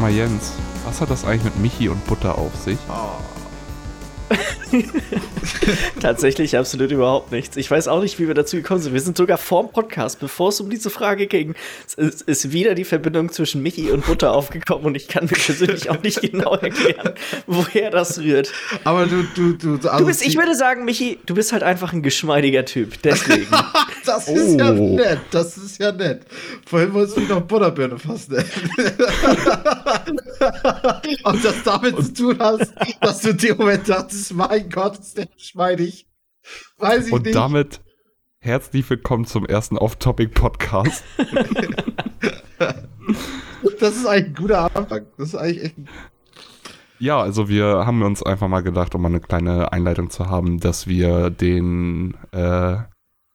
[0.00, 0.52] Mal Jens,
[0.86, 2.78] was hat das eigentlich mit Michi und Butter auf sich?
[2.88, 3.39] Oh.
[6.00, 7.56] Tatsächlich absolut überhaupt nichts.
[7.56, 8.92] Ich weiß auch nicht, wie wir dazu gekommen sind.
[8.92, 11.54] Wir sind sogar vorm Podcast, bevor es um diese Frage ging,
[11.96, 15.90] ist, ist wieder die Verbindung zwischen Michi und Butter aufgekommen und ich kann mir persönlich
[15.90, 17.14] auch nicht genau erklären,
[17.46, 18.52] woher das rührt.
[18.84, 21.92] Aber du, du, du, du also bist, ich würde sagen, Michi, du bist halt einfach
[21.92, 23.00] ein geschmeidiger Typ.
[23.02, 23.46] Deswegen.
[24.04, 24.58] das ist oh.
[24.58, 25.20] ja nett.
[25.30, 26.22] Das ist ja nett.
[26.66, 28.50] Vorhin wolltest du noch Butterbirne fast nennen.
[31.24, 35.26] Und das damit zu tun hast, dass du dem Moment dachtest, mein Gott, ist der
[35.26, 36.06] geschmeidig.
[36.76, 37.34] Weiß ich Und nicht.
[37.34, 37.80] Und damit
[38.40, 41.02] herzlich willkommen zum ersten Off-Topic-Podcast.
[43.80, 45.06] das ist eigentlich ein guter Anfang.
[45.16, 45.76] Das ist eigentlich echt
[46.98, 50.60] ja, also wir haben uns einfach mal gedacht, um mal eine kleine Einleitung zu haben,
[50.60, 52.76] dass wir den äh,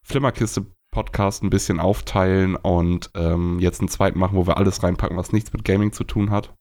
[0.03, 5.31] Flimmerkiste-Podcast ein bisschen aufteilen und ähm, jetzt einen zweiten machen, wo wir alles reinpacken, was
[5.31, 6.53] nichts mit Gaming zu tun hat.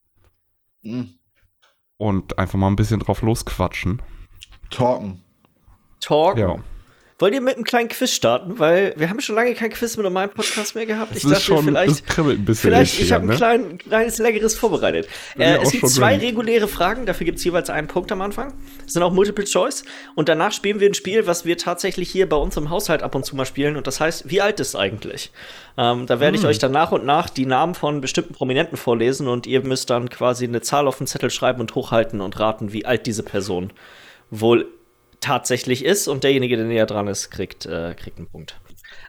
[0.80, 1.18] Mhm.
[1.98, 4.00] Und einfach mal ein bisschen drauf losquatschen.
[4.74, 5.22] Talken.
[6.00, 6.40] Talken?
[6.40, 6.58] Ja.
[7.20, 8.58] Wollt ihr mit einem kleinen Quiz starten?
[8.58, 11.14] Weil wir haben schon lange kein Quiz mit meinem Podcast mehr gehabt.
[11.14, 13.36] Ich dachte, schon, vielleicht, ein bisschen vielleicht ich habe ein ne?
[13.36, 15.08] klein, kleines, leckeres vorbereitet.
[15.38, 16.26] Äh, es gibt zwei ready.
[16.26, 18.52] reguläre Fragen, dafür gibt es jeweils einen Punkt am Anfang.
[18.82, 19.84] Das sind auch Multiple Choice.
[20.16, 23.14] Und danach spielen wir ein Spiel, was wir tatsächlich hier bei uns im Haushalt ab
[23.14, 23.76] und zu mal spielen.
[23.76, 25.30] Und das heißt, wie alt ist eigentlich?
[25.78, 26.44] Ähm, da werde hm.
[26.44, 29.88] ich euch dann nach und nach die Namen von bestimmten Prominenten vorlesen und ihr müsst
[29.88, 33.22] dann quasi eine Zahl auf den Zettel schreiben und hochhalten und raten, wie alt diese
[33.22, 33.72] Person
[34.40, 34.66] wohl
[35.20, 38.56] tatsächlich ist und derjenige, der näher dran ist, kriegt, äh, kriegt einen Punkt.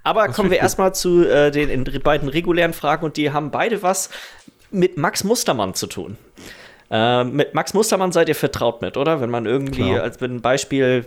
[0.03, 3.83] Aber das kommen wir erstmal zu äh, den beiden regulären Fragen und die haben beide
[3.83, 4.09] was
[4.71, 6.17] mit Max Mustermann zu tun.
[6.91, 9.19] Äh, mit Max Mustermann seid ihr vertraut mit, oder?
[9.19, 10.03] Wenn man irgendwie, Klar.
[10.03, 11.05] als ein Beispiel,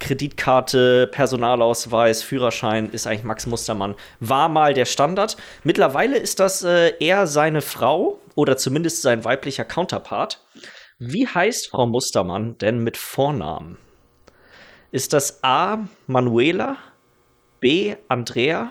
[0.00, 3.94] Kreditkarte, Personalausweis, Führerschein ist eigentlich Max Mustermann.
[4.20, 5.36] War mal der Standard.
[5.62, 10.40] Mittlerweile ist das äh, eher seine Frau oder zumindest sein weiblicher Counterpart.
[11.06, 13.76] Wie heißt Frau Mustermann denn mit Vornamen?
[14.90, 15.86] Ist das A.
[16.06, 16.78] Manuela,
[17.60, 17.96] B.
[18.08, 18.70] Andrea,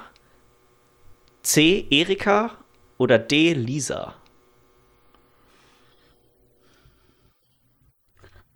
[1.44, 1.86] C.
[1.92, 2.58] Erika
[2.98, 3.54] oder D.
[3.54, 4.16] Lisa?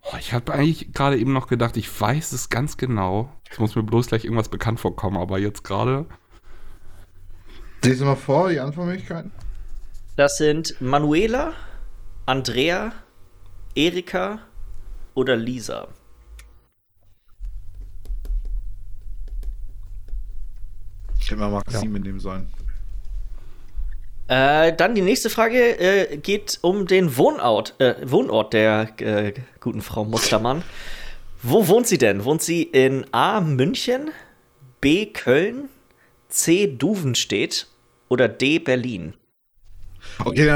[0.02, 3.30] Oh, ich habe eigentlich gerade eben noch gedacht, ich weiß es ganz genau.
[3.48, 6.06] Es muss mir bloß gleich irgendwas bekannt vorkommen, aber jetzt gerade.
[7.84, 9.30] Lies mal vor, die Antwortmöglichkeiten.
[10.16, 11.52] Das sind Manuela,
[12.26, 12.92] Andrea,
[13.74, 14.40] Erika
[15.14, 15.88] oder Lisa.
[21.20, 22.02] Ich hätte mal Maxim ja.
[22.02, 22.48] nehmen sollen.
[24.28, 29.80] Äh, dann die nächste Frage äh, geht um den Wohnort, äh, Wohnort der äh, guten
[29.80, 30.62] Frau Mustermann.
[31.42, 32.24] Wo wohnt sie denn?
[32.24, 33.40] Wohnt sie in A.
[33.40, 34.10] München,
[34.80, 35.06] B.
[35.06, 35.68] Köln,
[36.28, 36.66] C.
[36.66, 37.68] Duvenstedt
[38.08, 38.58] oder D.
[38.58, 39.14] Berlin?
[40.24, 40.46] Okay,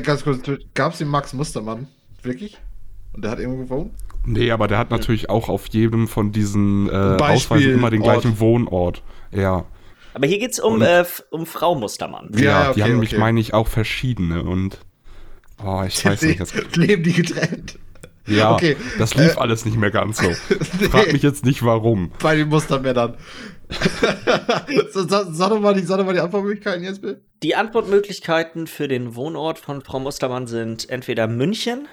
[0.00, 0.40] ganz kurz.
[0.74, 1.86] Gab es den Max Mustermann?
[2.22, 2.58] Wirklich?
[3.12, 3.92] Und der hat irgendwo gewohnt?
[4.24, 8.32] Nee, aber der hat natürlich auch auf jedem von diesen äh, Ausweisen immer den gleichen
[8.32, 8.40] Ort.
[8.40, 9.02] Wohnort.
[9.32, 9.64] Ja.
[10.14, 12.30] Aber hier geht es um, äh, um Frau Mustermann.
[12.34, 12.92] Ja, ja okay, die haben okay.
[12.92, 14.78] nämlich, meine ich, auch verschiedene und
[15.64, 16.40] oh, ich weiß nicht.
[16.40, 17.78] Das leben die getrennt.
[18.26, 18.76] Ja, okay.
[18.98, 20.28] das lief äh, alles nicht mehr ganz so.
[20.80, 20.88] nee.
[20.88, 22.12] Frag mich jetzt nicht, warum.
[22.20, 23.16] Bei den Mustermännern.
[24.90, 27.22] sag, sag, doch mal die, sag doch mal die Antwortmöglichkeiten jetzt, bitte.
[27.42, 31.88] Die Antwortmöglichkeiten für den Wohnort von Frau Mustermann sind entweder München,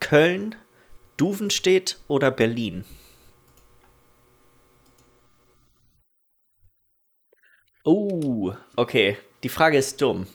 [0.00, 0.54] Köln,
[1.16, 2.84] Duvenstedt oder Berlin.
[7.84, 9.18] Oh, okay.
[9.42, 10.26] Die Frage ist dumm.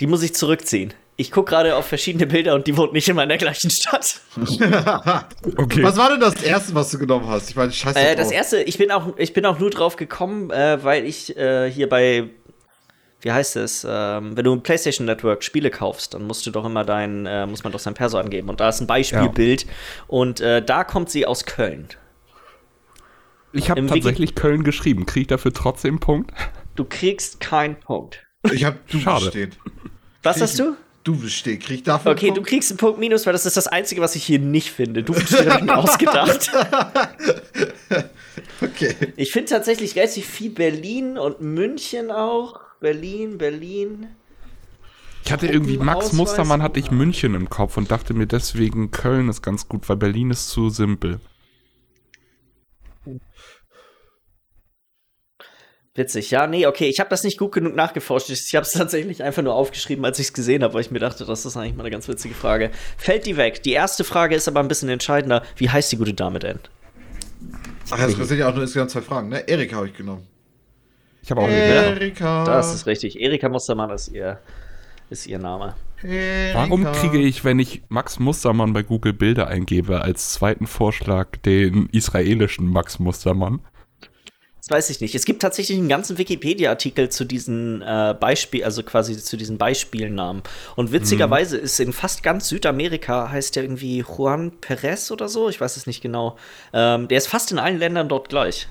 [0.00, 0.92] Die muss ich zurückziehen.
[1.18, 4.20] Ich gucke gerade auf verschiedene Bilder und die wohnt nicht immer in der gleichen Stadt.
[5.56, 5.82] okay.
[5.82, 7.48] Was war denn das erste, was du genommen hast?
[7.48, 7.98] Ich meine, scheiße.
[7.98, 11.34] Äh, das erste, ich bin auch, ich bin auch nur drauf gekommen, äh, weil ich
[11.38, 12.28] äh, hier bei,
[13.26, 16.64] wie heißt es, ähm, wenn du im PlayStation Network Spiele kaufst, dann musst du doch
[16.64, 18.48] immer dein, äh, muss man doch sein Perso angeben.
[18.48, 19.64] Und da ist ein Beispielbild.
[19.64, 19.70] Ja.
[20.06, 21.88] Und äh, da kommt sie aus Köln.
[23.52, 25.06] Ich habe tatsächlich Wiki Köln geschrieben.
[25.06, 26.30] Kriege ich dafür trotzdem einen Punkt?
[26.76, 28.24] Du kriegst keinen Punkt.
[28.52, 29.26] Ich habe du Schade.
[29.26, 29.58] steht.
[30.22, 30.76] Was hast du?
[31.02, 31.64] Du steht.
[31.64, 34.14] Krieg ich dafür Okay, du kriegst einen Punkt minus, weil das ist das Einzige, was
[34.14, 35.02] ich hier nicht finde.
[35.02, 36.52] Du habe ich mir ausgedacht.
[38.60, 38.94] okay.
[39.16, 42.65] Ich finde tatsächlich relativ viel Berlin und München auch.
[42.80, 44.08] Berlin, Berlin.
[45.24, 49.28] Ich hatte irgendwie, Max Mustermann hatte ich München im Kopf und dachte mir deswegen, Köln
[49.28, 51.20] ist ganz gut, weil Berlin ist zu simpel.
[55.96, 58.28] Witzig, ja, nee, okay, ich habe das nicht gut genug nachgeforscht.
[58.28, 60.98] Ich habe es tatsächlich einfach nur aufgeschrieben, als ich es gesehen habe, weil ich mir
[60.98, 62.70] dachte, das ist eigentlich mal eine ganz witzige Frage.
[62.98, 63.62] Fällt die weg?
[63.62, 65.42] Die erste Frage ist aber ein bisschen entscheidender.
[65.56, 66.60] Wie heißt die gute Dame denn?
[67.90, 69.48] Ach, das sind ja auch nur insgesamt zwei Fragen, ne?
[69.48, 70.26] Erika habe ich genommen.
[71.26, 72.44] Ich habe auch Erika.
[72.44, 73.20] Das ist richtig.
[73.20, 74.38] Erika Mustermann ist ihr
[75.10, 75.74] ist ihr Name.
[76.52, 81.88] Warum kriege ich, wenn ich Max Mustermann bei Google Bilder eingebe, als zweiten Vorschlag den
[81.90, 83.58] israelischen Max Mustermann?
[84.58, 85.16] Das weiß ich nicht.
[85.16, 90.42] Es gibt tatsächlich einen ganzen Wikipedia-Artikel zu diesen äh, Beispiel, also quasi zu diesen Beispielnamen.
[90.76, 91.64] Und witzigerweise mhm.
[91.64, 95.48] ist in fast ganz Südamerika heißt der irgendwie Juan Perez oder so.
[95.48, 96.36] Ich weiß es nicht genau.
[96.72, 98.68] Ähm, der ist fast in allen Ländern dort gleich.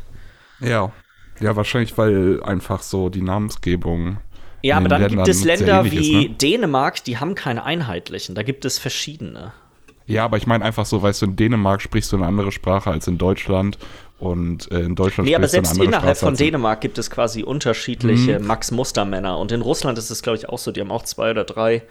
[0.62, 0.94] Ja.
[1.40, 4.18] Ja, wahrscheinlich, weil einfach so die Namensgebung
[4.66, 6.36] ja, aber dann Ländern gibt es Länder wie ist, ne?
[6.36, 8.34] Dänemark, die haben keine einheitlichen.
[8.34, 9.54] Da gibt es verschiedene.
[10.08, 12.90] Ja, aber ich meine einfach so, weißt du, in Dänemark sprichst du eine andere Sprache
[12.90, 13.78] als in Deutschland
[14.18, 18.48] und äh, in Deutschland Nee, aber selbst innerhalb von Dänemark gibt es quasi unterschiedliche mhm.
[18.48, 21.44] Max-Mustermänner und in Russland ist es, glaube ich, auch so, die haben auch zwei oder
[21.44, 21.84] drei.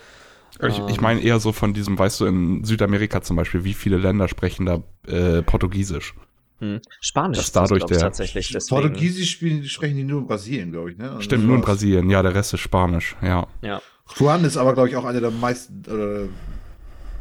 [0.61, 3.99] Ich, ich meine eher so von diesem, weißt du, in Südamerika zum Beispiel, wie viele
[3.99, 6.15] Länder sprechen da äh, Portugiesisch?
[6.59, 6.81] Hm.
[7.01, 8.51] Spanisch das ist dadurch das, der tatsächlich.
[8.53, 8.81] Deswegen.
[8.81, 10.99] Portugiesisch spielen, sprechen die nur in Brasilien, glaube ich.
[10.99, 11.11] Ne?
[11.11, 12.09] Also Stimmt, nur in Brasilien.
[12.11, 13.17] Ja, der Rest ist Spanisch.
[13.23, 13.47] Ja.
[13.63, 13.83] ja.
[14.17, 16.29] Juan ist aber, glaube ich, auch einer der meisten oder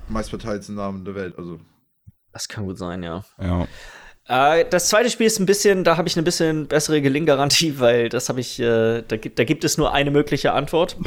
[0.09, 1.35] meistverteilten Namen der Welt.
[1.37, 1.59] Also.
[2.31, 3.23] Das kann gut sein, ja.
[3.41, 3.67] Ja.
[4.27, 8.09] Äh, das zweite Spiel ist ein bisschen, da habe ich eine bisschen bessere Gelinggarantie, weil
[8.09, 10.97] das habe ich, äh, da, gibt, da gibt es nur eine mögliche Antwort.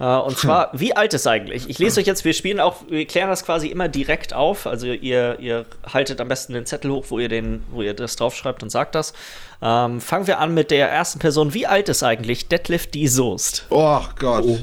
[0.00, 1.68] Uh, und zwar, wie alt ist eigentlich?
[1.68, 4.68] Ich lese euch jetzt, wir spielen auch, wir klären das quasi immer direkt auf.
[4.68, 8.14] Also ihr, ihr haltet am besten den Zettel hoch, wo ihr den, wo ihr das
[8.14, 9.12] draufschreibt und sagt das.
[9.60, 11.52] Ähm, fangen wir an mit der ersten Person.
[11.52, 13.08] Wie alt ist eigentlich Deadlift D.
[13.08, 13.66] Soest?
[13.70, 14.44] Oh Gott.
[14.44, 14.58] Oh.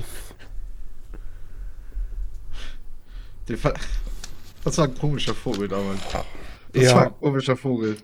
[4.63, 5.99] Das war ein komischer Vogel damals.
[6.73, 6.95] Das ja.
[6.95, 7.97] war ein komischer Vogel.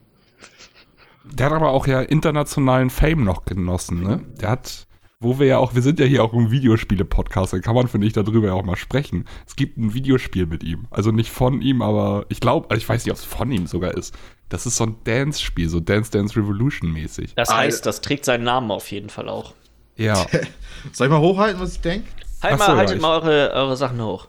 [1.23, 4.21] Der hat aber auch ja internationalen Fame noch genossen, ne?
[4.41, 4.85] Der hat
[5.21, 8.07] wo wir ja auch, wir sind ja hier auch ein Videospiele-Podcast, dann kann man, finde
[8.07, 9.25] ich, darüber ja auch mal sprechen.
[9.47, 10.87] Es gibt ein Videospiel mit ihm.
[10.89, 13.67] Also nicht von ihm, aber ich glaube, also ich weiß nicht, ob es von ihm
[13.67, 14.15] sogar ist.
[14.49, 17.35] Das ist so ein Dance-Spiel, so Dance Dance Revolution mäßig.
[17.35, 19.53] Das heißt, das trägt seinen Namen auf jeden Fall auch.
[19.95, 20.15] Ja.
[20.91, 22.09] Soll ich mal hochhalten, was ich denke?
[22.41, 24.27] Halt mal, haltet ja, mal eure, eure Sachen hoch.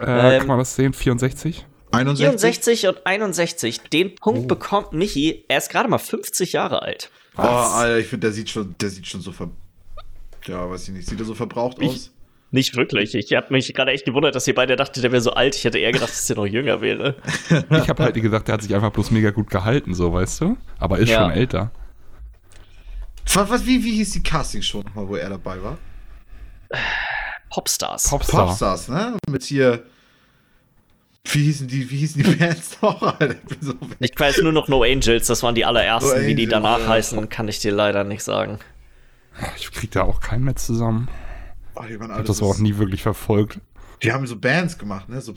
[0.00, 0.94] Äh, ähm, kann man das sehen?
[0.94, 1.66] 64?
[1.90, 2.80] 61?
[2.80, 3.80] 64 und 61.
[3.82, 4.46] Den Punkt oh.
[4.46, 5.44] bekommt Michi.
[5.48, 7.10] Er ist gerade mal 50 Jahre alt.
[7.34, 7.46] Was?
[7.46, 9.50] Oh, Alter, ich finde, der sieht schon, der sieht schon so ver
[10.46, 11.08] ja, weiß ich nicht.
[11.08, 12.12] Sieht er so verbraucht ich, aus?
[12.50, 13.14] Nicht wirklich.
[13.14, 15.56] Ich habe mich gerade echt gewundert, dass ihr beide dachtet, der wäre so alt.
[15.56, 17.16] Ich hätte eher gedacht, dass der noch jünger wäre.
[17.48, 20.58] ich habe halt gedacht, der hat sich einfach bloß mega gut gehalten, so, weißt du?
[20.78, 21.22] Aber ist ja.
[21.22, 21.70] schon älter.
[23.32, 25.78] Was, was, wie, wie hieß die Casting schon nochmal, wo er dabei war?
[27.48, 28.08] Popstars.
[28.08, 28.46] Popstar.
[28.48, 29.16] Popstars, ne?
[29.30, 29.84] Mit hier.
[31.24, 33.18] Wie hießen die, wie hießen die Bands noch?
[34.00, 36.20] ich weiß nur noch No Angels, das waren die allerersten.
[36.20, 36.88] No wie die danach ja.
[36.88, 38.58] heißen, kann ich dir leider nicht sagen.
[39.56, 41.08] Ich krieg da auch keinen mehr zusammen.
[41.74, 43.60] Ach, ich habe das auch nie wirklich verfolgt.
[44.02, 45.20] Die haben so Bands gemacht, ne?
[45.20, 45.34] So,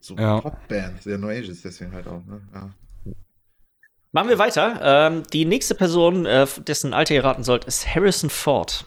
[0.00, 0.40] so ja.
[0.40, 1.04] Pop-Bands.
[1.04, 2.40] Ja, No Ages deswegen halt auch, ne?
[2.52, 2.70] Ja.
[4.12, 4.80] Machen wir weiter.
[4.82, 8.86] Ähm, die nächste Person, äh, dessen Alter ihr raten sollt, ist Harrison Ford.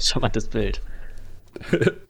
[0.00, 0.82] Schau mal das Bild.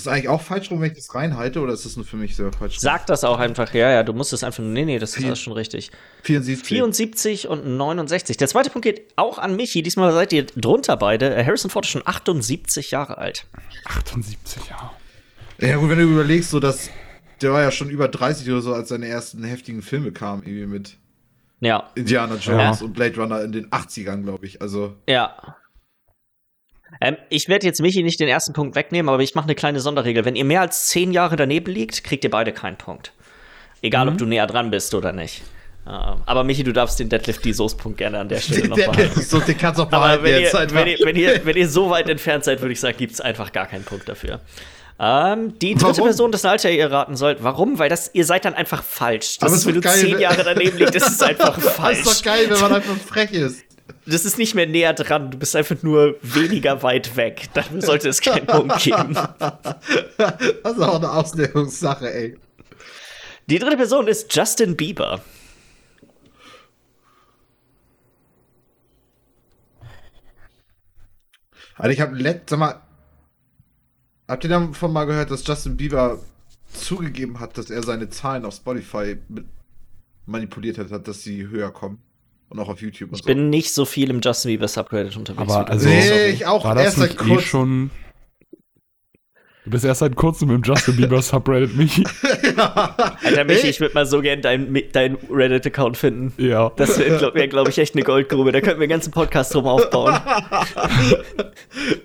[0.00, 2.16] Ist das eigentlich auch falsch rum, wenn ich das reinhalte, oder ist das nur für
[2.16, 2.78] mich selber falsch?
[2.78, 5.40] Sag das auch einfach, ja, ja, du musst es einfach, nee, nee, das ist alles
[5.40, 5.90] schon richtig.
[6.22, 6.66] 74.
[6.68, 8.38] 74 und 69.
[8.38, 11.34] Der zweite Punkt geht auch an Michi, diesmal seid ihr drunter beide.
[11.34, 13.44] Äh, Harrison Ford ist schon 78 Jahre alt.
[13.84, 14.90] 78 Jahre.
[15.58, 16.88] Ja gut, wenn du überlegst, so dass,
[17.42, 20.64] der war ja schon über 30 oder so, als seine ersten heftigen Filme kamen, irgendwie
[20.64, 20.96] mit
[21.60, 21.90] ja.
[21.94, 22.86] Indiana Jones ja.
[22.86, 24.96] und Blade Runner in den 80ern, glaube ich, also.
[25.06, 25.58] Ja.
[27.00, 29.80] Ähm, ich werde jetzt Michi nicht den ersten Punkt wegnehmen, aber ich mache eine kleine
[29.80, 30.24] Sonderregel.
[30.24, 33.12] Wenn ihr mehr als zehn Jahre daneben liegt, kriegt ihr beide keinen Punkt.
[33.82, 34.12] Egal, mhm.
[34.12, 35.42] ob du näher dran bist oder nicht.
[35.86, 39.20] Uh, aber Michi, du darfst den Deadlift die Soße-Punkt gerne an der Stelle noch behalten.
[39.22, 41.88] so, den kannst du auch behalten wenn, ihr, wenn, ihr, wenn, ihr, wenn ihr so
[41.88, 44.40] weit entfernt seid, würde ich sagen, gibt es einfach gar keinen Punkt dafür.
[44.98, 46.04] Ähm, die dritte warum?
[46.04, 47.42] Person, das Alter ihr raten sollt.
[47.42, 47.78] Warum?
[47.78, 49.38] Weil das, ihr seid dann einfach falsch.
[49.38, 52.02] Das ist, wenn du geil, zehn Jahre daneben liegst, das ist einfach falsch.
[52.02, 53.69] Das ist doch geil, wenn man einfach frech ist
[54.06, 57.48] das ist nicht mehr näher dran, du bist einfach nur weniger weit weg.
[57.54, 59.16] Dann sollte es keinen Punkt geben.
[60.62, 62.38] Das ist auch eine Auslegungssache, ey.
[63.46, 65.22] Die dritte Person ist Justin Bieber.
[71.76, 72.80] Also ich habe letztes Mal.
[74.28, 76.20] Habt ihr davon mal gehört, dass Justin Bieber
[76.72, 79.16] zugegeben hat, dass er seine Zahlen auf Spotify
[80.26, 82.02] manipuliert hat, dass sie höher kommen?
[82.50, 83.10] Und auch auf YouTube.
[83.12, 83.24] ich so.
[83.24, 85.52] bin nicht so viel im Justin Bieber Subreddit unterwegs.
[85.52, 87.90] Aber also, nee, ich auch war das erst nicht eh schon
[89.64, 92.02] Du bist erst seit kurzem im Justin Bieber Subreddit, Michi.
[92.56, 92.96] ja.
[93.22, 96.32] Alter, Michi, ich würde mal so gern deinen dein Reddit-Account finden.
[96.42, 96.72] Ja.
[96.76, 98.52] Das wäre, glaube glaub ich, echt eine Goldgrube.
[98.52, 100.14] Da könnten wir einen ganzen Podcast drum aufbauen.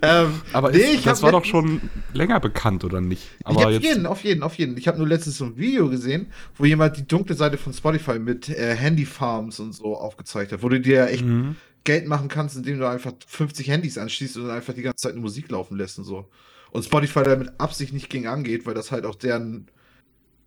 [0.01, 1.79] ähm, Aber nee, ist, das war doch schon
[2.11, 3.23] länger bekannt, oder nicht?
[3.45, 4.77] Aber auf jeden, auf jeden, auf jeden.
[4.77, 8.19] Ich habe nur letztens so ein Video gesehen, wo jemand die dunkle Seite von Spotify
[8.19, 11.55] mit äh, Handy-Farms und so aufgezeigt hat, wo du dir echt mhm.
[11.85, 15.21] Geld machen kannst, indem du einfach 50 Handys anschließt und einfach die ganze Zeit eine
[15.21, 16.27] Musik laufen lässt und so.
[16.75, 19.71] Und Spotify damit Absicht nicht gegen angeht, weil das halt auch deren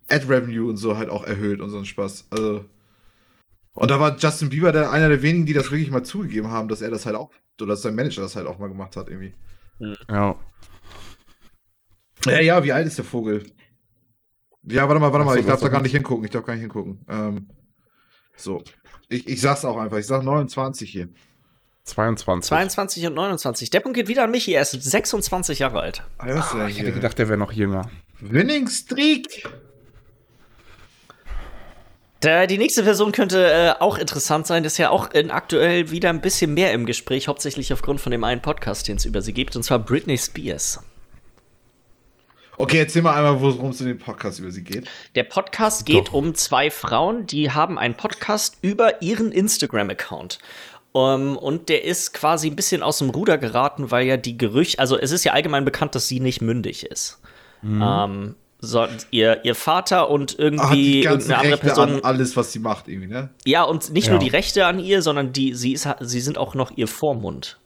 [0.09, 2.27] Ad-Revenue und so halt auch erhöht und so ein Spaß.
[2.29, 2.65] Also.
[3.73, 6.67] Und da war Justin Bieber der, einer der wenigen, die das wirklich mal zugegeben haben,
[6.67, 9.09] dass er das halt auch, oder dass sein Manager das halt auch mal gemacht hat,
[9.09, 9.33] irgendwie.
[10.07, 10.35] Ja.
[12.25, 13.51] Ja, ja, wie alt ist der Vogel?
[14.61, 16.61] Ja, warte mal, warte mal, ich darf da gar nicht hingucken, ich darf gar nicht
[16.61, 17.03] hingucken.
[17.09, 17.49] Ähm,
[18.35, 18.63] so.
[19.07, 21.09] Ich, ich sag's auch einfach, ich sag 29 hier.
[21.89, 22.49] 22.
[22.49, 23.69] 22 und 29.
[23.69, 24.53] Der Punkt geht wieder an Michi.
[24.53, 26.03] Er ist 26 Jahre alt.
[26.17, 27.89] Ah, ich hätte gedacht, der wäre noch jünger.
[28.19, 29.47] Winning Streak.
[32.21, 34.63] Der, die nächste Person könnte äh, auch interessant sein.
[34.63, 38.11] Das ist ja auch in aktuell wieder ein bisschen mehr im Gespräch, hauptsächlich aufgrund von
[38.11, 40.81] dem einen Podcast, den es über sie gibt, und zwar Britney Spears.
[42.57, 44.85] Okay, erzähl mal einmal, worum es in dem Podcast über sie geht.
[45.15, 46.13] Der Podcast geht Doch.
[46.13, 50.39] um zwei Frauen, die haben einen Podcast über ihren Instagram-Account.
[50.99, 54.37] Um, ähm, und der ist quasi ein bisschen aus dem Ruder geraten, weil ja die
[54.37, 57.19] Gerüchte, also es ist ja allgemein bekannt, dass sie nicht mündig ist.
[57.61, 57.81] Mhm.
[57.81, 61.89] Um, ähm, so, ihr, ihr Vater und irgendwie Ach, irgendeine andere Rechte Person.
[61.95, 63.29] An alles, was sie macht, irgendwie, ne?
[63.45, 64.11] Ja, und nicht ja.
[64.11, 67.57] nur die Rechte an ihr, sondern die, sie, ist, sie sind auch noch ihr Vormund.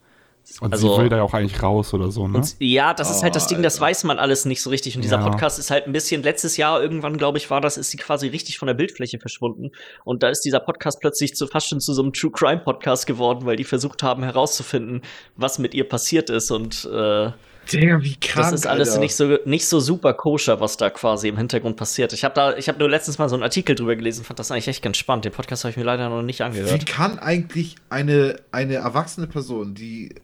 [0.60, 2.40] Und also, sie will da ja auch eigentlich raus oder so, ne?
[2.40, 4.96] Und, ja, das ist halt das Ding, das weiß man alles nicht so richtig.
[4.96, 5.28] Und dieser ja.
[5.28, 8.28] Podcast ist halt ein bisschen, letztes Jahr irgendwann, glaube ich, war das, ist sie quasi
[8.28, 9.72] richtig von der Bildfläche verschwunden.
[10.04, 13.08] Und da ist dieser Podcast plötzlich zu, fast schon zu so einem True Crime Podcast
[13.08, 15.02] geworden, weil die versucht haben herauszufinden,
[15.38, 16.52] was mit ihr passiert ist.
[16.52, 17.32] Und äh,
[17.72, 21.30] Digga, wie krank, Das ist alles nicht so, nicht so super koscher, was da quasi
[21.30, 22.12] im Hintergrund passiert.
[22.14, 24.52] Ich habe da, ich habe nur letztens mal so einen Artikel drüber gelesen, fand das
[24.52, 25.26] eigentlich echt ganz spannend.
[25.26, 26.82] Den Podcast habe ich mir leider noch nicht angehört.
[26.82, 30.16] Wie kann eigentlich eine, eine erwachsene Person, die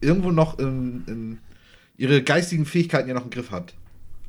[0.00, 1.38] irgendwo noch in, in
[1.96, 3.74] ihre geistigen Fähigkeiten ja noch im Griff hat,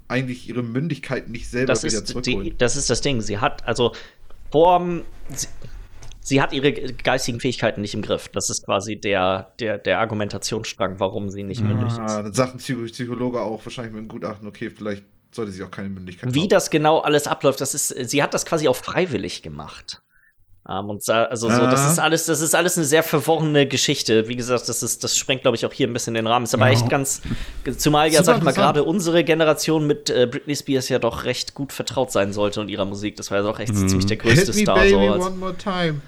[0.08, 2.44] eigentlich ihre Mündigkeit nicht selber das wieder zurückholen.
[2.44, 3.22] Die, das ist das Ding.
[3.22, 3.94] Sie hat, also
[4.52, 5.48] vor sie,
[6.22, 8.30] sie, hat ihre geistigen Fähigkeiten nicht im Griff.
[8.30, 12.16] Das ist quasi der, der, der Argumentationsstrang, warum sie nicht mündig ah, ist.
[12.16, 15.90] Dann sagt ein Psychologe auch wahrscheinlich mit einem Gutachten, okay, vielleicht sollte sie auch keine
[15.90, 16.50] Mündigkeit Wie haben.
[16.50, 20.02] das genau alles abläuft, das ist, sie hat das quasi auch freiwillig gemacht.
[20.70, 24.28] Um, und also so, das ist alles, das ist alles eine sehr verworrene Geschichte.
[24.28, 26.44] Wie gesagt, das ist, das sprengt, glaube ich, auch hier ein bisschen den Rahmen.
[26.44, 26.74] Ist aber ja.
[26.74, 27.22] echt ganz,
[27.78, 31.54] zumal ja, sag ich mal, gerade unsere Generation mit äh, Britney Spears ja doch recht
[31.54, 33.16] gut vertraut sein sollte und ihrer Musik.
[33.16, 33.88] Das war ja auch echt mhm.
[33.88, 34.76] ziemlich der größte Hit Star.
[34.76, 35.26] Me baby, so.
[35.26, 36.02] one more time.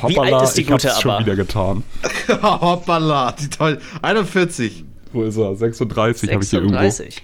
[0.00, 1.16] Hoppala, Wie alt ist die ich gute hab's aber?
[1.16, 1.82] schon wieder getan.
[2.42, 3.80] Hoppala, die toll.
[4.00, 4.84] 41.
[5.12, 5.56] Wo ist er?
[5.56, 6.32] 36, 36.
[6.32, 6.78] habe ich hier irgendwo.
[6.78, 7.22] 36.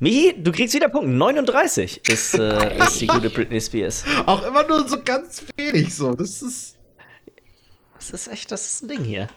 [0.00, 1.08] Michi, du kriegst wieder Punkt.
[1.08, 4.04] 39 ist, äh, ist die gute Britney Spears.
[4.26, 6.14] Auch immer nur so ganz wenig so.
[6.14, 6.76] Das ist.
[7.96, 9.28] Das ist echt, das ist ein Ding hier.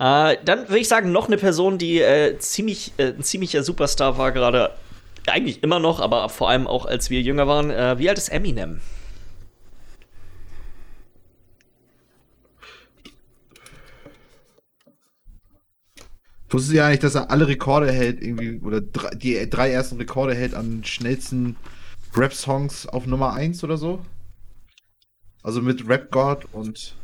[0.00, 4.16] Äh, dann würde ich sagen, noch eine Person, die äh, ziemlich, äh, ein ziemlicher Superstar
[4.16, 4.72] war, gerade
[5.26, 7.70] eigentlich immer noch, aber vor allem auch als wir jünger waren.
[7.70, 8.80] Äh, wie alt ist Eminem?
[16.50, 19.96] Wusstest du ja eigentlich, dass er alle Rekorde hält, irgendwie, oder drei, die drei ersten
[19.96, 21.56] Rekorde hält an schnellsten
[22.14, 24.04] Rap-Songs auf Nummer 1 oder so?
[25.42, 26.96] Also mit Rap God und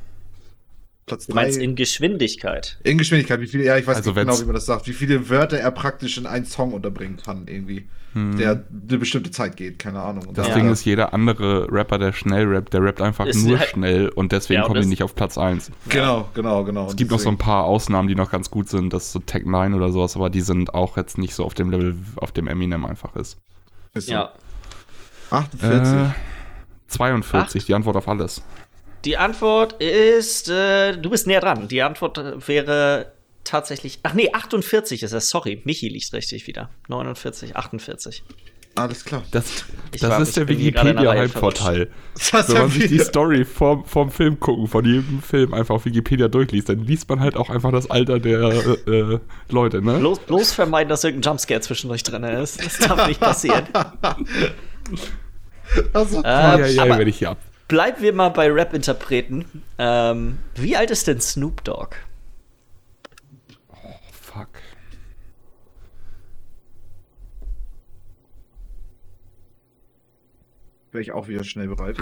[1.07, 1.33] Platz 3.
[1.33, 2.79] Du meinst in Geschwindigkeit?
[2.83, 4.93] In Geschwindigkeit, wie viele, ja, ich weiß also nicht genau, wie man das sagt, wie
[4.93, 7.89] viele Wörter er praktisch in einen Song unterbringen kann, irgendwie.
[8.15, 8.39] Hm.
[8.39, 10.33] Der eine bestimmte Zeit geht, keine Ahnung.
[10.35, 10.55] das ja.
[10.55, 14.09] Ding ist, jeder andere Rapper, der schnell rappt, der rappt einfach ist nur halt schnell
[14.09, 15.73] und deswegen ja, kommen die nicht auf Platz 1.
[15.89, 16.87] Genau, genau, genau.
[16.87, 19.19] Es gibt noch so ein paar Ausnahmen, die noch ganz gut sind, das ist so
[19.19, 22.31] Tech 9 oder sowas, aber die sind auch jetzt nicht so auf dem Level, auf
[22.31, 23.39] dem Eminem einfach ist.
[23.95, 24.13] ist so.
[24.13, 24.33] Ja.
[25.31, 25.93] 48.
[25.93, 26.15] Äh,
[26.87, 27.67] 42, Ach.
[27.67, 28.43] die Antwort auf alles.
[29.05, 31.69] Die Antwort ist, äh, du bist näher dran.
[31.69, 32.19] Die Antwort
[32.49, 33.13] wäre
[33.45, 35.61] tatsächlich, ach nee, 48 ist es, sorry.
[35.65, 36.71] Michi liegt richtig wieder.
[36.89, 38.23] 49, 48.
[38.77, 39.23] Alles klar.
[39.31, 41.91] Das, das war, ist der Wikipedia-Halbvorteil.
[42.33, 46.27] Wenn man sich die Story vorm, vorm Film gucken, von jedem Film einfach auf Wikipedia
[46.27, 48.51] durchliest, dann liest man halt auch einfach das Alter der
[48.87, 49.99] äh, Leute, ne?
[49.99, 52.65] Bloß, bloß vermeiden, dass irgendein Jumpscare zwischendurch drin ist.
[52.65, 53.69] Das darf nicht passieren.
[55.93, 59.63] also, äh, ja, ja, werde ich hier ab bleiben wir mal bei Rap-Interpreten.
[59.79, 61.97] Ähm, wie alt ist denn Snoop Dogg?
[63.69, 64.49] Oh, fuck.
[70.93, 71.97] Wäre ich auch wieder schnell bereit.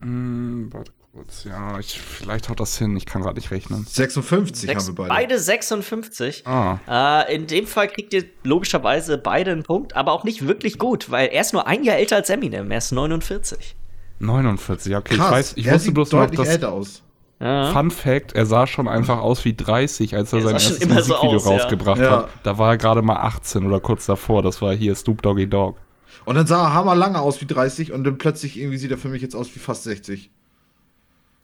[0.00, 1.44] Mm, warte kurz.
[1.44, 2.96] Ja, ich, vielleicht haut das hin.
[2.96, 3.84] Ich kann gerade nicht rechnen.
[3.84, 5.08] 56 Sechs, haben wir beide.
[5.08, 6.46] Beide 56.
[6.46, 6.78] Ah.
[7.26, 11.10] Äh, in dem Fall kriegt ihr logischerweise beide einen Punkt, aber auch nicht wirklich gut,
[11.10, 12.70] weil er ist nur ein Jahr älter als Eminem.
[12.70, 13.74] Er ist 49.
[14.20, 15.16] 49, okay.
[15.16, 16.48] Krass, ich weiß, ich er wusste sieht bloß noch, deutlich dass.
[16.48, 17.02] älter aus.
[17.40, 17.72] Ja.
[17.72, 20.88] Fun Fact: Er sah schon einfach aus wie 30, als er Er sein erstes so
[20.88, 21.50] Musikvideo aus, ja.
[21.52, 22.10] rausgebracht Ja.
[22.10, 22.28] hat.
[22.42, 24.42] Da war er gerade mal 18 oder kurz davor.
[24.42, 25.78] Das war hier Snoop Doggy Dogg.
[26.24, 28.98] Und dann sah er hammer lange aus wie 30 und dann plötzlich irgendwie sieht er
[28.98, 30.30] für mich jetzt aus wie fast 60.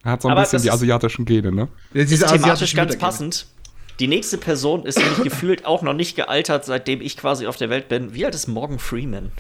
[0.05, 1.69] Er hat so ein Aber bisschen das die asiatischen Gene, ne?
[1.95, 3.47] Diese ist thematisch ganz passend.
[4.01, 7.71] Die nächste Person ist nämlich gefühlt auch noch nicht gealtert, seitdem ich quasi auf der
[7.71, 8.13] Welt bin.
[8.13, 9.33] Wie alt ist Morgan Freeman?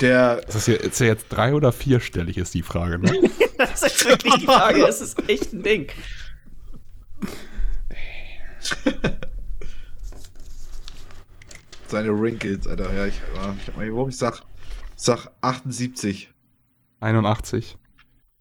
[0.00, 3.12] Der, Ist das hier, ist er jetzt drei- oder vierstellig, ist die Frage, ne?
[3.58, 4.80] Das ist wirklich die Frage.
[4.80, 5.88] Das ist echt ein Ding.
[11.88, 12.92] seine Wrinkles, Alter.
[12.94, 14.42] Ja, ich, ja, ich hab mal ich sag,
[14.94, 16.30] sag 78.
[17.00, 17.76] 81.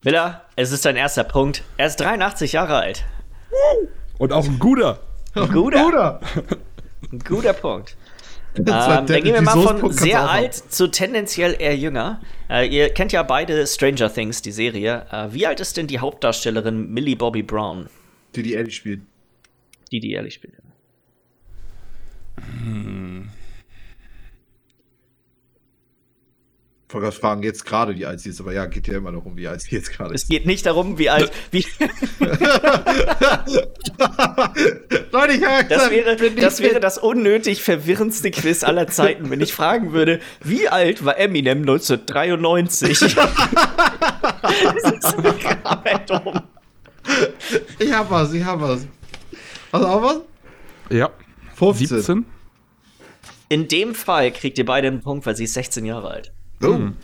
[0.03, 1.63] Miller, es ist dein erster Punkt.
[1.77, 3.05] Er ist 83 Jahre alt.
[4.17, 4.99] Und auch ein guter.
[5.35, 6.19] Ein guter, Bruder!
[7.11, 7.95] ein guter Punkt.
[8.57, 12.21] Ähm, dann gehen wir mal von sehr alt zu tendenziell eher jünger.
[12.49, 15.05] Äh, ihr kennt ja beide Stranger Things, die Serie.
[15.11, 17.87] Äh, wie alt ist denn die Hauptdarstellerin Millie Bobby Brown,
[18.35, 19.01] Die die Ellie spielt.
[19.91, 20.53] die die ehrlich spielt?
[22.37, 23.36] Ich
[26.89, 29.25] wollte gerade fragen, jetzt gerade wie alt sie ist, aber ja, geht ja immer noch
[29.25, 30.29] um, wie alt sie jetzt gerade Es ist.
[30.29, 31.29] geht nicht darum, wie alt.
[31.51, 31.65] Wie,
[35.11, 39.41] Leute, ich hab das, gesagt, wäre, das wäre das unnötig verwirrendste Quiz aller Zeiten, wenn
[39.41, 42.99] ich fragen würde, wie alt war Eminem 1993?
[42.99, 43.15] das
[44.93, 46.41] ist gerade dumm.
[47.79, 48.87] Ich hab was, ich hab was.
[49.73, 50.21] Hast du auch was?
[50.89, 51.09] Ja.
[51.55, 51.87] 15.
[51.87, 52.25] 17.
[53.49, 56.31] In dem Fall kriegt ihr beide einen Punkt, weil sie ist 16 Jahre alt.
[56.61, 56.73] Oh.
[56.75, 56.95] Hm.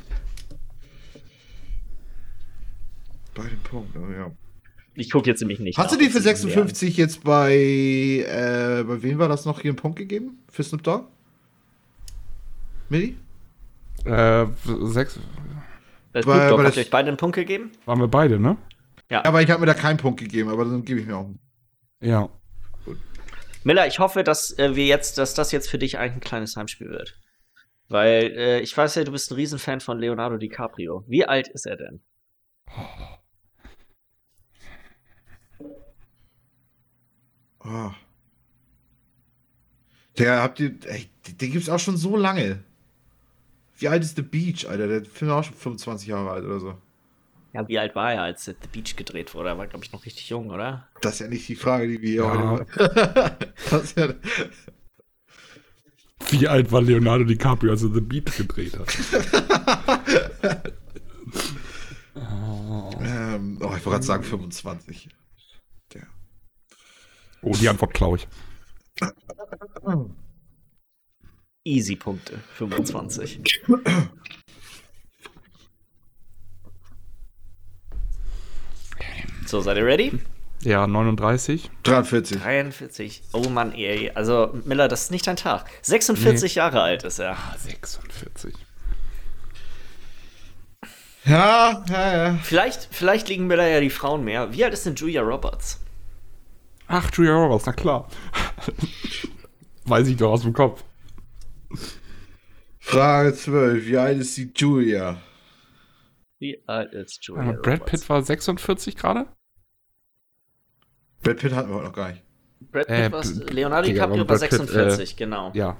[3.36, 4.32] Bei dem Punkt, oh ja.
[4.96, 5.78] Ich gucke jetzt nämlich nicht.
[5.78, 9.28] Hast du nach, die für ob sie mehr- 56 jetzt bei, äh, bei wem war
[9.28, 10.38] das noch hier einen Punkt gegeben?
[10.50, 11.06] Für Snoop Dogg?
[12.90, 13.18] Milli?
[14.06, 14.46] Äh,
[14.84, 15.18] sechs.
[16.12, 17.72] Bei Bei- Snoop Dogg, habt ihr euch beide einen Punkt gegeben?
[17.86, 18.58] Waren wir beide, ne?
[19.10, 21.26] Ja, aber ich habe mir da keinen Punkt gegeben, aber dann gebe ich mir auch
[21.26, 21.40] einen.
[22.02, 22.30] Ja.
[23.64, 26.56] Miller, ich hoffe, dass äh, wir jetzt, dass das jetzt für dich eigentlich ein kleines
[26.56, 27.18] Heimspiel wird.
[27.94, 31.04] Weil äh, ich weiß ja, du bist ein Riesenfan von Leonardo DiCaprio.
[31.08, 32.02] Wie alt ist er denn?
[37.64, 37.92] Oh.
[40.18, 41.08] Der habt ihr, ey,
[41.40, 42.64] den, gibt's auch schon so lange.
[43.78, 44.88] Wie alt ist The Beach, Alter?
[44.88, 46.76] Der Film ist auch schon 25 Jahre alt oder so.
[47.54, 49.50] Ja, wie alt war er, als The Beach gedreht wurde?
[49.50, 50.88] Er war, glaube ich, noch richtig jung, oder?
[51.02, 52.50] Das ist ja nicht die Frage, die wir hier Ja.
[52.50, 53.38] heute.
[53.70, 54.08] das ist ja,
[56.30, 58.98] Wie alt war Leonardo DiCaprio, als er The Beat gedreht hat?
[63.02, 65.10] ähm, oh, ich wollte gerade sagen 25.
[65.94, 66.08] Der.
[67.42, 68.28] Oh, die Antwort klaue ich.
[71.66, 73.42] Easy Punkte, 25.
[79.46, 80.20] So, seid ihr ready?
[80.64, 81.70] Ja, 39.
[81.84, 82.42] 43.
[82.42, 83.24] 43.
[83.34, 84.12] Oh Mann, ey.
[84.16, 85.70] Also, Miller, das ist nicht dein Tag.
[85.82, 87.34] 46 Jahre alt ist er.
[87.34, 88.54] Ah, 46.
[91.26, 92.40] Ja, ja, ja.
[92.44, 94.54] Vielleicht, vielleicht liegen Miller ja die Frauen mehr.
[94.54, 95.80] Wie alt ist denn Julia Roberts?
[96.88, 98.08] Ach, Julia Roberts, na klar.
[99.86, 100.84] Weiß ich doch aus dem Kopf.
[102.80, 103.86] Frage 12.
[103.86, 105.22] Wie alt ist die Julia?
[106.40, 107.92] Wie alt ist Julia Brad Roberts?
[107.92, 109.28] Pitt war 46 gerade?
[111.24, 112.22] Brad Pitt hatten wir heute noch gar nicht.
[112.72, 115.52] Brad Pitt Äh, war, Leonardo DiCaprio war Brad Pitt, 46, genau.
[115.54, 115.78] Ja.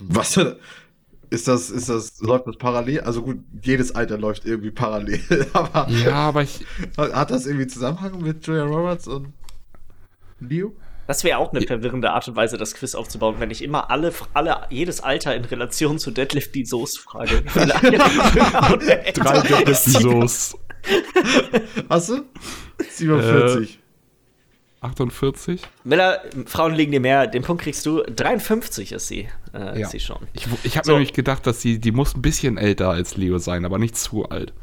[0.00, 0.58] Was für,
[1.28, 3.00] ist das, ist das, läuft das parallel?
[3.00, 5.20] Also gut, jedes Alter läuft irgendwie parallel,
[5.52, 6.64] aber Ja, aber ich.
[6.96, 9.32] hat, das irgendwie Zusammenhang mit Julia Roberts und
[10.40, 10.74] Leo?
[11.06, 14.12] Das wäre auch eine verwirrende Art und Weise, das Quiz aufzubauen, wenn ich immer alle,
[14.32, 17.42] alle jedes Alter in Relation zu Deadlift die Soße frage.
[17.52, 20.56] Drei Deadlift-Soße.
[21.88, 22.22] Hast du?
[22.90, 23.78] 47.
[24.82, 25.60] 48?
[25.84, 28.02] Miller, Frauen liegen dir mehr, den Punkt kriegst du.
[28.02, 29.86] 53 ist sie, äh, Ja.
[29.86, 30.26] ist sie schon.
[30.32, 30.92] Ich, ich habe So.
[30.92, 34.24] nämlich gedacht, dass sie, die muss ein bisschen älter als Leo sein, aber nicht zu
[34.30, 34.54] alt.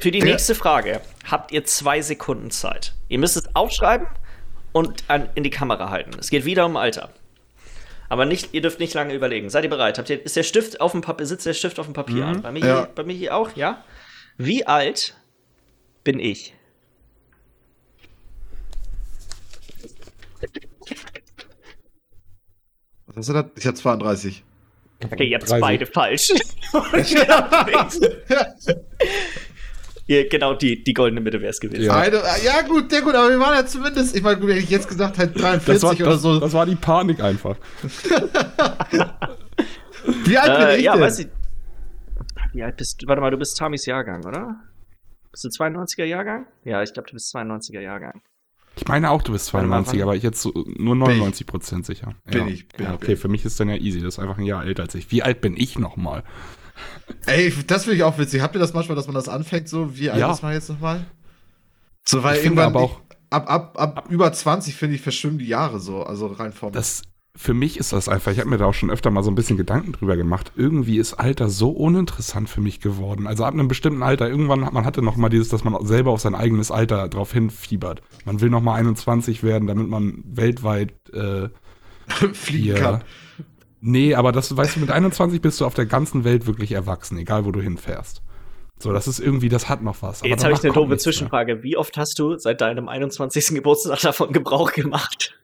[0.00, 2.92] Für die Der- nächste Frage habt ihr zwei Sekunden Zeit.
[3.08, 4.06] Ihr müsst es aufschreiben
[4.72, 6.12] und an, in die Kamera halten.
[6.20, 7.10] Es geht wieder um Alter.
[8.08, 9.50] Aber nicht, ihr dürft nicht lange überlegen.
[9.50, 9.98] Seid ihr bereit?
[9.98, 12.26] Habt ihr, ist der Stift auf dem Papier, sitzt der Stift auf dem Papier?
[12.26, 12.42] Mhm.
[12.42, 12.66] Bei, mir Ja.
[12.66, 13.82] hier, bei mir hier auch, ja?
[14.38, 15.14] Wie alt
[16.04, 16.54] bin ich?
[23.06, 23.50] Was hast du da?
[23.56, 24.44] Ich hatte 32.
[25.04, 26.32] Okay, jetzt beide falsch.
[30.06, 31.84] ja, genau, die, die goldene Mitte wäre es gewesen.
[31.84, 31.96] Ja.
[31.96, 34.88] Eine, ja, gut, sehr gut, aber wir waren ja zumindest, ich meine, hätte ich jetzt
[34.88, 36.40] gesagt, halt 43 war, oder das, so.
[36.40, 37.56] Das war die Panik einfach.
[40.24, 41.02] Wie alt bin äh, ich ja, denn?
[41.02, 41.28] Weiß ich,
[42.56, 43.06] wie alt bist du?
[43.06, 44.56] Warte mal, du bist Tamis Jahrgang, oder?
[45.30, 46.46] Bist du 92er Jahrgang?
[46.64, 48.22] Ja, ich glaube, du bist 92er Jahrgang.
[48.76, 52.14] Ich meine auch, du bist 92, aber ich jetzt so nur 99 Prozent sicher.
[52.24, 52.52] Bin ja.
[52.52, 52.68] ich.
[52.68, 53.16] Bin ja, okay, bin.
[53.16, 54.00] für mich ist dann ja easy.
[54.00, 55.10] Das ist einfach ein Jahr älter als ich.
[55.10, 56.24] Wie alt bin ich nochmal?
[57.26, 58.42] Ey, das finde ich auch witzig.
[58.42, 60.30] Habt ihr das manchmal, dass man das anfängt, so wie alt ja.
[60.30, 61.06] ist man jetzt nochmal?
[62.04, 65.38] So, weil ich irgendwann aber auch, ab, ab, ab, ab über 20, finde ich, verschwimmen
[65.38, 66.72] die Jahre so, also rein vom.
[66.72, 67.02] Das,
[67.36, 69.34] für mich ist das einfach, ich habe mir da auch schon öfter mal so ein
[69.34, 70.52] bisschen Gedanken drüber gemacht.
[70.56, 73.26] Irgendwie ist Alter so uninteressant für mich geworden.
[73.26, 76.20] Also ab einem bestimmten Alter, irgendwann, man hatte noch mal dieses, dass man selber auf
[76.20, 78.02] sein eigenes Alter drauf hinfiebert.
[78.24, 81.48] Man will noch mal 21 werden, damit man weltweit äh,
[82.32, 83.04] fliegen hier, kann.
[83.80, 87.18] Nee, aber das, weißt du, mit 21 bist du auf der ganzen Welt wirklich erwachsen,
[87.18, 88.22] egal wo du hinfährst.
[88.78, 90.20] So, das ist irgendwie, das hat noch was.
[90.20, 91.56] Aber Jetzt habe ich eine doofe Zwischenfrage.
[91.56, 91.62] Mehr.
[91.62, 93.48] Wie oft hast du seit deinem 21.
[93.54, 95.38] Geburtstag davon Gebrauch gemacht?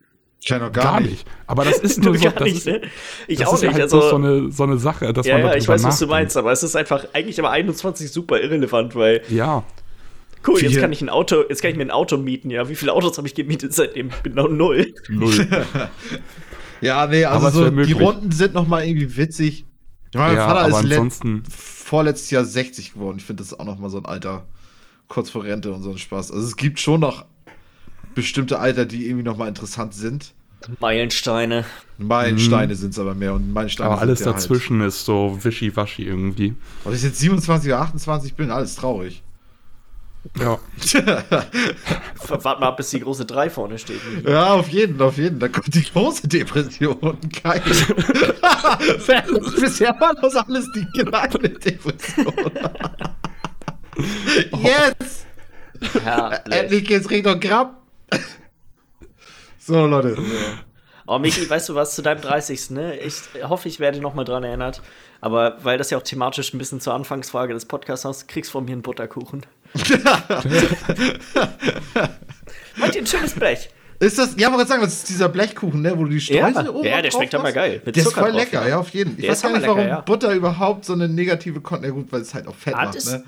[0.45, 1.11] Ich noch gar, gar nicht.
[1.11, 1.27] nicht.
[1.47, 2.29] Aber das ist nur so.
[2.29, 2.81] das nicht, ist, ne?
[3.29, 3.73] Ich das auch ist nicht.
[3.73, 6.07] Halt also, so, eine, so eine Sache, dass ja, man Ja, ich weiß, was du
[6.09, 9.23] meinst, aber es ist einfach eigentlich aber 21 super irrelevant, weil.
[9.29, 9.65] Ja.
[10.45, 12.69] Cool, jetzt kann ich ein Auto, jetzt kann ich mir ein Auto mieten, ja.
[12.69, 14.11] Wie viele Autos habe ich gemietet seitdem?
[14.25, 14.93] Genau null.
[15.09, 15.47] Null.
[16.81, 19.65] ja, nee, also so, die Runden sind noch mal irgendwie witzig.
[20.15, 23.19] Mein ja, Vater ist ansonsten vorletztes Jahr 60 geworden.
[23.19, 24.45] Ich finde das ist auch noch mal so ein Alter
[25.07, 26.33] kurz vor Rente und so ein Spaß.
[26.33, 27.25] Also es gibt schon noch
[28.15, 30.35] bestimmte Alter, die irgendwie noch mal interessant sind.
[30.81, 31.65] Meilensteine.
[31.99, 32.79] Meilensteine mhm.
[32.79, 34.89] sind es aber mehr und Meilensteine Aber alles halt dazwischen halt.
[34.89, 36.55] ist so wischiwaschi irgendwie.
[36.85, 39.23] Und ich jetzt 27 oder 28 bin, alles traurig.
[40.39, 40.59] Ja.
[42.29, 44.01] Warte mal, bis die große 3 vorne steht.
[44.25, 45.41] Ja, auf jeden, auf jeden.
[45.41, 47.19] Da kommt die große Depression.
[47.43, 47.61] Geil.
[49.61, 52.33] Bisher war das alles die kleine Depression.
[54.63, 55.27] Jetzt!
[56.05, 56.53] Herrlich.
[56.53, 57.82] Endlich geht's Richtung Grab.
[59.65, 60.19] So, Leute.
[61.07, 62.71] Oh, Michi, weißt du was zu deinem 30.
[62.71, 62.97] Ne?
[62.99, 64.83] Ich hoffe, ich werde noch mal dran erinnert.
[65.21, 68.53] Aber weil das ja auch thematisch ein bisschen zur Anfangsfrage des Podcasts ist, kriegst du
[68.53, 69.47] von mir einen Butterkuchen.
[72.77, 73.71] Wollt ihr ein schönes Blech?
[74.01, 76.71] Ist das, ja, wollte sagen, das ist dieser Blechkuchen, ne, wo du die Streusel ja,
[76.73, 77.81] oben Ja, der schmeckt aber geil.
[77.85, 78.71] Mit der Zucker ist voll lecker, ja.
[78.71, 79.21] ja, auf jeden Fall.
[79.25, 80.01] Ich weiß gar nicht, warum lecker, ja.
[80.01, 83.07] Butter überhaupt so eine negative Konten, ja gut, weil es halt auch Fett Hat macht,
[83.07, 83.23] ne?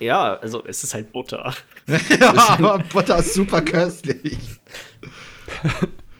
[0.00, 1.54] Ja, also es ist halt Butter.
[1.86, 4.38] ja, aber Butter ist super köstlich.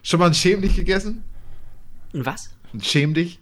[0.03, 1.25] Schon mal ein Schäm dich gegessen?
[2.13, 2.51] Ein was?
[2.75, 3.41] Ein Schäm dich?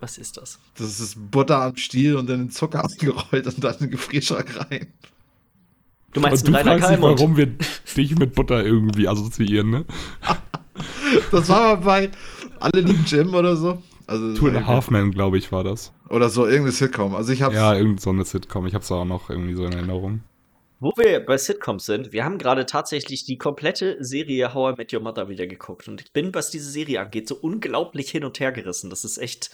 [0.00, 0.58] Was ist das?
[0.76, 4.70] Das ist Butter am Stiel und dann in Zucker abgerollt und dann in den Gefrierschrank
[4.70, 4.86] rein.
[6.12, 7.46] Du meinst und du fragst dich, warum wir
[7.96, 9.84] dich mit Butter irgendwie assoziieren, ne?
[11.30, 12.10] das war mal bei
[12.60, 13.82] Alle lieben Jim oder so.
[14.06, 15.92] Also, Two and a Half Men, glaube ich, war das.
[16.10, 17.14] Oder so, irgendeine Sitcom.
[17.14, 18.66] Also ich hab's Ja, irgendeine so eine Sitcom.
[18.66, 20.22] Ich hab's auch noch irgendwie so in Erinnerung.
[20.80, 24.92] Wo wir bei Sitcoms sind, wir haben gerade tatsächlich die komplette Serie How I Met
[24.92, 25.88] Your Mother wieder geguckt.
[25.88, 28.88] Und ich bin, was diese Serie angeht, so unglaublich hin und her gerissen.
[28.88, 29.50] Das ist echt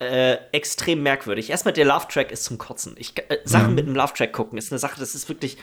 [0.00, 1.50] äh, extrem merkwürdig.
[1.50, 2.94] Erstmal, der Love-Track ist zum Kotzen.
[2.98, 3.74] Ich, äh, Sachen mhm.
[3.76, 5.56] mit einem Love-Track gucken ist eine Sache, das ist wirklich.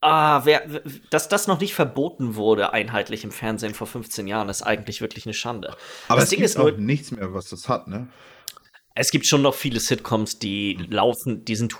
[0.00, 0.62] Ah, wer,
[1.10, 5.26] dass das noch nicht verboten wurde, einheitlich im Fernsehen vor 15 Jahren, ist eigentlich wirklich
[5.26, 5.74] eine Schande.
[6.06, 8.06] Aber das es Ding gibt ist nur, nichts mehr, was das hat, ne?
[9.00, 11.76] Es gibt schon noch viele Sitcoms, die laufen, die sind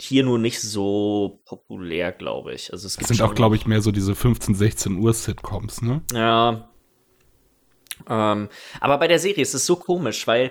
[0.00, 2.72] hier nur nicht so populär, glaube ich.
[2.72, 5.80] Also es gibt das sind auch, glaube ich, mehr so diese 15, 16 Uhr Sitcoms,
[5.80, 6.02] ne?
[6.12, 6.68] Ja.
[8.08, 8.48] Ähm,
[8.80, 10.50] aber bei der Serie ist es so komisch, weil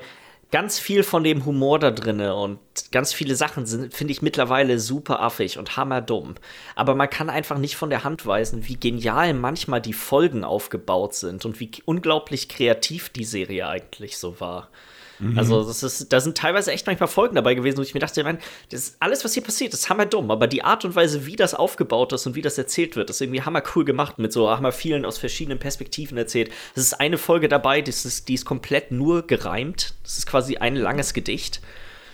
[0.51, 2.59] ganz viel von dem Humor da drinne und
[2.93, 6.35] ganz viele Sachen sind, finde ich mittlerweile super affig und hammerdumm.
[6.75, 11.13] Aber man kann einfach nicht von der Hand weisen, wie genial manchmal die Folgen aufgebaut
[11.13, 14.69] sind und wie unglaublich kreativ die Serie eigentlich so war.
[15.19, 15.37] Mhm.
[15.37, 18.23] Also, das ist, da sind teilweise echt manchmal Folgen dabei gewesen, wo ich mir dachte,
[18.23, 20.31] man, das ist alles, was hier passiert, ist hammer dumm.
[20.31, 23.21] Aber die Art und Weise, wie das aufgebaut ist und wie das erzählt wird, ist
[23.21, 26.51] irgendwie hammer cool gemacht, mit so hammer vielen aus verschiedenen Perspektiven erzählt.
[26.75, 29.93] Es ist eine Folge dabei, die ist, die ist komplett nur gereimt.
[30.03, 31.61] Das ist quasi ein langes Gedicht.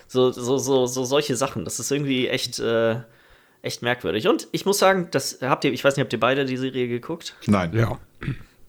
[0.08, 1.66] So, so, so, so solche Sachen.
[1.66, 2.60] Das ist irgendwie echt.
[2.60, 2.98] Äh,
[3.66, 4.28] echt merkwürdig.
[4.28, 6.88] Und ich muss sagen, das habt ihr, ich weiß nicht, habt ihr beide die Serie
[6.88, 7.36] geguckt?
[7.48, 7.74] Nein.
[7.74, 7.98] Ja.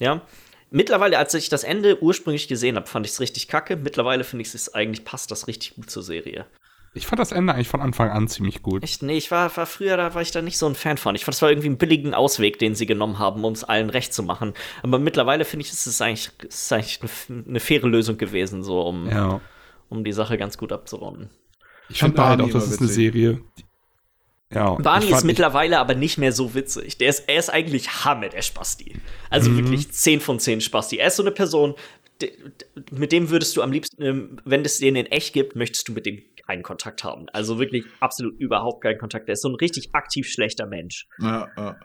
[0.01, 0.23] Ja.
[0.71, 3.77] Mittlerweile, als ich das Ende ursprünglich gesehen habe, fand ich es richtig kacke.
[3.77, 6.47] Mittlerweile finde ich es eigentlich passt das richtig gut zur Serie.
[6.97, 8.83] Ich fand das Ende eigentlich von Anfang an ziemlich gut.
[8.83, 9.03] Echt?
[9.03, 11.15] Nee, ich war, war früher, da war ich da nicht so ein Fan von.
[11.15, 13.91] Ich fand, es war irgendwie einen billigen Ausweg, den sie genommen haben, um es allen
[13.91, 14.55] recht zu machen.
[14.83, 18.63] Aber mittlerweile finde ich, es ist eigentlich, es ist eigentlich eine, eine, faire Lösung gewesen,
[18.63, 19.43] so um, ja.
[19.91, 21.29] um die Sache ganz gut abzurunden.
[21.91, 23.43] Ich finde halt auch, das ist eine Serie,
[24.53, 26.99] ja, Barney ist mittlerweile aber nicht mehr so witzig.
[26.99, 28.97] Der ist, er ist eigentlich Hammer, der Spasti.
[29.29, 29.59] Also mhm.
[29.59, 30.99] wirklich 10 von 10 Spasti.
[30.99, 31.75] Er ist so eine Person,
[32.93, 35.93] mit dem würdest du am liebsten, ähm, wenn es den in echt gibt, möchtest du
[35.93, 37.27] mit dem keinen Kontakt haben.
[37.33, 39.29] Also wirklich absolut überhaupt keinen Kontakt.
[39.29, 41.09] Der ist so ein richtig aktiv schlechter Mensch.
[41.19, 41.77] Ja, ja.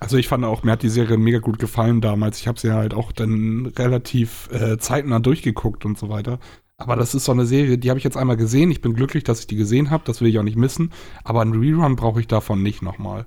[0.00, 2.40] Also ich fand auch, mir hat die Serie mega gut gefallen damals.
[2.40, 6.38] Ich habe sie halt auch dann relativ äh, zeitnah durchgeguckt und so weiter.
[6.82, 8.70] Aber das ist so eine Serie, die habe ich jetzt einmal gesehen.
[8.70, 10.02] Ich bin glücklich, dass ich die gesehen habe.
[10.04, 10.92] Das will ich auch nicht missen.
[11.24, 13.26] Aber einen Rerun brauche ich davon nicht nochmal.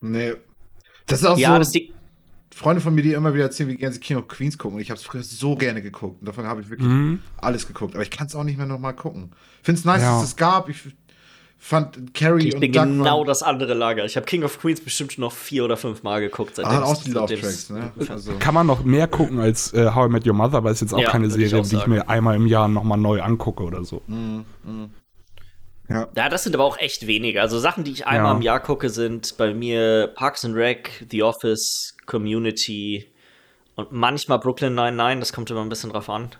[0.00, 0.32] Nee.
[1.06, 1.58] Das ist auch ja, so.
[1.58, 1.92] Das die
[2.52, 4.76] Freunde von mir, die immer wieder erzählen, wie gerne sie King of Queens gucken.
[4.76, 6.20] Und ich habe es früher so gerne geguckt.
[6.20, 7.20] Und davon habe ich wirklich mhm.
[7.38, 7.94] alles geguckt.
[7.94, 9.30] Aber ich kann es auch nicht mehr nochmal gucken.
[9.60, 10.14] Ich finde es nice, ja.
[10.16, 10.68] dass es gab.
[10.68, 10.82] Ich
[11.64, 14.04] fand Carrie ich und bin Doug genau das andere Lager.
[14.04, 16.56] Ich habe King of Queens bestimmt noch vier oder fünf Mal geguckt.
[16.56, 17.92] Seitdem ah, auch die Love Tracks, ne?
[18.08, 18.32] Also.
[18.40, 20.92] Kann man noch mehr gucken als äh, How I Met Your Mother, aber ist jetzt
[20.92, 23.62] auch ja, keine Serie, ich auch die ich mir einmal im Jahr nochmal neu angucke
[23.62, 24.02] oder so.
[24.08, 24.90] Mm, mm.
[25.88, 26.08] Ja.
[26.16, 27.40] ja, das sind aber auch echt wenige.
[27.40, 28.36] Also Sachen, die ich einmal ja.
[28.36, 33.06] im Jahr gucke, sind bei mir Parks and Rec, The Office, Community
[33.76, 35.20] und manchmal Brooklyn 99.
[35.20, 36.30] Das kommt immer ein bisschen drauf an.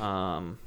[0.00, 0.58] Ähm,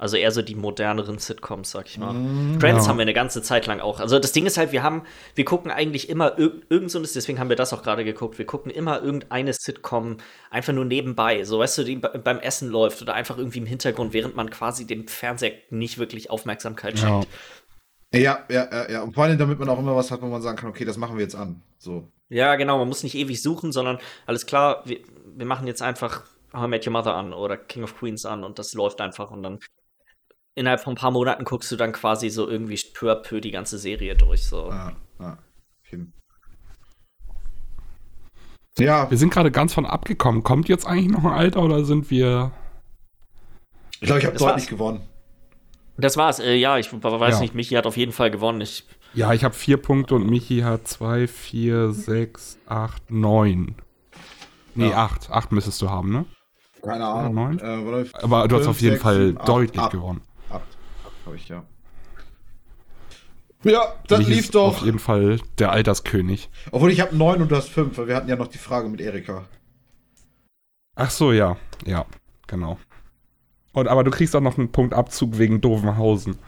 [0.00, 2.14] also eher so die moderneren Sitcoms, sag ich mal.
[2.14, 2.88] Mm, Friends ja.
[2.88, 4.00] haben wir eine ganze Zeit lang auch.
[4.00, 5.02] Also das Ding ist halt, wir haben,
[5.34, 8.46] wir gucken eigentlich immer ir irgend so deswegen haben wir das auch gerade geguckt, wir
[8.46, 10.16] gucken immer irgendeine Sitcom
[10.50, 11.44] einfach nur nebenbei.
[11.44, 14.86] So, weißt du, die beim Essen läuft oder einfach irgendwie im Hintergrund, während man quasi
[14.86, 17.28] dem Fernseher nicht wirklich Aufmerksamkeit schenkt.
[18.12, 18.18] Ja.
[18.18, 19.02] Ja, ja, ja, ja.
[19.02, 20.96] Und vor allem, damit man auch immer was hat, wo man sagen kann, okay, das
[20.96, 21.62] machen wir jetzt an.
[21.78, 22.08] So.
[22.30, 24.98] Ja, genau, man muss nicht ewig suchen, sondern alles klar, wir,
[25.36, 28.42] wir machen jetzt einfach How I Met Your Mother an oder King of Queens an
[28.42, 29.60] und das läuft einfach und dann
[30.60, 33.50] innerhalb von ein paar Monaten guckst du dann quasi so irgendwie peu à peu die
[33.50, 34.46] ganze Serie durch.
[34.46, 34.68] So.
[34.68, 35.38] Ja, ja.
[38.78, 39.10] ja.
[39.10, 40.42] Wir sind gerade ganz von abgekommen.
[40.42, 42.52] Kommt jetzt eigentlich noch ein Alter oder sind wir.
[44.00, 45.00] Ich glaube, ich habe deutlich gewonnen.
[45.96, 46.38] Das war's.
[46.38, 47.40] Äh, ja, ich weiß ja.
[47.40, 48.60] nicht, Michi hat auf jeden Fall gewonnen.
[48.60, 53.76] Ich, ja, ich habe vier Punkte und Michi hat zwei, vier, sechs, acht, neun.
[54.74, 55.04] Nee, ja.
[55.04, 55.30] acht.
[55.30, 56.24] Acht müsstest du haben, ne?
[56.82, 57.58] Keine Ahnung.
[57.58, 59.92] Äh, Aber du hast auf jeden 6, Fall 7, deutlich 8.
[59.92, 60.22] gewonnen
[61.26, 61.64] habe ich ja.
[63.62, 64.68] Ja, das lief doch.
[64.68, 66.48] Auf jeden Fall der Alterskönig.
[66.70, 68.88] Obwohl ich habe neun und du hast fünf, weil wir hatten ja noch die Frage
[68.88, 69.44] mit Erika.
[70.94, 71.56] Ach so, ja.
[71.84, 72.06] Ja,
[72.46, 72.78] genau.
[73.72, 76.38] Und, aber du kriegst auch noch einen Punkt Abzug wegen Dovenhausen.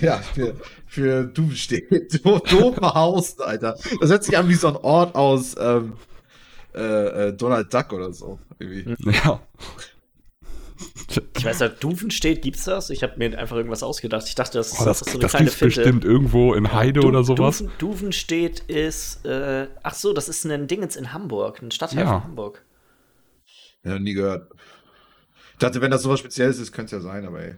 [0.00, 2.24] ja, für, für du steht.
[2.24, 3.76] Dovenhausen, Alter.
[4.00, 5.92] Das hört sich an wie so ein Ort aus ähm,
[6.74, 8.40] äh, äh, Donald Duck oder so.
[8.58, 8.96] Irgendwie.
[9.24, 9.40] Ja.
[11.36, 12.90] Ich weiß nicht, Duven steht, gibt's das?
[12.90, 14.26] Ich habe mir einfach irgendwas ausgedacht.
[14.28, 15.64] Ich dachte, das, oh, das, das ist so eine das kleine Fitte.
[15.66, 17.58] bestimmt irgendwo in Heide du, oder sowas.
[17.58, 22.04] Duven, Duven steht ist, äh, ach so, das ist ein Dingens in Hamburg, ein Stadtteil
[22.04, 22.12] ja.
[22.12, 22.64] von Hamburg.
[23.84, 24.50] Ja, nie gehört.
[25.52, 27.54] Ich dachte, wenn das sowas Spezielles ist, könnte es ja sein, aber ey.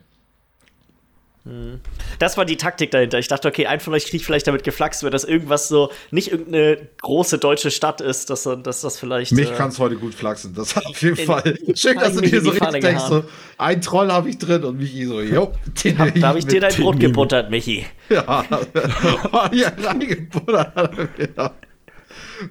[2.21, 3.19] Das war die Taktik dahinter.
[3.19, 6.31] Ich dachte, okay, ein von euch kriegt vielleicht damit geflaxt, wenn das irgendwas so nicht
[6.31, 9.33] irgendeine große deutsche Stadt ist, dass, dass das vielleicht.
[9.33, 11.59] Mich äh, kann es heute gut flachsen, das hat auf jeden in, Fall.
[11.75, 13.25] Schön, dass du dir so richtig denkst, so,
[13.59, 15.53] ein Troll habe ich drin und Michi so, jo,
[15.83, 17.87] den hab, Da habe ich dir dein Brot gebuttert, Michi.
[18.09, 18.45] Ja,
[19.53, 21.09] ja reingebuttert.
[21.37, 21.55] ja.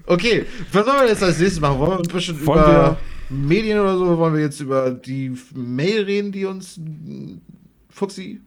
[0.05, 1.79] Okay, was sollen wir jetzt als nächstes machen?
[1.79, 2.97] Wollen wir ein bisschen wollen über
[3.29, 4.17] Medien oder so?
[4.17, 6.77] Wollen wir jetzt über die Mail reden, die uns
[7.89, 8.41] Fuxi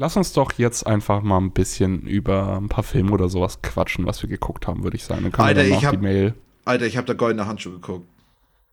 [0.00, 4.06] Lass uns doch jetzt einfach mal ein bisschen über ein paar Filme oder sowas quatschen,
[4.06, 5.24] was wir geguckt haben, würde ich sagen.
[5.24, 6.34] Dann können Alter, wir ich hab, die Mail.
[6.64, 8.08] Alter, ich habe da goldene Handschuhe geguckt.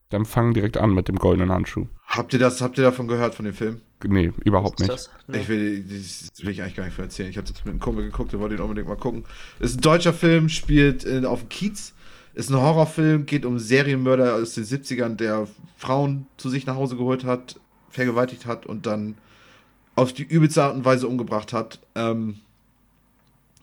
[0.07, 1.87] Dann fangen direkt an mit dem goldenen Handschuh.
[2.05, 3.81] Habt ihr das, habt ihr davon gehört von dem Film?
[4.05, 5.09] Nee, überhaupt nicht.
[5.27, 5.39] Nee.
[5.39, 7.29] Ich will, das will ich eigentlich gar nicht von erzählen.
[7.29, 9.25] Ich habe das mit einem Kumpel geguckt, der wollte ihn unbedingt mal gucken.
[9.59, 11.93] Ist ein deutscher Film, spielt in, auf dem Kiez.
[12.35, 16.95] Ist ein Horrorfilm, geht um Serienmörder aus den 70ern, der Frauen zu sich nach Hause
[16.95, 17.59] geholt hat,
[17.89, 19.15] vergewaltigt hat und dann
[19.97, 21.79] auf die übelste Art und Weise umgebracht hat.
[21.95, 22.35] Ähm,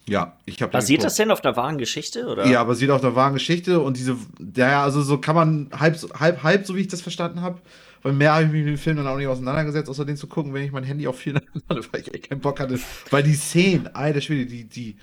[0.07, 0.73] ja, ich habe.
[0.73, 2.27] Basiert das denn auf einer wahren Geschichte?
[2.27, 2.47] Oder?
[2.47, 4.17] Ja, basiert auf einer wahren Geschichte und diese,
[4.57, 7.61] ja, also so kann man halb, halb, halb, so wie ich das verstanden habe.
[8.03, 10.27] Weil mehr habe ich mich mit dem Film dann auch nicht auseinandergesetzt, außer den zu
[10.27, 11.35] gucken, wenn ich mein Handy auf viel
[11.69, 12.79] hatte, weil ich echt keinen Bock hatte.
[13.11, 14.97] Weil die Szenen, alter Schwede, die, die.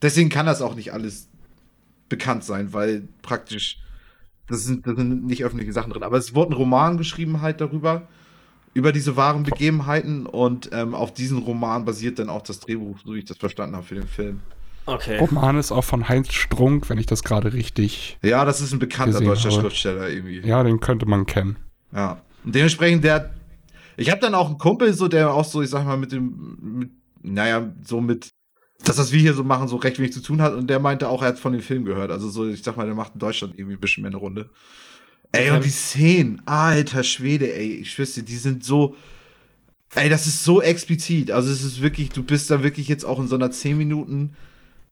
[0.00, 1.28] Deswegen kann das auch nicht alles
[2.08, 3.78] bekannt sein, weil praktisch.
[4.48, 6.02] Das sind, das sind nicht öffentliche Sachen drin.
[6.02, 8.08] Aber es wurde ein Roman geschrieben halt darüber
[8.72, 13.14] über diese wahren Begebenheiten und ähm, auf diesen Roman basiert dann auch das Drehbuch, so
[13.14, 14.40] wie ich das verstanden habe für den Film.
[14.86, 15.18] Okay.
[15.18, 18.18] Roman ist auch von Heinz Strunk, wenn ich das gerade richtig.
[18.22, 19.60] Ja, das ist ein bekannter deutscher habe.
[19.62, 20.40] Schriftsteller irgendwie.
[20.40, 21.56] Ja, den könnte man kennen.
[21.92, 22.22] Ja.
[22.44, 23.30] Und dementsprechend, der.
[23.96, 26.56] Ich habe dann auch einen Kumpel, so, der auch so, ich sag mal, mit dem.
[26.60, 26.90] Mit,
[27.22, 28.30] naja, so mit.
[28.82, 30.54] Das, was wir hier so machen, so recht wenig zu tun hat.
[30.54, 32.10] Und der meinte auch, er hat von dem Film gehört.
[32.10, 34.48] Also so, ich sag mal, der macht in Deutschland irgendwie ein bisschen mehr eine Runde.
[35.32, 38.96] Ey, und die Szenen, alter Schwede, ey, ich dir, die sind so.
[39.94, 41.30] Ey, das ist so explizit.
[41.30, 44.34] Also, es ist wirklich, du bist da wirklich jetzt auch in so einer 10 Minuten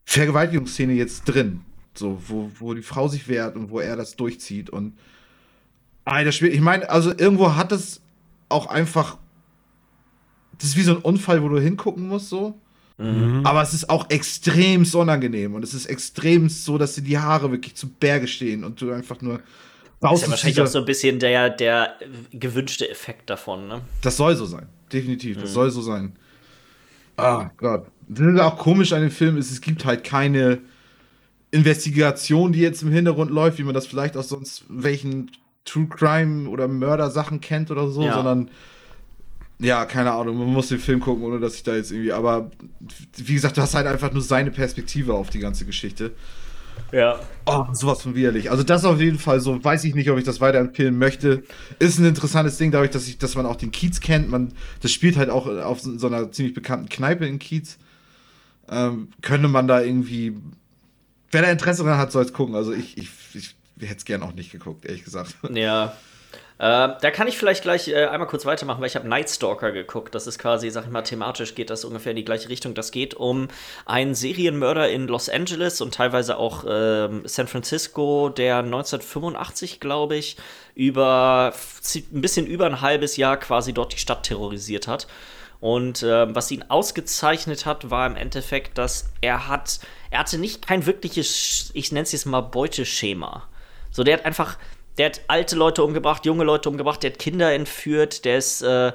[0.05, 1.61] Vergewaltigungsszene jetzt drin.
[1.95, 4.71] So, wo, wo die Frau sich wehrt und wo er das durchzieht.
[4.71, 4.97] Und
[6.05, 8.01] Alter, Spiel, ich meine, also irgendwo hat es
[8.49, 9.19] auch einfach.
[10.59, 12.59] Das ist wie so ein Unfall, wo du hingucken musst, so.
[12.97, 13.43] Mhm.
[13.45, 17.53] Aber es ist auch extrem unangenehm und es ist extrem so, dass dir die Haare
[17.53, 19.41] wirklich zu Berge stehen und du einfach nur.
[20.01, 21.95] Das ist ja wahrscheinlich auch so ein bisschen der, der
[22.33, 23.81] gewünschte Effekt davon, ne?
[24.03, 24.69] Das soll so sein.
[24.93, 25.41] Definitiv.
[25.41, 25.55] Das mhm.
[25.55, 26.17] soll so sein.
[27.17, 27.87] Ah, Gott.
[28.09, 30.61] Das ist auch komisch an dem Film ist, es gibt halt keine
[31.51, 35.31] Investigation, die jetzt im Hintergrund läuft, wie man das vielleicht aus sonst welchen
[35.65, 38.15] True Crime oder Mörder-Sachen kennt oder so, ja.
[38.15, 38.51] sondern
[39.61, 42.51] ja, keine Ahnung, man muss den Film gucken, ohne dass ich da jetzt irgendwie, aber
[43.17, 46.13] wie gesagt, du hast halt einfach nur seine Perspektive auf die ganze Geschichte.
[46.93, 47.19] Ja.
[47.47, 48.51] Oh, sowas von widerlich.
[48.51, 51.43] Also das auf jeden Fall so, weiß ich nicht, ob ich das weiterempfehlen möchte.
[51.79, 54.31] Ist ein interessantes Ding, dadurch, dass ich, dass man auch den Kiez kennt.
[54.31, 57.79] Man, das spielt halt auch auf so einer ziemlich bekannten Kneipe in Kiez.
[58.71, 60.37] Ähm, könnte man da irgendwie,
[61.31, 62.55] wer da Interesse dran hat, soll es gucken.
[62.55, 65.37] Also ich, ich, ich hätte es gern auch nicht geguckt, ehrlich gesagt.
[65.53, 65.97] Ja,
[66.59, 69.71] äh, da kann ich vielleicht gleich äh, einmal kurz weitermachen, weil ich habe Night Stalker
[69.71, 70.15] geguckt.
[70.15, 72.75] Das ist quasi, sag ich mal, thematisch geht das ungefähr in die gleiche Richtung.
[72.75, 73.47] Das geht um
[73.87, 80.37] einen Serienmörder in Los Angeles und teilweise auch äh, San Francisco, der 1985, glaube ich,
[80.75, 81.53] über
[82.13, 85.07] ein bisschen über ein halbes Jahr quasi dort die Stadt terrorisiert hat.
[85.61, 89.79] Und äh, was ihn ausgezeichnet hat, war im Endeffekt, dass er hat,
[90.11, 93.49] er hatte nicht kein wirkliches, ich nenne es jetzt mal Beuteschema.
[93.91, 94.59] So, der hat einfach
[94.99, 98.93] der hat alte Leute umgebracht, junge Leute umgebracht, der hat Kinder entführt, der ist äh,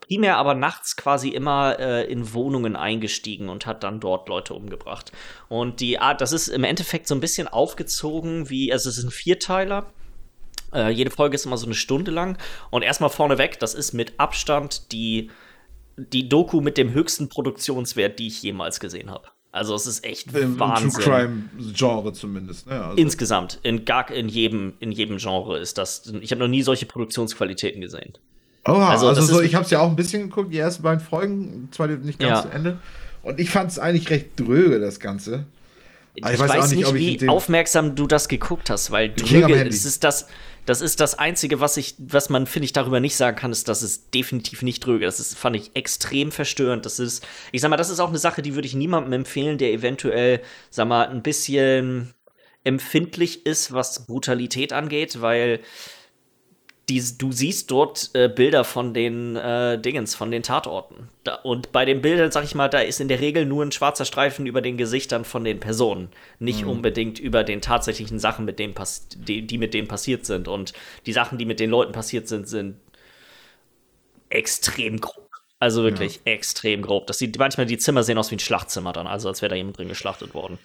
[0.00, 5.12] primär aber nachts quasi immer äh, in Wohnungen eingestiegen und hat dann dort Leute umgebracht.
[5.48, 9.04] Und die Art, das ist im Endeffekt so ein bisschen aufgezogen wie, also es ist
[9.04, 9.92] ein Vierteiler.
[10.72, 12.38] Äh, jede Folge ist immer so eine Stunde lang.
[12.70, 15.30] Und erstmal vorneweg, das ist mit Abstand die,
[15.96, 19.31] die Doku mit dem höchsten Produktionswert, die ich jemals gesehen habe.
[19.52, 20.88] Also es ist echt Im, Wahnsinn.
[20.88, 21.42] Im True Crime
[21.74, 22.66] Genre zumindest.
[22.66, 22.96] Ja, also.
[22.96, 26.10] Insgesamt in gar in jedem in jedem Genre ist das.
[26.22, 28.14] Ich habe noch nie solche Produktionsqualitäten gesehen.
[28.64, 31.00] Oh, also, also so, ich habe es ja auch ein bisschen geguckt, die ersten beiden
[31.00, 32.42] Folgen, zwar nicht ganz ja.
[32.42, 32.78] zu Ende.
[33.22, 35.44] Und ich fand es eigentlich recht dröge, das Ganze.
[36.14, 39.84] Ich, ich, weiß, weiß nicht, nicht wie aufmerksam du das geguckt hast, weil dröge, es
[39.84, 40.28] ist das,
[40.64, 43.68] das ist das Einzige, was ich, was man, finde ich, darüber nicht sagen kann, ist,
[43.68, 45.04] dass es definitiv nicht dröge.
[45.04, 46.86] Das ist, fand ich extrem verstörend.
[46.86, 49.58] Das ist, ich sag mal, das ist auch eine Sache, die würde ich niemandem empfehlen,
[49.58, 52.14] der eventuell, sag mal, ein bisschen
[52.64, 55.60] empfindlich ist, was Brutalität angeht, weil
[56.92, 61.08] die, du siehst dort äh, Bilder von den äh, Dingens, von den Tatorten.
[61.24, 63.72] Da, und bei den Bildern, sag ich mal, da ist in der Regel nur ein
[63.72, 66.08] schwarzer Streifen über den Gesichtern von den Personen.
[66.38, 66.70] Nicht mhm.
[66.70, 68.74] unbedingt über den tatsächlichen Sachen, mit denen
[69.16, 70.48] die, die mit denen passiert sind.
[70.48, 70.74] Und
[71.06, 72.76] die Sachen, die mit den Leuten passiert sind, sind
[74.28, 75.30] extrem grob.
[75.58, 76.32] Also wirklich ja.
[76.32, 77.06] extrem grob.
[77.06, 79.56] Das sieht manchmal die Zimmer sehen aus wie ein Schlachtzimmer dann, also als wäre da
[79.56, 80.58] jemand drin geschlachtet worden.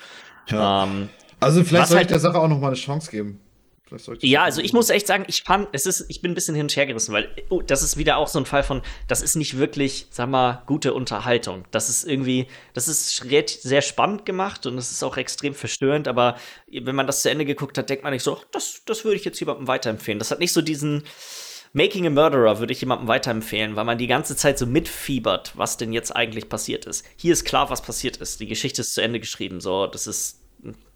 [0.50, 0.84] Ja.
[0.84, 1.10] Ähm,
[1.40, 3.40] also vielleicht soll ich halt der Sache auch noch mal eine Chance geben.
[4.22, 6.66] Ja, also ich muss echt sagen, ich fand, es ist, ich bin ein bisschen hin
[6.66, 9.36] und her gerissen, weil oh, das ist wieder auch so ein Fall von, das ist
[9.36, 11.66] nicht wirklich, sag mal, gute Unterhaltung.
[11.72, 13.16] Das ist irgendwie, das ist
[13.62, 17.46] sehr spannend gemacht und es ist auch extrem verstörend, aber wenn man das zu Ende
[17.46, 20.20] geguckt hat, denkt man nicht so, das, das würde ich jetzt jemandem weiterempfehlen.
[20.20, 21.04] Das hat nicht so diesen
[21.74, 25.78] Making a Murderer würde ich jemandem weiterempfehlen, weil man die ganze Zeit so mitfiebert, was
[25.78, 27.06] denn jetzt eigentlich passiert ist.
[27.18, 28.40] Hier ist klar, was passiert ist.
[28.40, 30.40] Die Geschichte ist zu Ende geschrieben, so, das ist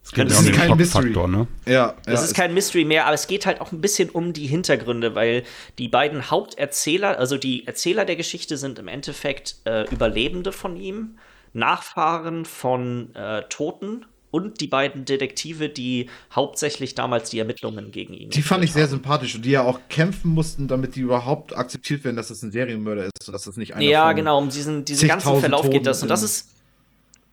[0.03, 1.27] es geht das ist kein Mystery.
[1.27, 1.47] ne?
[1.65, 4.33] Ja, das ja, ist kein Mystery mehr, aber es geht halt auch ein bisschen um
[4.33, 5.43] die Hintergründe, weil
[5.77, 11.17] die beiden Haupterzähler, also die Erzähler der Geschichte sind im Endeffekt äh, Überlebende von ihm,
[11.53, 18.29] Nachfahren von äh, Toten und die beiden Detektive, die hauptsächlich damals die Ermittlungen gegen ihn.
[18.29, 18.91] Die fand ich sehr haben.
[18.91, 22.51] sympathisch und die ja auch kämpfen mussten, damit die überhaupt akzeptiert werden, dass das ein
[22.51, 26.01] Serienmörder ist, sodass das nicht einer Ja, genau, um diesen, diesen ganzen Verlauf geht das.
[26.01, 26.47] Und das ist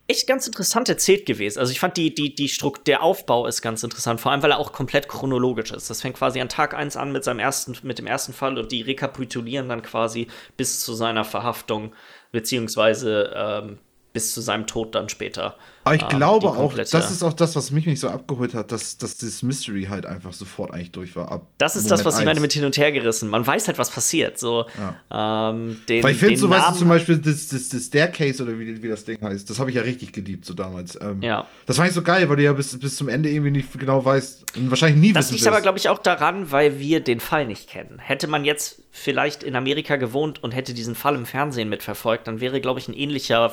[0.09, 1.59] echt ganz interessant erzählt gewesen.
[1.59, 4.53] Also ich fand die, die, die Strukt, der Aufbau ist ganz interessant, vor allem weil
[4.53, 5.91] er auch komplett chronologisch ist.
[5.91, 8.73] Das fängt quasi an Tag 1 an mit seinem ersten, mit dem ersten Fall und
[8.73, 11.95] die rekapitulieren dann quasi bis zu seiner Verhaftung,
[12.33, 13.79] beziehungsweise ähm,
[14.15, 15.57] bis zu seinem Tod dann später.
[15.89, 18.73] Aber ich ähm, glaube auch, das ist auch das, was mich nicht so abgeholt hat,
[18.73, 21.33] dass, dass das Mystery halt einfach sofort eigentlich durch war.
[21.33, 23.29] Ab das ist Moment das, was ich meine mit hin und her gerissen.
[23.29, 24.39] Man weiß halt, was passiert.
[24.39, 24.67] So,
[25.11, 25.51] ja.
[25.51, 28.59] ähm, den, Weil ich finde, so weißt du, zum Beispiel das, das, das Staircase oder
[28.59, 30.99] wie, wie das Ding heißt, das habe ich ja richtig geliebt, so damals.
[31.01, 31.47] Ähm, ja.
[31.67, 34.05] Das fand ich so geil, weil du ja bis, bis zum Ende irgendwie nicht genau
[34.05, 37.01] weißt und wahrscheinlich nie das wissen Das liegt aber, glaube ich, auch daran, weil wir
[37.01, 37.99] den Fall nicht kennen.
[37.99, 42.41] Hätte man jetzt vielleicht in Amerika gewohnt und hätte diesen Fall im Fernsehen mitverfolgt, dann
[42.41, 43.53] wäre, glaube ich, ein ähnlicher,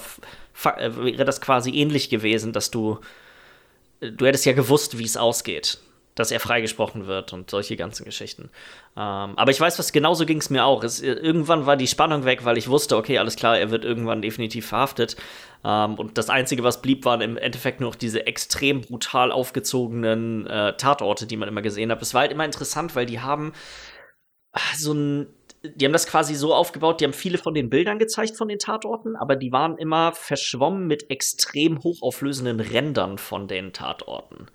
[0.63, 2.99] äh, wäre das quasi ähnlich gewesen, dass du,
[4.01, 5.77] du hättest ja gewusst, wie es ausgeht.
[6.15, 8.49] dass er freigesprochen wird und solche ganzen Geschichten.
[8.95, 10.81] Ähm, aber ich weiß, was genauso ging es mir auch.
[10.83, 14.21] Es, irgendwann war die Spannung weg, weil ich wusste, okay, alles klar, er wird irgendwann
[14.21, 15.17] definitiv verhaftet.
[15.65, 20.47] Ähm, und das Einzige, was blieb, waren im Endeffekt nur noch diese extrem brutal aufgezogenen
[20.47, 22.01] äh, Tatorte, die man immer gesehen hat.
[22.01, 23.51] Es war halt immer interessant, weil die haben
[24.53, 25.27] ah, so ein
[25.75, 28.59] die haben das quasi so aufgebaut, die haben viele von den Bildern gezeigt von den
[28.59, 34.47] Tatorten, aber die waren immer verschwommen mit extrem hochauflösenden Rändern von den Tatorten.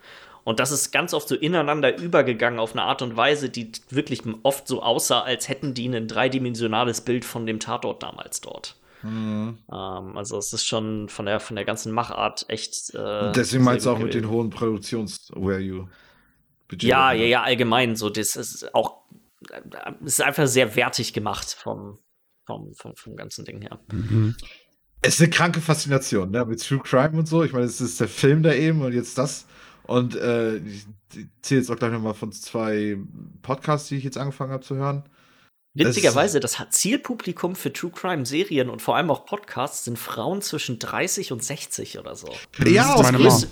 [0.44, 4.22] Und das ist ganz oft so ineinander übergegangen auf eine Art und Weise, die wirklich
[4.42, 8.76] oft so aussah, als hätten die ein dreidimensionales Bild von dem Tatort damals dort.
[9.02, 9.58] Mhm.
[9.70, 12.94] Ähm, also es ist schon von der von der ganzen Machart echt.
[12.94, 14.06] Äh, Deswegen meinst du auch gewesen.
[14.06, 15.88] mit den hohen Produktions-Value.
[16.80, 17.96] Ja, ja, ja, allgemein.
[17.96, 18.98] So, das ist auch,
[20.04, 21.98] es ist einfach sehr wertig gemacht vom,
[22.46, 23.80] vom, vom, vom ganzen Ding her.
[23.90, 24.36] Mhm.
[25.02, 26.44] Es ist eine kranke Faszination, ne?
[26.44, 27.42] Mit True Crime und so.
[27.42, 29.46] Ich meine, es ist der Film da eben und jetzt das.
[29.84, 30.86] Und äh, ich,
[31.42, 32.98] zähle jetzt auch gleich nochmal von zwei
[33.42, 35.04] Podcasts, die ich jetzt angefangen habe zu hören.
[35.74, 40.78] Witzigerweise, das Zielpublikum für True Crime Serien und vor allem auch Podcasts sind Frauen zwischen
[40.78, 42.28] 30 und 60 oder so.
[42.64, 43.44] Ja, aus meine Mom.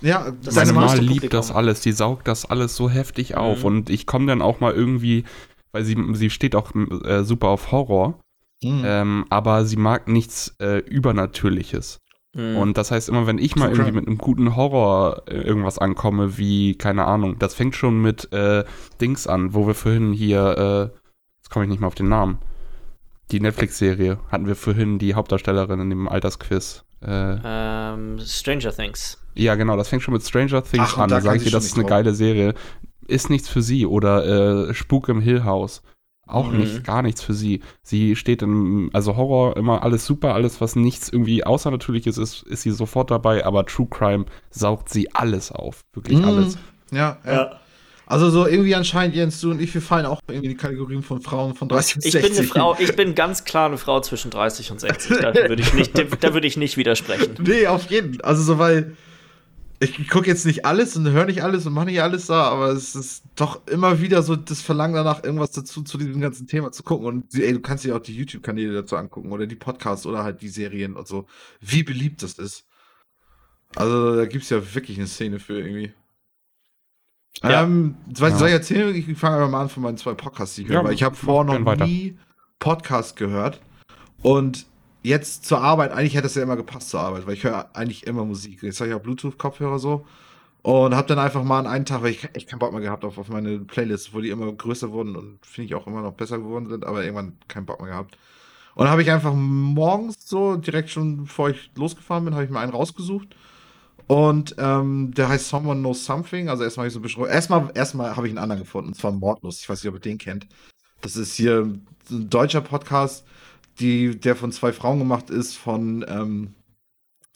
[0.00, 3.36] Ja, das meine Mama liebt das alles, die saugt das alles so heftig mhm.
[3.36, 5.24] auf und ich komme dann auch mal irgendwie,
[5.72, 8.18] weil sie, sie steht auch äh, super auf Horror,
[8.62, 8.82] mhm.
[8.84, 12.00] ähm, aber sie mag nichts äh, Übernatürliches.
[12.34, 12.56] Mhm.
[12.56, 16.36] Und das heißt immer, wenn ich mal irgendwie mit einem guten Horror äh, irgendwas ankomme,
[16.36, 18.64] wie, keine Ahnung, das fängt schon mit äh,
[19.00, 20.98] Dings an, wo wir vorhin hier, äh,
[21.38, 22.38] jetzt komme ich nicht mal auf den Namen,
[23.32, 26.84] die Netflix-Serie hatten wir vorhin die Hauptdarstellerin in dem Altersquiz.
[27.02, 29.18] Äh, ähm, Stranger Things.
[29.36, 31.08] Ja, genau, das fängt schon mit Stranger Things Ach, an.
[31.08, 32.54] Da sage ich dir, das ist eine geile Serie.
[33.06, 33.86] Ist nichts für sie.
[33.86, 35.82] Oder äh, Spuk im Hill House.
[36.26, 36.58] Auch mhm.
[36.58, 37.60] nicht, gar nichts für sie.
[37.82, 42.62] Sie steht in, also Horror immer alles super, alles, was nichts irgendwie Außernatürliches ist, ist
[42.62, 45.82] sie sofort dabei, aber True Crime saugt sie alles auf.
[45.92, 46.24] Wirklich mhm.
[46.24, 46.58] alles.
[46.90, 47.60] Ja, ja, ja.
[48.08, 51.02] Also so irgendwie anscheinend, Jens, du und ich, wir fallen auch irgendwie in die Kategorien
[51.02, 52.22] von Frauen von 30 und 60.
[52.22, 55.18] Ich bin eine Frau, ich bin ganz klar eine Frau zwischen 30 und 60.
[55.20, 57.34] Da würde ich nicht, da würde ich nicht widersprechen.
[57.40, 58.14] Nee, auf jeden.
[58.14, 58.24] Fall.
[58.24, 58.96] Also so, weil
[59.80, 62.68] ich gucke jetzt nicht alles und höre nicht alles und mache nicht alles da, aber
[62.68, 66.72] es ist doch immer wieder so das Verlangen danach, irgendwas dazu zu diesem ganzen Thema
[66.72, 67.06] zu gucken.
[67.06, 70.40] Und ey, du kannst dir auch die YouTube-Kanäle dazu angucken oder die Podcasts oder halt
[70.40, 71.26] die Serien und so,
[71.60, 72.64] wie beliebt das ist.
[73.74, 75.92] Also da gibt es ja wirklich eine Szene für irgendwie.
[77.42, 77.62] Ja.
[77.62, 78.36] Ähm, soll, ja.
[78.38, 78.94] soll ich erzählen?
[78.94, 81.16] Ich fange einfach mal an von meinen zwei Podcasts, die ich höre, weil ich habe
[81.16, 82.16] vorher noch nie
[82.58, 83.60] Podcast gehört.
[84.22, 84.66] Und
[85.06, 88.06] jetzt zur Arbeit, eigentlich hätte es ja immer gepasst zur Arbeit, weil ich höre eigentlich
[88.06, 88.62] immer Musik.
[88.62, 90.04] Jetzt habe ich auch Bluetooth-Kopfhörer so.
[90.62, 93.04] Und habe dann einfach mal an einem Tag, weil ich echt keinen Bock mehr gehabt
[93.04, 96.14] auf, auf meine Playlist, wo die immer größer wurden und finde ich auch immer noch
[96.14, 98.18] besser geworden sind, aber irgendwann keinen Bock mehr gehabt.
[98.74, 102.58] Und habe ich einfach morgens so, direkt schon bevor ich losgefahren bin, habe ich mir
[102.58, 103.28] einen rausgesucht.
[104.08, 106.48] Und ähm, der heißt Someone Knows Something.
[106.48, 107.28] Also erstmal habe ich so beschrieben.
[107.28, 109.62] Erstmal, erstmal habe ich einen anderen gefunden, und zwar Mordlust.
[109.62, 110.48] Ich weiß nicht, ob ihr den kennt.
[111.00, 111.86] Das ist hier ein
[112.28, 113.24] deutscher Podcast
[113.78, 116.54] die, der von zwei Frauen gemacht ist, von, ähm,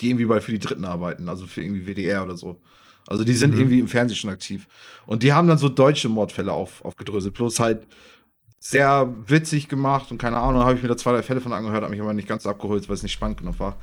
[0.00, 2.60] die irgendwie bei für die Dritten arbeiten, also für irgendwie WDR oder so.
[3.06, 3.60] Also die sind mhm.
[3.60, 4.68] irgendwie im Fernsehen schon aktiv.
[5.06, 7.34] Und die haben dann so deutsche Mordfälle auf, aufgedröselt.
[7.34, 7.86] Bloß halt
[8.58, 11.82] sehr witzig gemacht und keine Ahnung, habe ich mir da zwei, drei Fälle von angehört,
[11.82, 13.76] habe mich aber nicht ganz abgeholt, weil es nicht spannend genug war.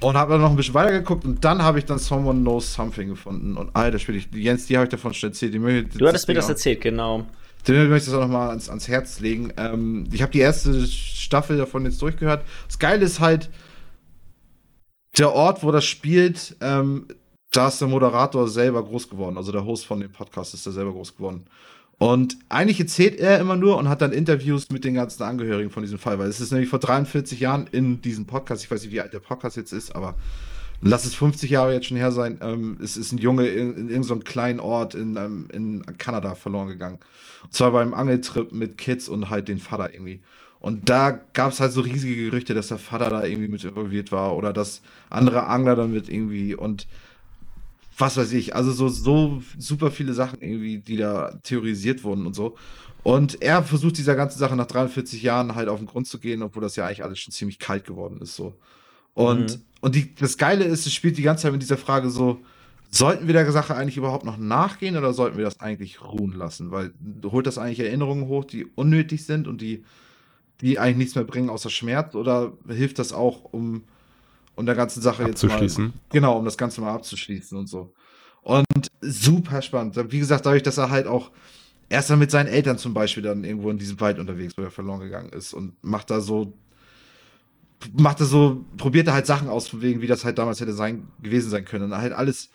[0.00, 2.72] Und habe dann noch ein bisschen weiter geguckt und dann habe ich dann Someone Knows
[2.72, 3.56] Something gefunden.
[3.56, 5.54] Und alter, spiele ich, Jens, die habe ich davon schon erzählt.
[5.54, 7.26] Die du hattest mir das erzählt, genau.
[7.68, 9.52] Möchte ich das auch nochmal ans, ans Herz legen.
[9.56, 12.44] Ähm, ich habe die erste Staffel davon jetzt durchgehört.
[12.66, 13.50] Das Geile ist halt,
[15.18, 17.06] der Ort, wo das spielt, ähm,
[17.52, 19.36] da ist der Moderator selber groß geworden.
[19.36, 21.46] Also der Host von dem Podcast ist da selber groß geworden.
[21.98, 25.82] Und eigentlich erzählt er immer nur und hat dann Interviews mit den ganzen Angehörigen von
[25.82, 28.92] diesem Fall, weil es ist nämlich vor 43 Jahren in diesem Podcast, ich weiß nicht,
[28.92, 30.14] wie alt der Podcast jetzt ist, aber
[30.82, 33.88] lass es 50 Jahre jetzt schon her sein, ähm, es ist ein Junge in, in
[33.88, 36.98] irgendeinem kleinen Ort in, ähm, in Kanada verloren gegangen.
[37.42, 40.20] Und zwar beim Angeltrip mit Kids und halt den Vater irgendwie.
[40.60, 44.12] Und da gab es halt so riesige Gerüchte, dass der Vater da irgendwie mit involviert
[44.12, 46.86] war oder dass andere Angler damit irgendwie und
[47.96, 52.34] was weiß ich, also so, so super viele Sachen irgendwie, die da theorisiert wurden und
[52.34, 52.56] so.
[53.02, 56.42] Und er versucht dieser ganzen Sache nach 43 Jahren halt auf den Grund zu gehen,
[56.42, 58.54] obwohl das ja eigentlich alles schon ziemlich kalt geworden ist, so.
[59.20, 59.62] Und, mhm.
[59.82, 62.40] und die, das Geile ist, es spielt die ganze Zeit mit dieser Frage so,
[62.90, 66.70] sollten wir der Sache eigentlich überhaupt noch nachgehen oder sollten wir das eigentlich ruhen lassen?
[66.70, 66.92] Weil
[67.26, 69.84] holt das eigentlich Erinnerungen hoch, die unnötig sind und die,
[70.62, 73.82] die eigentlich nichts mehr bringen außer Schmerz oder hilft das auch, um,
[74.56, 75.68] um der ganzen Sache jetzt mal,
[76.10, 77.92] genau, um das Ganze mal abzuschließen und so.
[78.40, 78.64] Und
[79.02, 79.96] super spannend.
[80.10, 81.30] Wie gesagt, dadurch, dass er halt auch
[81.90, 84.70] erst dann mit seinen Eltern zum Beispiel dann irgendwo in diesem Wald unterwegs, wo er
[84.70, 86.54] verloren gegangen ist und macht da so
[87.96, 90.72] macht er so, probiert er halt Sachen aus, von wegen, wie das halt damals hätte
[90.72, 91.92] sein, gewesen sein können.
[91.92, 92.50] Und halt alles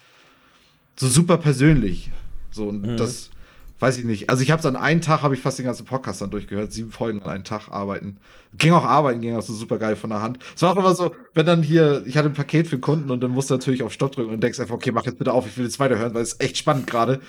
[0.95, 2.11] so super persönlich.
[2.51, 2.97] So, und mhm.
[2.97, 3.31] das
[3.79, 4.29] weiß ich nicht.
[4.29, 6.71] Also ich habe es an einem Tag, habe ich fast den ganzen Podcast dann durchgehört,
[6.71, 8.17] sieben Folgen an einem Tag arbeiten.
[8.57, 10.39] Ging auch arbeiten, ging auch so super geil von der Hand.
[10.55, 13.21] Es war auch immer so, wenn dann hier, ich hatte ein Paket für Kunden und
[13.21, 15.45] dann musst du natürlich auf Stopp drücken und denkst einfach, okay, mach jetzt bitte auf,
[15.45, 17.19] ich will jetzt weiterhören, weil es echt spannend gerade.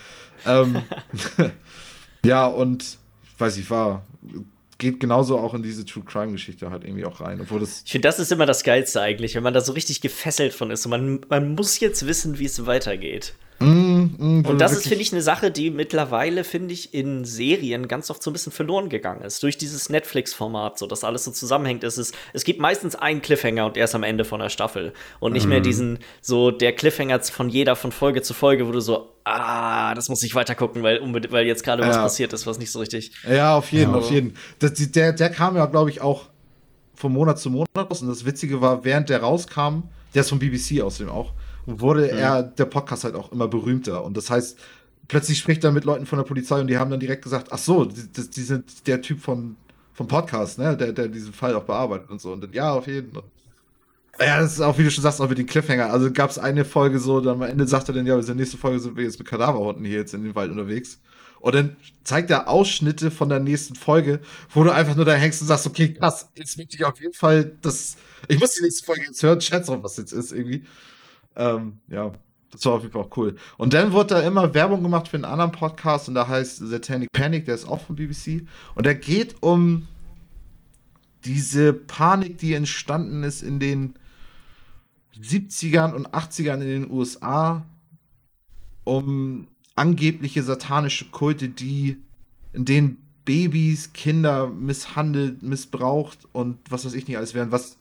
[0.46, 0.82] ähm,
[2.24, 2.98] ja, und
[3.38, 4.04] weiß ich, war
[4.78, 7.40] geht genauso auch in diese True Crime Geschichte halt irgendwie auch rein.
[7.40, 10.00] Obwohl das ich finde, das ist immer das Geilste eigentlich, wenn man da so richtig
[10.00, 13.34] gefesselt von ist und man, man muss jetzt wissen, wie es weitergeht.
[13.58, 17.88] Mm, mm, und das ist, finde ich, eine Sache, die mittlerweile, finde ich, in Serien
[17.88, 19.42] ganz oft so ein bisschen verloren gegangen ist.
[19.42, 21.84] Durch dieses Netflix-Format, so dass alles so zusammenhängt.
[21.84, 24.92] Es, ist, es gibt meistens einen Cliffhanger und er ist am Ende von der Staffel.
[25.20, 25.48] Und nicht mm.
[25.48, 29.94] mehr diesen, so der Cliffhanger von jeder von Folge zu Folge, wo du so, ah,
[29.94, 31.00] das muss ich weiter gucken, weil,
[31.30, 31.88] weil jetzt gerade ja.
[31.88, 33.12] was passiert ist, was nicht so richtig.
[33.28, 33.98] Ja, auf jeden, ja.
[33.98, 34.34] auf jeden.
[34.58, 36.26] Das, der, der kam ja, glaube ich, auch
[36.94, 38.02] von Monat zu Monat raus.
[38.02, 39.84] Und das Witzige war, während der rauskam,
[40.14, 41.32] der ist vom BBC außerdem auch
[41.66, 42.18] wurde mhm.
[42.18, 44.04] er der Podcast halt auch immer berühmter.
[44.04, 44.58] Und das heißt,
[45.08, 47.58] plötzlich spricht er mit Leuten von der Polizei und die haben dann direkt gesagt, ach
[47.58, 49.56] so, die, die sind der Typ von,
[49.92, 52.32] vom Podcast, ne, der, der diesen Fall auch bearbeitet und so.
[52.32, 53.24] Und dann, ja, auf jeden Fall.
[54.18, 55.90] Ja, das ist auch, wie du schon sagst, auch mit den Cliffhanger.
[55.92, 58.34] Also gab es eine Folge so, dann am Ende sagt er dann, ja, in der
[58.34, 61.00] nächsten Folge sind wir jetzt mit Kadaverhunden hier jetzt in den Wald unterwegs.
[61.40, 64.20] Und dann zeigt er Ausschnitte von der nächsten Folge,
[64.54, 67.12] wo du einfach nur da hängst und sagst, okay, krass, jetzt möchte ich auf jeden
[67.12, 67.96] Fall das.
[68.28, 70.64] Ich muss die nächste Folge jetzt hören, schätze auch, was jetzt ist irgendwie.
[71.36, 72.12] Ähm, ja,
[72.50, 73.36] das war auf jeden Fall auch cool.
[73.58, 77.10] Und dann wurde da immer Werbung gemacht für einen anderen Podcast und da heißt Satanic
[77.12, 78.46] Panic, der ist auch von BBC.
[78.74, 79.86] Und der geht um
[81.24, 83.94] diese Panik, die entstanden ist in den
[85.20, 87.64] 70ern und 80ern in den USA,
[88.84, 91.98] um angebliche satanische Kulte, die
[92.52, 97.76] in denen Babys, Kinder misshandelt, missbraucht und was weiß ich nicht alles werden, was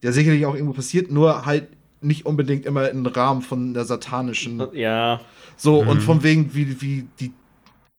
[0.00, 1.68] ja sicherlich auch irgendwo passiert, nur halt
[2.04, 4.62] nicht unbedingt immer im Rahmen von der satanischen.
[4.72, 5.20] Ja.
[5.56, 5.88] So, mhm.
[5.88, 7.32] und von wegen, wie, wie die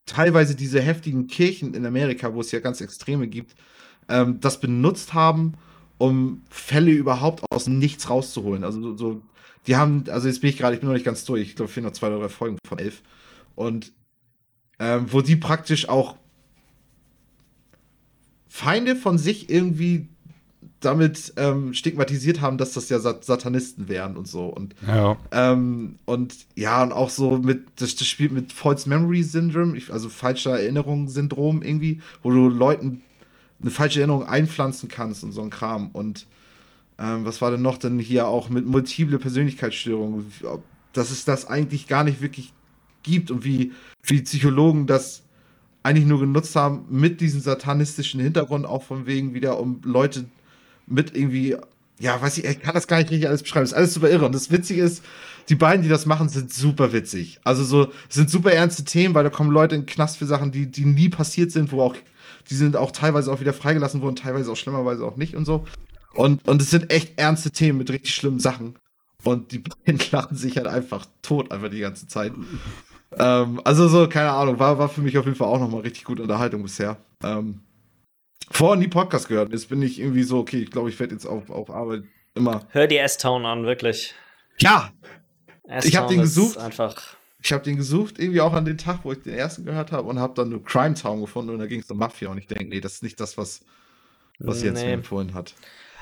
[0.05, 3.55] teilweise diese heftigen Kirchen in Amerika, wo es ja ganz Extreme gibt,
[4.07, 5.53] ähm, das benutzt haben,
[5.97, 8.63] um Fälle überhaupt aus nichts rauszuholen.
[8.63, 9.21] Also so,
[9.67, 11.71] die haben, also jetzt bin ich gerade, ich bin noch nicht ganz durch, ich glaube,
[11.71, 13.01] fehlen noch zwei oder drei Folgen von elf.
[13.55, 13.93] Und
[14.79, 16.17] ähm, wo die praktisch auch
[18.47, 20.09] Feinde von sich irgendwie
[20.85, 24.45] damit ähm, stigmatisiert haben, dass das ja Sat Satanisten wären und so.
[24.45, 25.17] Und ja.
[25.31, 30.09] Ähm, und ja, und auch so mit, das, das spielt mit False Memory Syndrome, also
[30.09, 33.01] falscher Erinnerungssyndrom irgendwie, wo du Leuten
[33.61, 35.89] eine falsche Erinnerung einpflanzen kannst und so ein Kram.
[35.91, 36.27] Und
[36.99, 40.25] ähm, was war denn noch denn hier auch mit multiple Persönlichkeitsstörungen,
[40.93, 42.53] dass es das eigentlich gar nicht wirklich
[43.03, 43.71] gibt und wie,
[44.03, 45.23] wie Psychologen das
[45.83, 50.25] eigentlich nur genutzt haben mit diesem satanistischen Hintergrund, auch von wegen wieder, um Leute
[50.87, 51.55] mit irgendwie,
[51.99, 53.63] ja, weiß ich, ich kann das gar nicht richtig alles beschreiben.
[53.63, 54.25] Das ist alles super irre.
[54.25, 55.03] Und das Witzige ist,
[55.49, 57.39] die beiden, die das machen, sind super witzig.
[57.43, 60.51] Also so, sind super ernste Themen, weil da kommen Leute in den Knast für Sachen,
[60.51, 61.95] die, die nie passiert sind, wo auch,
[62.49, 65.65] die sind auch teilweise auch wieder freigelassen worden, teilweise auch schlimmerweise auch nicht und so.
[66.13, 68.75] Und, und es sind echt ernste Themen mit richtig schlimmen Sachen.
[69.23, 72.33] Und die beiden lachen sich halt einfach tot, einfach die ganze Zeit.
[73.17, 76.05] ähm, also so, keine Ahnung, war, war für mich auf jeden Fall auch nochmal richtig
[76.05, 76.97] gute Unterhaltung bisher.
[77.23, 77.59] Ähm,
[78.51, 79.51] vorher nie Podcast gehört.
[79.51, 82.03] Jetzt bin ich irgendwie so, okay, ich glaube, ich werde jetzt auf, auf Arbeit
[82.35, 82.67] immer.
[82.69, 84.13] Hör die S-Town an, wirklich.
[84.59, 84.91] Ja!
[85.83, 86.57] Ich habe den gesucht.
[86.57, 87.15] Einfach.
[87.41, 90.07] Ich habe den gesucht, irgendwie auch an den Tag, wo ich den ersten gehört habe
[90.07, 92.47] und habe dann nur Crime Town gefunden und da ging es um Mafia und ich
[92.47, 93.61] denke, nee, das ist nicht das, was,
[94.39, 94.67] was nee.
[94.67, 95.53] jetzt mir empfohlen hat.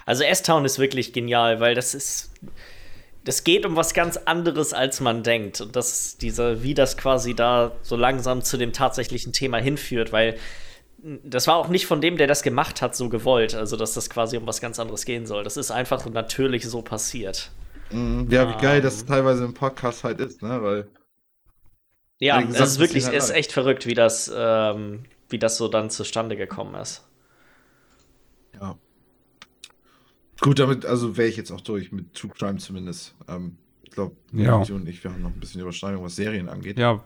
[0.06, 2.32] Also S-Town ist wirklich genial, weil das ist.
[3.26, 5.62] Das geht um was ganz anderes, als man denkt.
[5.62, 10.12] Und das ist dieser, wie das quasi da so langsam zu dem tatsächlichen Thema hinführt,
[10.12, 10.36] weil
[11.24, 13.56] das war auch nicht von dem, der das gemacht hat, so gewollt.
[13.56, 15.44] Also, dass das quasi um was ganz anderes gehen soll.
[15.44, 17.52] Das ist einfach natürlich so passiert.
[17.92, 18.28] Mhm.
[18.30, 20.62] Ja, wie geil das teilweise im Podcast halt ist, ne?
[20.62, 20.88] Weil.
[22.20, 25.90] Ja, es ist wirklich, halt ist echt verrückt, wie das, ähm, wie das so dann
[25.90, 27.06] zustande gekommen ist.
[28.54, 28.78] Ja.
[30.40, 33.14] Gut, damit, also wäre ich jetzt auch durch mit True Crime zumindest.
[33.28, 34.56] Ähm, ich glaube, ja.
[34.56, 36.80] und ich, wir haben noch ein bisschen Überschneidung, was Serien angeht.
[36.80, 37.04] Ja,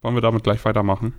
[0.00, 1.14] wollen wir damit gleich weitermachen?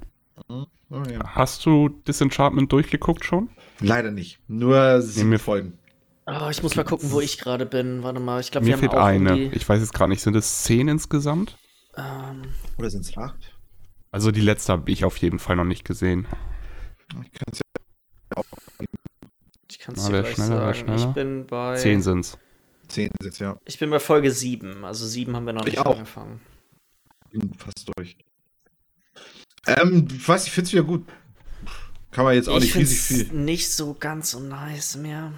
[0.47, 0.67] Mhm.
[0.89, 1.35] Oh, ja.
[1.35, 3.49] Hast du Disenchantment durchgeguckt schon?
[3.79, 4.39] Leider nicht.
[4.47, 5.77] Nur sieben Folgen.
[6.25, 8.03] Oh, ich muss mal gucken, wo ich gerade bin.
[8.03, 9.37] Warte mal, ich glaube, wir Mir fehlt eine.
[9.53, 11.57] Ich weiß jetzt gerade nicht, sind es zehn insgesamt?
[11.95, 12.43] Ähm.
[12.77, 13.57] Oder sind es acht?
[14.11, 16.27] Also die letzte habe ich auf jeden Fall noch nicht gesehen.
[17.09, 18.45] Ich kann es ja auch
[19.69, 20.75] Ich kann es dir gleich schneller, sagen.
[20.75, 20.97] Schneller.
[21.09, 21.75] Ich bin bei...
[21.75, 22.37] Zehn sind's.
[22.87, 23.57] Zehn sind's, ja.
[23.65, 24.83] Ich bin bei Folge sieben.
[24.85, 25.95] Also sieben haben wir noch ich nicht auch.
[25.97, 26.41] angefangen.
[27.25, 28.17] Ich bin fast durch.
[29.67, 31.05] Ähm, ich weiß, ich finde es wieder gut.
[32.11, 33.37] Kann man jetzt auch ich nicht riesig viel.
[33.37, 35.33] Nicht so ganz so nice mehr.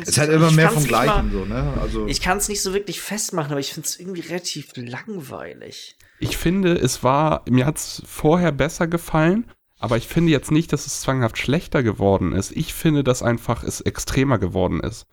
[0.00, 1.72] Es ist halt immer mehr vom Gleichen, so, ne?
[1.80, 5.96] Also ich kann es nicht so wirklich festmachen, aber ich finde es irgendwie relativ langweilig.
[6.18, 10.72] Ich finde, es war, mir hat es vorher besser gefallen, aber ich finde jetzt nicht,
[10.72, 12.52] dass es zwanghaft schlechter geworden ist.
[12.52, 15.06] Ich finde, dass einfach es extremer geworden ist.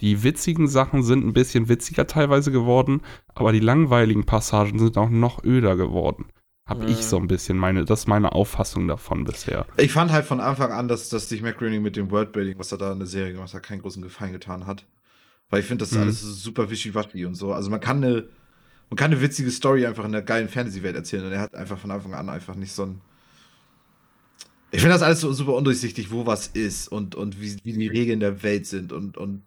[0.00, 3.02] Die witzigen Sachen sind ein bisschen witziger teilweise geworden,
[3.34, 6.26] aber die langweiligen Passagen sind auch noch öder geworden.
[6.68, 6.88] Hab mhm.
[6.88, 9.66] ich so ein bisschen meine, das ist meine Auffassung davon bisher.
[9.78, 12.78] Ich fand halt von Anfang an, dass, dass sich McGrady mit dem Worldbuilding, was er
[12.78, 14.84] da in der Serie gemacht hat, keinen großen Gefallen getan hat.
[15.48, 16.02] Weil ich finde, das ist mhm.
[16.02, 17.54] alles super wischiwaschi und so.
[17.54, 18.28] Also man kann eine,
[18.90, 21.78] man kann eine witzige Story einfach in einer geilen Fantasy-Welt erzählen und er hat einfach
[21.78, 23.00] von Anfang an einfach nicht so ein.
[24.70, 27.88] Ich finde das alles so super undurchsichtig, wo was ist und, und wie, wie die
[27.88, 29.42] Regeln der Welt sind und, und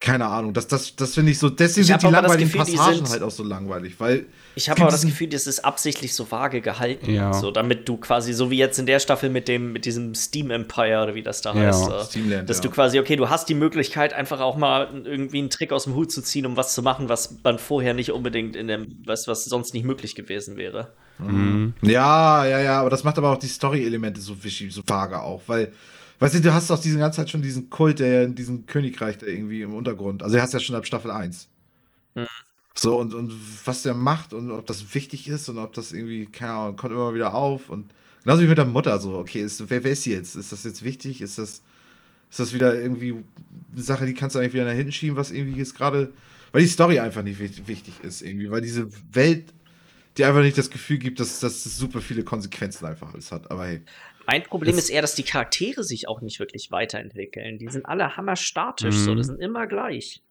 [0.00, 3.10] keine Ahnung, das, das, das finde ich so, deswegen sind die langweiligen Gefühl, Passagen die
[3.10, 4.26] halt auch so langweilig, weil.
[4.54, 7.32] Ich habe aber das Gefühl, das ist absichtlich so vage gehalten, ja.
[7.32, 10.50] so, damit du quasi, so wie jetzt in der Staffel mit dem, mit diesem Steam
[10.50, 11.66] Empire oder wie das da ja.
[11.66, 12.62] heißt, äh, Steamland, dass ja.
[12.62, 15.94] du quasi, okay, du hast die Möglichkeit, einfach auch mal irgendwie einen Trick aus dem
[15.94, 19.26] Hut zu ziehen, um was zu machen, was man vorher nicht unbedingt in dem, was,
[19.26, 20.92] was sonst nicht möglich gewesen wäre.
[21.18, 21.74] Mhm.
[21.82, 24.36] Ja, ja, ja, aber das macht aber auch die Story-Elemente so,
[24.68, 25.72] so vage auch, weil
[26.18, 29.18] Weißt du, du hast doch diese ganze Zeit schon diesen Kult, der in diesem Königreich
[29.18, 30.22] da irgendwie im Untergrund.
[30.22, 31.48] Also, er hast ja schon ab Staffel 1.
[32.14, 32.26] Mhm.
[32.74, 33.32] So, und, und
[33.64, 36.92] was der macht und ob das wichtig ist und ob das irgendwie, keine Ahnung, kommt
[36.92, 37.70] immer wieder auf.
[37.70, 37.92] Und
[38.22, 40.36] genauso wie mit der Mutter, so, okay, ist, wer, wer ist sie jetzt?
[40.36, 41.20] Ist das jetzt wichtig?
[41.20, 41.62] Ist das,
[42.30, 43.16] ist das wieder irgendwie
[43.72, 46.12] eine Sache, die kannst du eigentlich wieder nach hinten schieben, was irgendwie jetzt gerade,
[46.52, 49.52] weil die Story einfach nicht wichtig ist, irgendwie, weil diese Welt
[50.16, 53.50] dir einfach nicht das Gefühl gibt, dass, dass das super viele Konsequenzen einfach alles hat.
[53.50, 53.82] Aber hey.
[54.28, 57.56] Mein Problem ist eher, dass die Charaktere sich auch nicht wirklich weiterentwickeln.
[57.56, 59.04] Die sind alle hammerstatisch, mhm.
[59.04, 60.22] so, die sind immer gleich.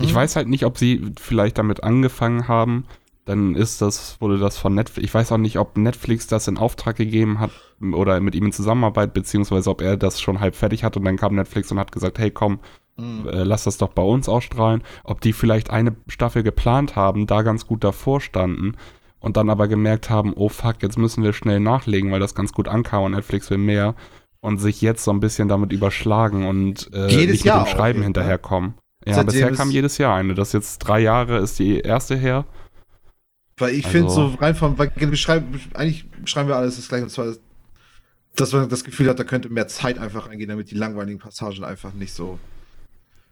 [0.00, 0.14] Ich mhm.
[0.14, 2.86] weiß halt nicht, ob sie vielleicht damit angefangen haben.
[3.26, 5.06] Dann ist das, wurde das von Netflix.
[5.06, 7.50] Ich weiß auch nicht, ob Netflix das in Auftrag gegeben hat
[7.92, 11.18] oder mit ihm in Zusammenarbeit, beziehungsweise ob er das schon halb fertig hat und dann
[11.18, 12.60] kam Netflix und hat gesagt, hey komm,
[12.96, 13.28] mhm.
[13.28, 14.82] äh, lass das doch bei uns ausstrahlen.
[15.04, 18.76] Ob die vielleicht eine Staffel geplant haben, da ganz gut davor standen
[19.20, 22.52] und dann aber gemerkt haben, oh fuck, jetzt müssen wir schnell nachlegen, weil das ganz
[22.52, 23.94] gut ankam und Netflix will mehr
[24.40, 27.76] und sich jetzt so ein bisschen damit überschlagen und äh, jedes nicht Jahr mit dem
[27.76, 28.74] Schreiben hinterherkommen.
[29.04, 30.34] Ja, Seitdem bisher kam jedes Jahr eine.
[30.34, 32.44] Das jetzt drei Jahre ist die erste her.
[33.56, 36.88] Weil ich also, finde so rein vom, weil wir schreiben, eigentlich schreiben wir alles das
[36.88, 37.34] gleiche und zwar,
[38.36, 41.64] dass man das Gefühl hat, da könnte mehr Zeit einfach eingehen, damit die langweiligen Passagen
[41.64, 42.38] einfach nicht so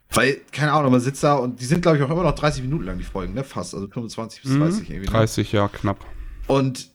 [0.09, 2.63] weil, keine Ahnung, man sitzt da und die sind, glaube ich, auch immer noch 30
[2.63, 3.43] Minuten lang, die Folgen, ne?
[3.43, 3.73] Fast.
[3.73, 5.11] Also 25 bis 30 mhm, irgendwie.
[5.11, 5.59] 30, ne?
[5.59, 6.05] ja, knapp.
[6.47, 6.89] Und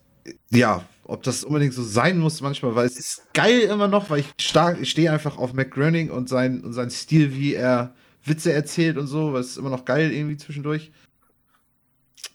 [0.51, 4.21] ja, ob das unbedingt so sein muss manchmal, weil es ist geil immer noch, weil
[4.21, 7.95] ich stark, ich stehe einfach auf McGroening und sein, und sein Stil, wie er
[8.25, 10.93] Witze erzählt und so, weil es ist immer noch geil irgendwie zwischendurch.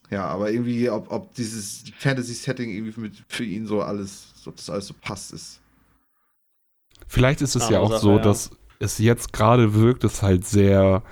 [0.09, 4.69] Ja, aber irgendwie, ob, ob dieses Fantasy-Setting irgendwie mit, für ihn so alles, ob das
[4.69, 5.59] alles so passt, ist.
[7.07, 8.21] Vielleicht ist es ja, ja auch Sache, so, ja.
[8.21, 11.03] dass es jetzt gerade wirkt, ist halt sehr,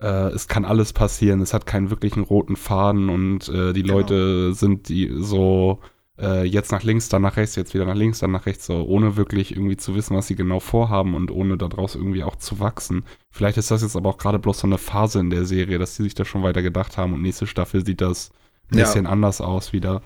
[0.00, 3.94] äh, es kann alles passieren, es hat keinen wirklichen roten Faden und äh, die genau.
[3.94, 5.80] Leute sind die so
[6.18, 8.82] äh, jetzt nach links, dann nach rechts, jetzt wieder nach links, dann nach rechts, so
[8.84, 12.60] ohne wirklich irgendwie zu wissen, was sie genau vorhaben und ohne daraus irgendwie auch zu
[12.60, 13.04] wachsen.
[13.30, 15.96] Vielleicht ist das jetzt aber auch gerade bloß so eine Phase in der Serie, dass
[15.96, 18.30] die sich da schon weiter gedacht haben und nächste Staffel sieht das
[18.70, 18.84] ein ja.
[18.84, 20.02] bisschen anders aus wieder.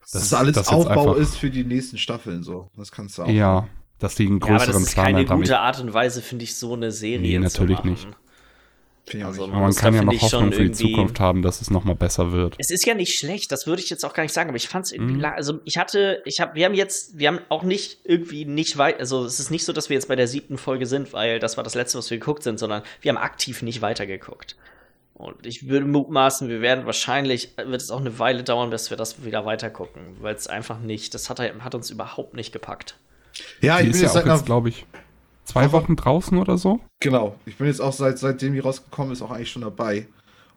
[0.00, 2.70] Das, das alles das Aufbau ist für die nächsten Staffeln so.
[2.76, 3.28] Das kannst du auch.
[3.28, 3.68] Ja,
[4.00, 6.56] dass die einen größeren ja, aber das ist keine gute Art und Weise, finde ich,
[6.56, 7.90] so eine Serie nee, natürlich zu machen.
[7.90, 8.08] nicht.
[9.24, 11.96] Also, aber man kann ja noch Hoffnung für die Zukunft haben, dass es noch mal
[11.96, 12.54] besser wird.
[12.58, 14.68] Es ist ja nicht schlecht, das würde ich jetzt auch gar nicht sagen, aber ich
[14.68, 15.24] fand es irgendwie, mhm.
[15.24, 19.00] also ich hatte, ich habe, wir haben jetzt, wir haben auch nicht irgendwie nicht weit,
[19.00, 21.56] also es ist nicht so, dass wir jetzt bei der siebten Folge sind, weil das
[21.56, 24.56] war das letzte, was wir geguckt sind, sondern wir haben aktiv nicht weitergeguckt.
[25.14, 28.96] Und ich würde mutmaßen, wir werden wahrscheinlich, wird es auch eine Weile dauern, bis wir
[28.96, 32.96] das wieder weitergucken, weil es einfach nicht, das hat, hat uns überhaupt nicht gepackt.
[33.60, 34.86] Ja, die ich bin ist jetzt, ja jetzt glaube ich,
[35.44, 36.80] zwei Wochen draußen oder so.
[37.00, 37.36] Genau.
[37.46, 40.06] Ich bin jetzt auch seit, seitdem die rausgekommen ist, auch eigentlich schon dabei.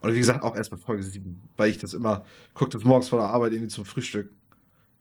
[0.01, 3.09] Und wie gesagt, auch erst bei Folge 7, weil ich das immer, gucke das morgens
[3.09, 4.29] vor der Arbeit irgendwie zum Frühstück.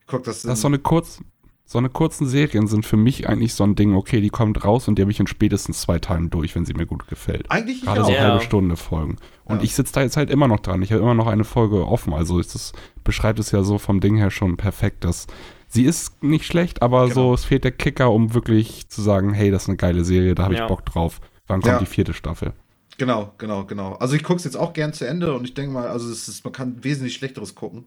[0.00, 0.42] Ich guck das.
[0.42, 1.20] Das ist so eine kurz,
[1.64, 4.86] so eine kurzen Serien sind für mich eigentlich so ein Ding, okay, die kommt raus
[4.86, 7.50] und die habe ich in spätestens zwei Tagen durch, wenn sie mir gut gefällt.
[7.50, 8.20] Eigentlich Gerade so ja.
[8.20, 9.16] halbe Stunde Folgen.
[9.44, 9.62] Und ja.
[9.62, 10.82] ich sitze da jetzt halt immer noch dran.
[10.82, 12.12] Ich habe immer noch eine Folge offen.
[12.12, 12.72] Also ist das
[13.04, 15.26] beschreibt es ja so vom Ding her schon perfekt, dass
[15.72, 17.14] sie ist nicht schlecht, aber genau.
[17.14, 20.34] so, es fehlt der Kicker, um wirklich zu sagen, hey, das ist eine geile Serie,
[20.34, 20.62] da habe ja.
[20.62, 21.20] ich Bock drauf.
[21.46, 21.78] Wann kommt ja.
[21.78, 22.52] die vierte Staffel?
[22.98, 23.94] Genau, genau, genau.
[23.94, 26.44] Also ich gucke es jetzt auch gern zu Ende und ich denke mal, also ist,
[26.44, 27.86] man kann wesentlich Schlechteres gucken.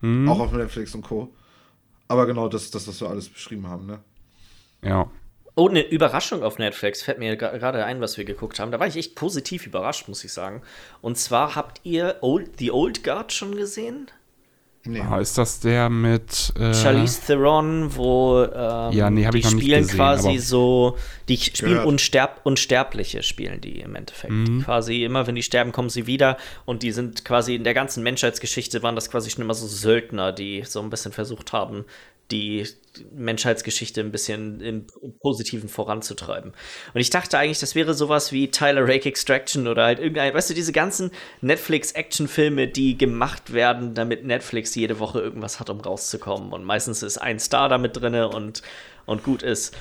[0.00, 0.28] Mhm.
[0.28, 1.32] Auch auf Netflix und Co.
[2.08, 3.98] Aber genau das, das, was wir alles beschrieben haben, ne?
[4.82, 5.10] Ja.
[5.56, 8.70] Oh, eine Überraschung auf Netflix fällt mir gerade ein, was wir geguckt haben.
[8.70, 10.62] Da war ich echt positiv überrascht, muss ich sagen.
[11.00, 14.10] Und zwar habt ihr Old, The Old Guard schon gesehen?
[14.86, 15.00] Nee.
[15.00, 19.82] Ah, ist das der mit äh, Charlize Theron, wo ähm, ja, nee, die ich spielen
[19.82, 20.96] gesehen, quasi so,
[21.28, 24.32] die spielen Unsterb Unsterbliche, spielen die im Endeffekt.
[24.32, 24.62] Mhm.
[24.64, 28.02] Quasi immer, wenn die sterben, kommen sie wieder und die sind quasi in der ganzen
[28.02, 31.84] Menschheitsgeschichte waren das quasi schon immer so Söldner, die so ein bisschen versucht haben,
[32.30, 32.66] die
[33.12, 34.86] Menschheitsgeschichte ein bisschen im
[35.20, 36.52] Positiven voranzutreiben.
[36.94, 40.50] Und ich dachte eigentlich, das wäre sowas wie Tyler Rake Extraction oder halt irgendein, weißt
[40.50, 41.10] du, diese ganzen
[41.40, 46.52] Netflix-Actionfilme, die gemacht werden, damit Netflix jede Woche irgendwas hat, um rauszukommen.
[46.52, 48.62] Und meistens ist ein Star damit drin und,
[49.04, 49.76] und gut ist.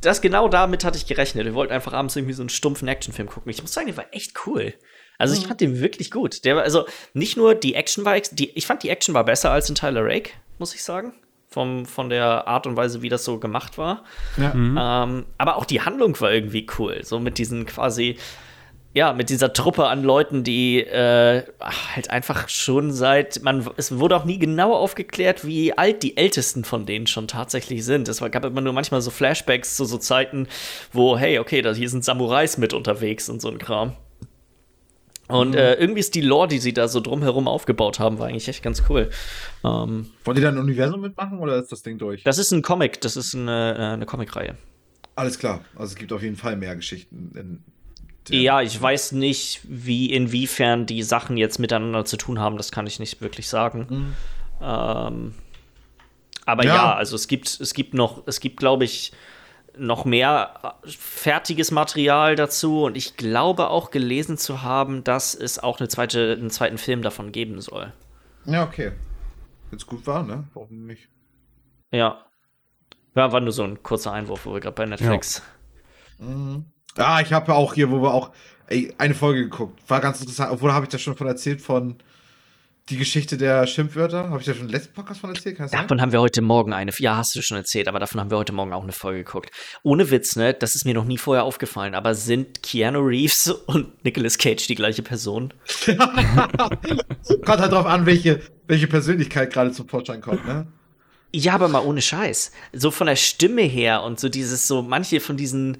[0.00, 1.44] Das genau damit hatte ich gerechnet.
[1.44, 3.50] Wir wollten einfach abends irgendwie so einen stumpfen Actionfilm gucken.
[3.50, 4.74] Ich muss sagen, der war echt cool.
[5.16, 5.48] Also ich mhm.
[5.48, 6.44] fand den wirklich gut.
[6.44, 9.50] Der war, also nicht nur die Action war, die, ich fand die Action war besser
[9.50, 11.14] als in Tyler Rake, muss ich sagen
[11.48, 14.04] vom, von der Art und Weise, wie das so gemacht war.
[14.36, 14.52] Ja.
[14.54, 14.78] Mhm.
[14.80, 17.00] Ähm, aber auch die Handlung war irgendwie cool.
[17.02, 18.16] So mit diesen quasi,
[18.92, 21.44] ja, mit dieser Truppe an Leuten, die äh,
[21.94, 26.64] halt einfach schon seit, man, es wurde auch nie genau aufgeklärt, wie alt die Ältesten
[26.64, 28.08] von denen schon tatsächlich sind.
[28.08, 30.48] Es gab immer nur manchmal so Flashbacks zu so Zeiten,
[30.92, 33.96] wo, hey, okay, da hier sind Samurais mit unterwegs und so ein Kram.
[35.28, 35.58] Und mhm.
[35.58, 38.62] äh, irgendwie ist die Lore, die sie da so drumherum aufgebaut haben, war eigentlich echt
[38.62, 39.10] ganz cool.
[39.62, 42.22] Ähm, Wollen die da ein Universum mitmachen oder ist das Ding durch?
[42.24, 44.56] Das ist ein Comic, das ist eine, äh, eine Comicreihe.
[45.14, 45.60] Alles klar.
[45.74, 47.62] Also es gibt auf jeden Fall mehr Geschichten.
[48.30, 52.56] ja, ich weiß nicht, wie inwiefern die Sachen jetzt miteinander zu tun haben.
[52.56, 53.86] Das kann ich nicht wirklich sagen.
[53.90, 54.14] Mhm.
[54.62, 55.34] Ähm,
[56.46, 56.74] aber ja.
[56.74, 59.12] ja, also es gibt, es gibt noch, es gibt, glaube ich,
[59.78, 65.58] noch mehr äh, fertiges Material dazu und ich glaube auch gelesen zu haben, dass es
[65.58, 67.92] auch eine zweite, einen zweiten Film davon geben soll.
[68.44, 68.92] Ja, okay.
[69.70, 70.44] Wenn es gut war, ne?
[70.54, 71.08] Warum nicht?
[71.90, 72.24] Ja.
[73.14, 75.42] Ja, war nur so ein kurzer Einwurf, wo wir gerade bei Netflix.
[76.18, 76.64] Ja, mhm.
[76.96, 78.30] ah, ich habe auch hier, wo wir auch
[78.68, 79.80] ey, eine Folge geguckt.
[79.88, 81.96] War ganz interessant, obwohl habe ich das schon von erzählt von
[82.90, 84.30] die Geschichte der Schimpfwörter.
[84.30, 85.58] Habe ich ja schon im letzten Podcast von erzählt?
[85.58, 86.00] davon sein?
[86.00, 86.90] haben wir heute Morgen eine.
[86.98, 89.50] Ja, hast du schon erzählt, aber davon haben wir heute Morgen auch eine Folge geguckt.
[89.82, 90.54] Ohne Witz, ne?
[90.54, 91.94] Das ist mir noch nie vorher aufgefallen.
[91.94, 95.52] Aber sind Keanu Reeves und Nicolas Cage die gleiche Person?
[97.44, 100.66] kommt halt drauf an, welche, welche Persönlichkeit gerade zum Vorschein kommt, ne?
[101.34, 102.52] Ja, aber mal ohne Scheiß.
[102.72, 105.78] So von der Stimme her und so dieses, so manche von diesen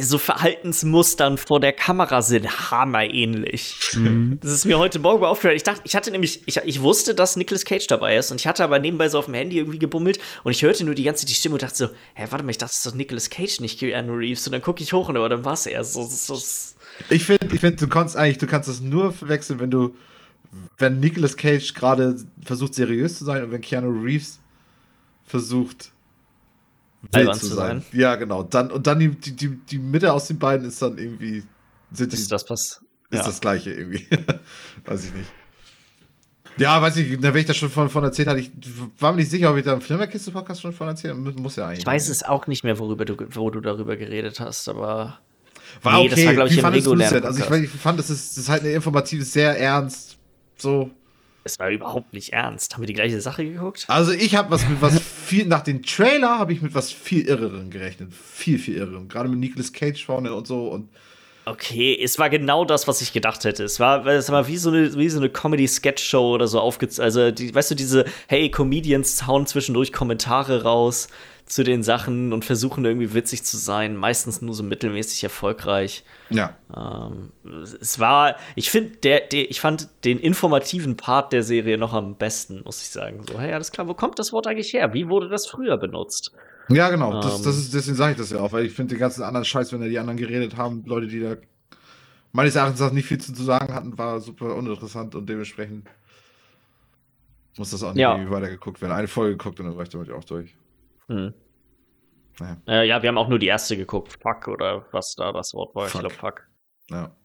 [0.00, 3.76] so Verhaltensmustern vor der Kamera sind hammerähnlich.
[3.94, 4.38] Mhm.
[4.40, 5.56] Das ist mir heute Morgen aufgefallen.
[5.56, 8.46] Ich dachte, ich hatte nämlich, ich, ich wusste, dass Nicolas Cage dabei ist und ich
[8.46, 11.26] hatte aber nebenbei so auf dem Handy irgendwie gebummelt und ich hörte nur die ganze
[11.26, 13.60] die Stimme und dachte so, hä, warte mal, ich dachte, das ist doch Nicolas Cage,
[13.60, 14.46] nicht Keanu Reeves.
[14.46, 15.84] Und dann gucke ich hoch und aber dann war es er.
[15.84, 16.74] So, so, so.
[17.10, 19.94] Ich finde, ich find, du kannst eigentlich, du kannst das nur verwechseln, wenn du,
[20.78, 24.38] wenn Nicolas Cage gerade versucht seriös zu sein und wenn Keanu Reeves
[25.26, 25.90] versucht
[27.12, 27.80] albern zu sein.
[27.80, 27.84] sein.
[27.92, 28.42] Ja, genau.
[28.42, 31.44] Dann, und dann die, die, die Mitte aus den beiden ist dann irgendwie.
[31.92, 32.60] Sind ist die, das was?
[32.60, 33.22] Ist ja.
[33.22, 34.06] das gleiche irgendwie.
[34.84, 35.30] weiß ich nicht.
[36.56, 38.52] Ja, weiß ich, da wenn ich das schon von, von erzählt hatte, ich
[38.98, 41.80] war mir nicht sicher, ob ich da im Flimmerkiste-Podcast schon von erzählt muss ja eigentlich.
[41.80, 45.18] Ich weiß es auch nicht mehr, worüber du, wo du darüber geredet hast, aber.
[45.82, 46.08] War nee, okay.
[46.10, 48.48] das war, glaube ich, Wie im regulären Also ich, ich, fand, das ist, das ist
[48.48, 50.16] halt eine informative, sehr ernst,
[50.56, 50.90] so
[51.44, 52.74] es war überhaupt nicht ernst.
[52.74, 53.84] Haben wir die gleiche Sache geguckt?
[53.88, 57.26] Also ich habe was mit was viel, nach dem Trailer habe ich mit was viel
[57.26, 58.12] Irreren gerechnet.
[58.12, 59.08] Viel, viel Irreren.
[59.08, 60.88] Gerade mit Nicolas Cage vorne und so und
[61.46, 63.64] Okay, es war genau das, was ich gedacht hätte.
[63.64, 67.04] Es war, es war wie so eine, wie so eine Comedy-Sketch-Show oder so aufgezogen.
[67.04, 71.08] Also, die, weißt du, diese, hey, Comedians hauen zwischendurch Kommentare raus
[71.46, 76.04] zu den Sachen und versuchen irgendwie witzig zu sein, meistens nur so mittelmäßig erfolgreich.
[76.30, 76.56] Ja.
[76.74, 77.32] Ähm,
[77.80, 82.16] es war, ich finde, der, der, ich fand den informativen Part der Serie noch am
[82.16, 83.24] besten, muss ich sagen.
[83.28, 84.94] So, hey, alles klar, wo kommt das Wort eigentlich her?
[84.94, 86.32] Wie wurde das früher benutzt?
[86.70, 87.20] Ja, genau.
[87.20, 87.62] Das, das ähm.
[87.62, 89.80] ist, deswegen sage ich das ja auch, weil ich finde den ganzen anderen Scheiß, wenn
[89.80, 91.36] da die anderen geredet haben, Leute, die da
[92.32, 95.88] meines Erachtens nicht viel zu sagen hatten, war super uninteressant und dementsprechend
[97.58, 98.30] muss das auch nicht ja.
[98.30, 98.92] weitergeguckt werden.
[98.92, 100.54] Eine Folge geguckt und dann ich damit auch durch.
[101.08, 101.34] Hm.
[102.40, 102.56] Ja.
[102.66, 104.18] Äh, ja, wir haben auch nur die erste geguckt.
[104.20, 105.86] Fuck oder was da das Wort war.
[105.86, 105.94] Fuck.
[105.94, 106.48] Ich glaube, Fuck.
[106.90, 107.16] Ja.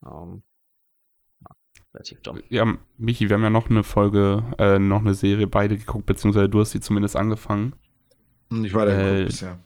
[0.00, 0.42] Um,
[1.40, 1.56] ja.
[1.94, 2.42] Relativ dumm.
[2.48, 6.48] Ja, Michi, wir haben ja noch eine Folge, äh, noch eine Serie beide geguckt, beziehungsweise
[6.48, 7.74] du hast sie zumindest angefangen.
[8.50, 9.58] Nicht weitergeguckt äh, bisher.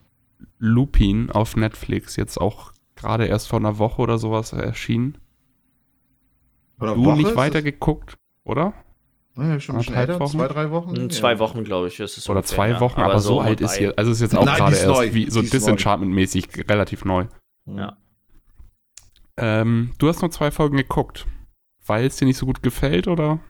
[0.58, 5.18] Lupin auf Netflix, jetzt auch gerade erst vor einer Woche oder sowas erschienen.
[6.80, 8.74] Oder du Woche nicht weitergeguckt, oder?
[9.36, 10.32] Ja, schon ein älter, Wochen?
[10.32, 10.94] zwei, drei Wochen.
[10.94, 11.98] In zwei Wochen, glaube ich.
[11.98, 13.06] Ist es Oder ungefähr, zwei Wochen, ja.
[13.06, 13.94] aber, aber, so alt ist hier.
[13.96, 15.14] Also ist jetzt auch gerade erst neu.
[15.14, 17.26] wie so Disenchantment-mäßig relativ neu.
[17.64, 17.96] Ja.
[19.38, 21.26] Ähm, du hast nur zwei Folgen geguckt.
[21.84, 23.40] Weil es dir nicht so gut gefällt, oder?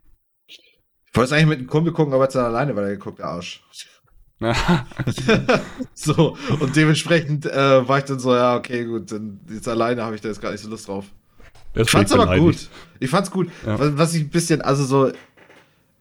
[0.46, 0.58] Ich
[1.14, 3.62] wollte es eigentlich mit einem Kumpel gucken, aber jetzt dann alleine weitergeguckt, der Arsch.
[5.94, 10.14] so, und dementsprechend äh, war ich dann so, ja, okay, gut, dann jetzt alleine habe
[10.14, 11.06] ich da jetzt gar nicht so Lust drauf.
[11.74, 12.68] Das ich fand's aber gut.
[12.98, 13.50] Ich fand's gut.
[13.64, 13.78] Ja.
[13.78, 15.12] Was, was ich ein bisschen, also so,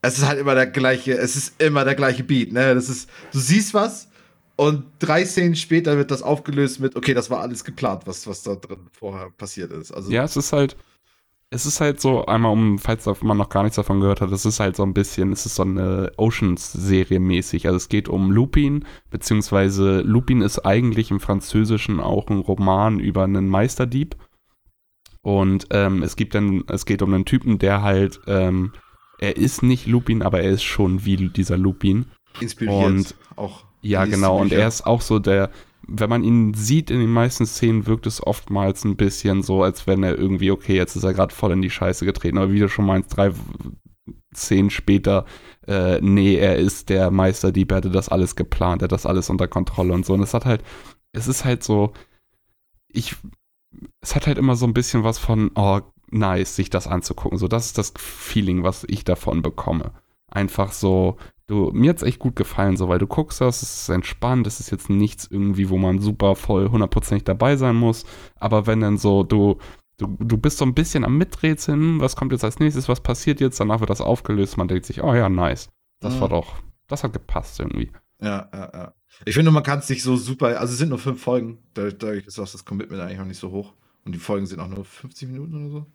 [0.01, 2.73] es ist halt immer der gleiche, es ist immer der gleiche Beat, ne?
[2.73, 4.09] Das ist, du siehst was
[4.55, 8.43] und drei Szenen später wird das aufgelöst mit, okay, das war alles geplant, was, was
[8.43, 9.91] da drin vorher passiert ist.
[9.91, 10.75] Also, ja, es ist halt,
[11.53, 14.45] es ist halt so, einmal um, falls man noch gar nichts davon gehört hat, es
[14.45, 17.65] ist halt so ein bisschen, es ist so eine Oceans-Serie mäßig.
[17.65, 23.25] Also es geht um Lupin, beziehungsweise Lupin ist eigentlich im Französischen auch ein Roman über
[23.25, 24.15] einen Meisterdieb.
[25.21, 28.71] Und ähm, es gibt dann, es geht um einen Typen, der halt, ähm,
[29.21, 32.07] er ist nicht Lupin, aber er ist schon wie dieser Lupin.
[32.41, 33.63] Inspiriert und, auch.
[33.81, 34.39] Ja, genau.
[34.39, 35.51] Und er ist auch so der,
[35.87, 39.87] wenn man ihn sieht in den meisten Szenen, wirkt es oftmals ein bisschen so, als
[39.87, 42.37] wenn er irgendwie, okay, jetzt ist er gerade voll in die Scheiße getreten.
[42.37, 43.31] Aber wie du schon meinst, drei
[44.33, 45.25] Szenen später,
[45.67, 49.29] äh, nee, er ist der Meisterdieb, er hatte das alles geplant, er hat das alles
[49.29, 50.13] unter Kontrolle und so.
[50.13, 50.63] Und es hat halt,
[51.11, 51.93] es ist halt so,
[52.87, 53.15] ich,
[54.01, 55.81] es hat halt immer so ein bisschen was von, oh,
[56.11, 57.37] nice, sich das anzugucken.
[57.37, 59.91] So, das ist das Feeling, was ich davon bekomme.
[60.27, 61.17] Einfach so,
[61.51, 64.47] Du, mir hat es echt gut gefallen, so, weil du guckst das, es ist entspannt,
[64.47, 68.05] es ist jetzt nichts irgendwie, wo man super voll hundertprozentig dabei sein muss.
[68.37, 69.57] Aber wenn dann so, du,
[69.97, 73.41] du, du bist so ein bisschen am Miträtseln, was kommt jetzt als nächstes, was passiert
[73.41, 75.67] jetzt, danach wird das aufgelöst, man denkt sich, oh ja, nice.
[75.99, 76.21] Das mhm.
[76.21, 76.55] war doch,
[76.87, 77.91] das hat gepasst irgendwie.
[78.21, 78.93] Ja, ja, ja.
[79.25, 82.27] Ich finde, man kann es nicht so super, also es sind nur fünf Folgen, dadurch
[82.27, 83.73] ist auch das Commitment eigentlich noch nicht so hoch.
[84.05, 85.85] Und die Folgen sind auch nur 50 Minuten oder so.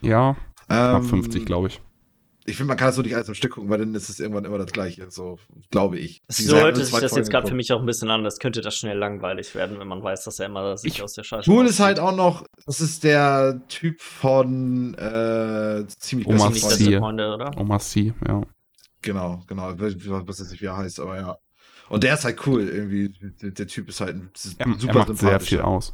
[0.00, 0.36] Ja,
[0.66, 1.80] knapp ähm, 50, glaube ich
[2.46, 4.18] ich finde, man kann das so nicht alles im Stück gucken, weil dann ist es
[4.18, 5.38] irgendwann immer das Gleiche, so
[5.70, 6.22] glaube ich.
[6.28, 8.24] So hört sich das jetzt gerade für mich auch ein bisschen an.
[8.24, 11.14] Das könnte das schnell langweilig werden, wenn man weiß, dass er immer sich ich, aus
[11.14, 16.52] der Scheiße Cool ist halt auch noch, das ist der Typ von äh, ziemlich Oma
[16.52, 16.98] C.
[16.98, 18.42] Oma C, ja.
[19.02, 19.72] Genau, genau.
[19.72, 21.38] Ich weiß nicht, wie er heißt, aber ja.
[21.88, 23.12] Und der ist halt cool, irgendwie.
[23.42, 25.92] Der, Typ ist halt ein er, super er macht sehr viel aus.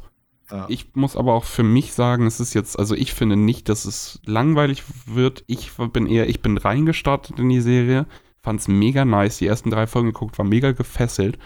[0.51, 0.65] Ja.
[0.69, 3.85] Ich muss aber auch für mich sagen, es ist jetzt, also ich finde nicht, dass
[3.85, 5.43] es langweilig wird.
[5.47, 8.05] Ich bin eher, ich bin reingestartet in die Serie,
[8.41, 9.39] fand es mega nice.
[9.39, 11.37] Die ersten drei Folgen geguckt, war mega gefesselt.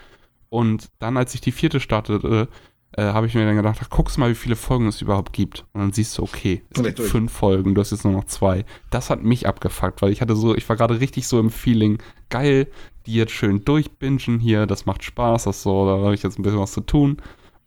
[0.49, 2.47] Und dann, als ich die vierte startete,
[2.93, 5.65] äh, habe ich mir dann gedacht, ach, guckst mal, wie viele Folgen es überhaupt gibt.
[5.73, 8.65] Und dann siehst du, okay, es gibt fünf Folgen, du hast jetzt nur noch zwei.
[8.89, 11.99] Das hat mich abgefuckt, weil ich hatte so, ich war gerade richtig so im Feeling,
[12.29, 12.67] geil,
[13.05, 16.43] die jetzt schön durchbingen hier, das macht Spaß, das so, da habe ich jetzt ein
[16.43, 17.17] bisschen was zu tun.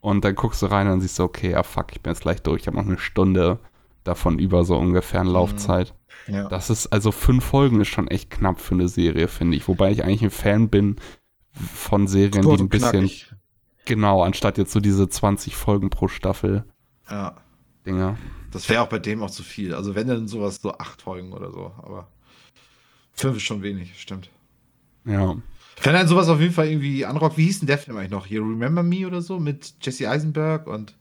[0.05, 2.43] Und dann guckst du rein und siehst du, okay, ja fuck, ich bin jetzt gleich
[2.43, 3.59] durch, ich habe noch eine Stunde
[4.05, 5.35] davon über so ungefähr eine mhm.
[5.35, 5.95] Laufzeit.
[6.27, 6.47] Ja.
[6.47, 9.67] Das ist, also fünf Folgen ist schon echt knapp für eine Serie, finde ich.
[9.67, 10.97] Wobei ich eigentlich ein Fan bin
[11.55, 12.91] von Serien, die ein bisschen.
[12.91, 13.33] Knackig.
[13.87, 16.65] Genau, anstatt jetzt so diese 20 Folgen pro Staffel.
[17.09, 17.37] Ja.
[17.87, 18.19] Dinger.
[18.51, 19.75] Das wäre auch bei dem auch zu viel.
[19.75, 22.09] Also wenn dann sowas so acht Folgen oder so, aber
[23.15, 24.29] fünf ist schon wenig, stimmt.
[25.07, 25.35] Ja.
[25.83, 28.27] Wenn dann sowas auf jeden Fall irgendwie anrockt, wie hieß denn der Film eigentlich noch?
[28.27, 30.95] Hier Remember Me oder so mit Jesse Eisenberg und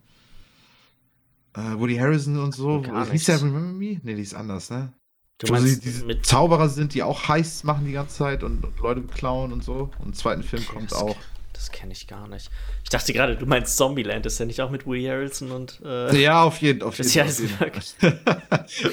[1.55, 2.81] äh, Woody Harrison und so.
[2.81, 3.99] Gar hieß der Remember Me?
[4.03, 4.93] Nee, die ist anders, ne?
[5.37, 8.63] Du Wo sie diese mit Zauberer sind, die auch Heists machen die ganze Zeit und,
[8.63, 9.89] und Leute beklauen und so.
[9.99, 11.17] Und im zweiten Film okay, kommt das auch.
[11.53, 12.49] Das kenne ich gar nicht.
[12.83, 15.81] Ich dachte gerade, du meinst Zombieland, ist ja nicht auch mit Woody Harrelson und.
[15.83, 17.71] Äh, ja, auf jeden, auf jeden Fall.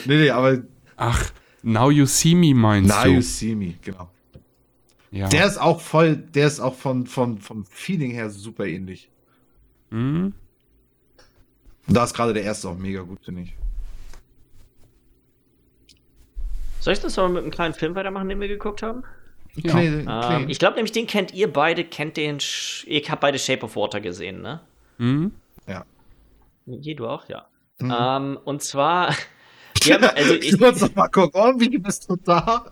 [0.07, 0.59] nee, nee, aber.
[0.97, 1.31] Ach,
[1.63, 3.09] Now You See Me meinst now du?
[3.09, 4.11] Now You See Me, genau.
[5.11, 5.29] Ja.
[5.29, 9.11] Der ist auch voll, der ist auch von, von, vom Feeling her super ähnlich.
[9.91, 10.35] Mhm.
[11.89, 13.57] Und da ist gerade der erste auch mega gut, finde ich.
[16.79, 19.03] Soll ich das mal mit einem kleinen Film weitermachen, den wir geguckt haben?
[19.57, 19.79] Ja.
[19.81, 22.39] Ähm, ich glaube nämlich, den kennt ihr beide, kennt den.
[22.39, 24.61] Sch ihr habt beide Shape of Water gesehen, ne?
[24.99, 25.33] Mhm.
[25.67, 25.85] Ja.
[26.67, 27.47] Je, du auch, ja.
[27.79, 27.95] Mhm.
[27.99, 29.15] Ähm, und zwar.
[29.85, 32.67] Ja, also ich, ich muss noch mal gucken, oh, wie bist du da?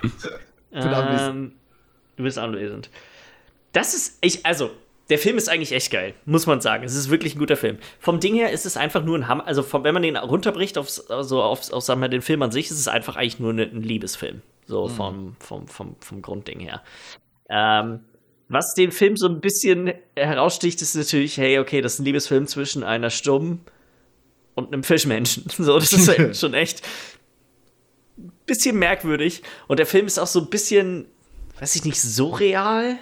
[0.74, 1.52] Ähm,
[2.16, 2.90] du bist anwesend.
[3.72, 4.70] Das ist, ich, also,
[5.10, 6.84] der Film ist eigentlich echt geil, muss man sagen.
[6.84, 7.78] Es ist wirklich ein guter Film.
[7.98, 9.46] Vom Ding her ist es einfach nur ein Hammer.
[9.46, 12.50] Also, vom, wenn man den runterbricht auf, also auf, auf sagen wir, den Film an
[12.50, 14.42] sich, ist es einfach eigentlich nur ein Liebesfilm.
[14.66, 14.90] So mhm.
[14.90, 16.82] vom, vom, vom, vom Grundding her.
[17.48, 18.00] Ähm,
[18.48, 22.46] was den Film so ein bisschen heraussticht, ist natürlich, hey, okay, das ist ein Liebesfilm
[22.46, 23.60] zwischen einer Stummen
[24.54, 25.44] und einem Fischmenschen.
[25.56, 26.82] So, das ist halt schon echt
[28.46, 29.42] bisschen merkwürdig.
[29.68, 31.06] Und der Film ist auch so ein bisschen,
[31.60, 32.98] weiß ich nicht, so real.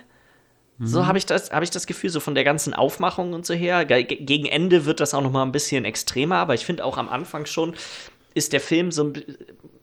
[0.79, 0.87] Mhm.
[0.87, 3.55] So habe ich, das, hab ich das Gefühl, so von der ganzen Aufmachung und so
[3.55, 3.85] her.
[3.85, 6.99] Ge gegen Ende wird das auch noch mal ein bisschen extremer, aber ich finde auch
[6.99, 7.75] am Anfang schon
[8.35, 9.13] ist der Film so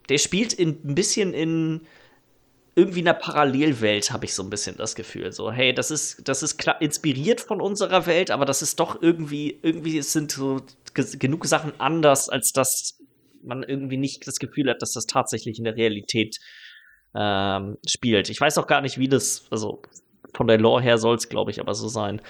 [0.09, 1.81] der spielt in, ein bisschen in
[2.75, 5.31] irgendwie einer Parallelwelt, habe ich so ein bisschen das Gefühl.
[5.31, 9.01] So, hey, das ist, das ist klar inspiriert von unserer Welt, aber das ist doch
[9.01, 10.61] irgendwie, irgendwie sind so
[10.93, 12.99] genug Sachen anders, als das
[13.43, 16.37] man irgendwie nicht das Gefühl hat, dass das tatsächlich in der Realität
[17.15, 18.29] ähm, spielt.
[18.29, 19.81] Ich weiß auch gar nicht, wie das, also
[20.33, 22.21] von der Lore her soll es, glaube ich, aber so sein.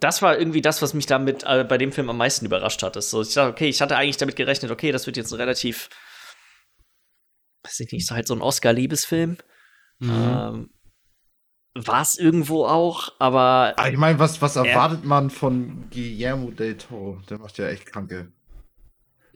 [0.00, 2.96] Das war irgendwie das, was mich damit äh, bei dem Film am meisten überrascht hat.
[2.96, 5.38] Ist so, ich dachte, okay, ich hatte eigentlich damit gerechnet, okay, das wird jetzt ein
[5.38, 5.88] relativ
[7.68, 9.36] weiß ich nicht, so halt so ein Oscar-Liebesfilm.
[9.98, 10.10] Mhm.
[10.10, 10.70] Ähm,
[11.74, 13.74] war es irgendwo auch, aber.
[13.76, 17.20] Ah, ich meine, was, was erwartet man von Guillermo del Toro?
[17.28, 18.32] Der macht ja echt kranke.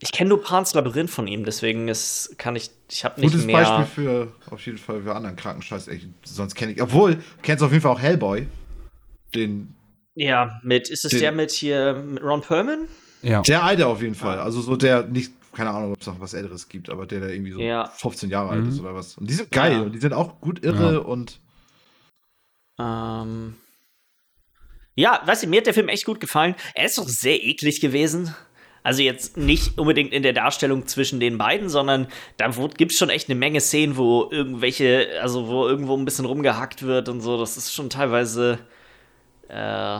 [0.03, 3.45] Ich kenne nur Pans Labyrinth von ihm, deswegen ist, kann ich, ich habe nicht Gutes
[3.45, 3.55] mehr.
[3.55, 5.87] Beispiel für, auf jeden Fall für anderen Krankenscheiß.
[5.87, 8.47] Ich, sonst kenne ich, obwohl, kennst du auf jeden Fall auch Hellboy.
[9.33, 9.73] Den.
[10.15, 12.87] Ja, mit, ist es den, der mit hier, mit Ron Perlman?
[13.21, 13.41] Ja.
[13.43, 14.39] Der alte auf jeden Fall.
[14.39, 17.29] Also so der, nicht, keine Ahnung, ob es noch was Älteres gibt, aber der, der
[17.29, 17.85] irgendwie so ja.
[17.85, 18.69] 15 Jahre alt mhm.
[18.69, 19.17] ist oder was.
[19.17, 19.81] Und die sind geil ja.
[19.83, 20.99] und die sind auch gut irre ja.
[20.99, 21.39] und.
[22.77, 23.55] Ähm.
[24.95, 26.55] Ja, weißt du, mir hat der Film echt gut gefallen.
[26.75, 28.35] Er ist doch sehr eklig gewesen.
[28.83, 33.09] Also jetzt nicht unbedingt in der Darstellung zwischen den beiden, sondern da gibt es schon
[33.09, 37.39] echt eine Menge Szenen, wo irgendwelche, also wo irgendwo ein bisschen rumgehackt wird und so.
[37.39, 38.59] Das ist schon teilweise
[39.47, 39.99] äh,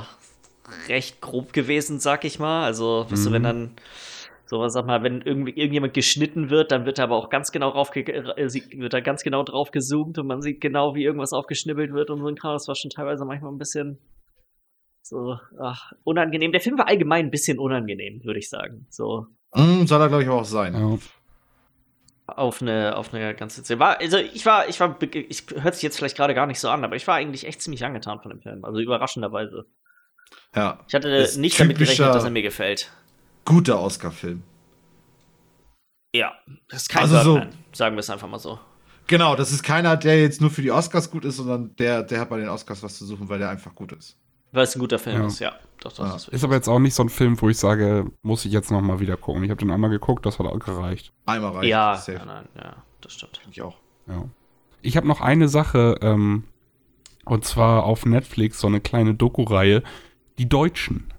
[0.89, 2.65] recht grob gewesen, sag ich mal.
[2.65, 3.45] Also, weißt du, wenn mhm.
[3.45, 3.71] dann
[4.45, 7.95] so, sag mal, wenn irgendwie irgendjemand geschnitten wird, dann wird aber auch ganz genau drauf,
[7.95, 12.09] äh, wird da ganz genau drauf gezoomt und man sieht genau, wie irgendwas aufgeschnibbelt wird
[12.09, 12.53] und so ein Kram.
[12.53, 13.97] Das war schon teilweise manchmal ein bisschen
[15.03, 16.51] so ach, unangenehm.
[16.51, 18.87] Der Film war allgemein ein bisschen unangenehm, würde ich sagen.
[18.89, 19.27] So.
[19.53, 20.73] Mm, soll er, glaube ich, auch sein.
[20.73, 20.97] Ja.
[22.25, 23.79] Auf eine, auf eine ganze Zeit.
[23.79, 26.69] War, also ich war, ich war, ich hört sich jetzt vielleicht gerade gar nicht so
[26.69, 28.63] an, aber ich war eigentlich echt ziemlich angetan von dem Film.
[28.63, 29.65] Also überraschenderweise.
[30.55, 30.79] Ja.
[30.87, 32.91] Ich hatte nicht damit gerechnet, dass er mir gefällt.
[33.45, 34.41] Guter Oscar-Film.
[36.15, 36.33] Ja,
[36.69, 38.59] das ist kein also Birdman, so, sagen wir es einfach mal so.
[39.07, 42.21] Genau, das ist keiner, der jetzt nur für die Oscars gut ist, sondern der, der
[42.21, 44.17] hat bei den Oscars was zu suchen, weil der einfach gut ist.
[44.53, 45.27] Weil es ein guter Film ja.
[45.27, 45.53] ist, ja.
[45.81, 46.15] Doch, das ja.
[46.15, 48.71] Ist, ist, aber jetzt auch nicht so ein Film, wo ich sage, muss ich jetzt
[48.71, 49.43] noch mal wieder gucken.
[49.43, 51.11] Ich habe den einmal geguckt, das hat auch gereicht.
[51.25, 51.69] Einmal reicht.
[51.69, 53.41] Ja, ja, nein, ja, das stimmt.
[53.51, 53.75] Ich auch.
[54.07, 54.25] Ja.
[54.83, 56.43] Ich habe noch eine Sache, ähm,
[57.25, 59.83] und zwar auf Netflix so eine kleine Doku-Reihe,
[60.37, 61.11] Die Deutschen.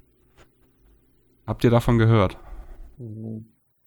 [1.47, 2.39] Habt ihr davon gehört?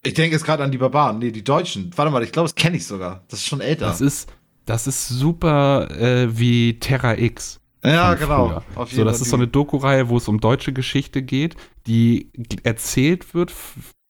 [0.02, 1.18] Ich denke jetzt gerade an die Barbaren.
[1.18, 1.90] Nee, die Deutschen.
[1.96, 3.24] Warte mal, ich glaube, das kenne ich sogar.
[3.28, 3.86] Das ist schon älter.
[3.86, 4.32] Das ist,
[4.64, 7.60] das ist super äh, wie Terra X.
[7.84, 8.62] Ja, genau.
[8.86, 11.56] so, das ist so eine Doku-Reihe, wo es um deutsche Geschichte geht,
[11.86, 12.30] die
[12.64, 13.52] erzählt wird,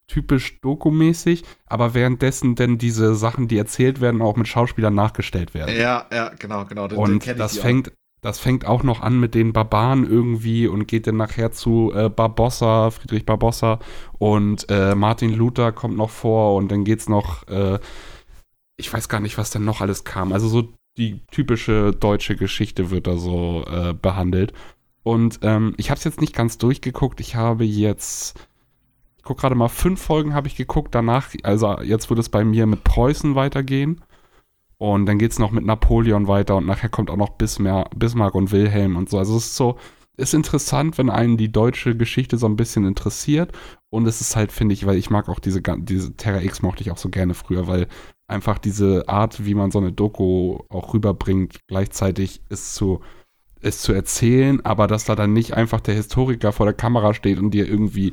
[0.08, 5.76] typisch dokumäßig, aber währenddessen denn diese Sachen, die erzählt werden, auch mit Schauspielern nachgestellt werden.
[5.76, 6.88] Ja, ja, genau, genau.
[6.88, 7.94] Den, und den das fängt, auch.
[8.22, 12.08] das fängt auch noch an mit den Barbaren irgendwie und geht dann nachher zu äh,
[12.08, 13.80] Barbossa, Friedrich Barbossa
[14.18, 17.78] und äh, Martin Luther kommt noch vor und dann geht's noch, äh,
[18.78, 20.32] ich weiß gar nicht, was denn noch alles kam.
[20.32, 24.52] Also so die typische deutsche Geschichte wird da so äh, behandelt.
[25.02, 27.20] Und ähm, ich habe es jetzt nicht ganz durchgeguckt.
[27.20, 28.48] Ich habe jetzt,
[29.16, 30.94] ich gucke gerade mal, fünf Folgen habe ich geguckt.
[30.94, 34.02] Danach, also jetzt wird es bei mir mit Preußen weitergehen.
[34.76, 38.36] Und dann geht es noch mit Napoleon weiter und nachher kommt auch noch Bismarck, Bismarck
[38.36, 39.18] und Wilhelm und so.
[39.18, 39.76] Also es ist so,
[40.16, 43.52] ist interessant, wenn einen die deutsche Geschichte so ein bisschen interessiert.
[43.90, 46.82] Und es ist halt, finde ich, weil ich mag auch diese, diese Terra X mochte
[46.82, 47.88] ich auch so gerne früher, weil
[48.28, 53.00] einfach diese Art, wie man so eine Doku auch rüberbringt, gleichzeitig ist zu,
[53.60, 57.38] ist zu erzählen, aber dass da dann nicht einfach der Historiker vor der Kamera steht
[57.38, 58.12] und dir irgendwie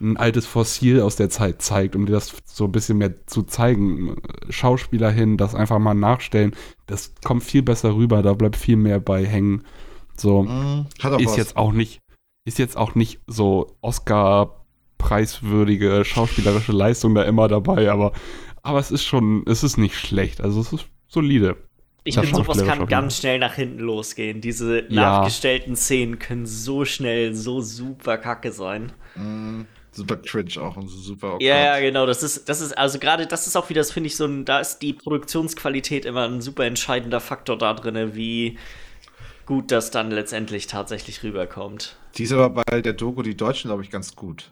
[0.00, 3.44] ein altes Fossil aus der Zeit zeigt, um dir das so ein bisschen mehr zu
[3.44, 4.16] zeigen.
[4.50, 6.56] Schauspieler hin, das einfach mal nachstellen,
[6.86, 9.62] das kommt viel besser rüber, da bleibt viel mehr bei hängen.
[10.16, 11.36] So mm, ist was.
[11.36, 12.00] jetzt auch nicht,
[12.44, 14.64] ist jetzt auch nicht so Oscar
[14.98, 18.12] preiswürdige schauspielerische Leistung da immer dabei, aber
[18.62, 20.40] aber es ist schon, es ist nicht schlecht.
[20.40, 21.56] Also es ist solide.
[22.04, 24.40] Ich finde, sowas kann ganz schnell nach hinten losgehen.
[24.40, 25.20] Diese ja.
[25.20, 28.92] nachgestellten Szenen können so schnell, so super kacke sein.
[29.14, 32.06] Mm, super cringe auch und so super Ja, ja, genau.
[32.06, 34.44] Das ist, das ist, also gerade das ist auch wieder, das finde ich so ein,
[34.44, 38.58] da ist die Produktionsqualität immer ein super entscheidender Faktor da drin, wie
[39.46, 41.96] gut das dann letztendlich tatsächlich rüberkommt.
[42.16, 44.50] Die ist aber bei der Doku, die Deutschen, glaube ich, ganz gut.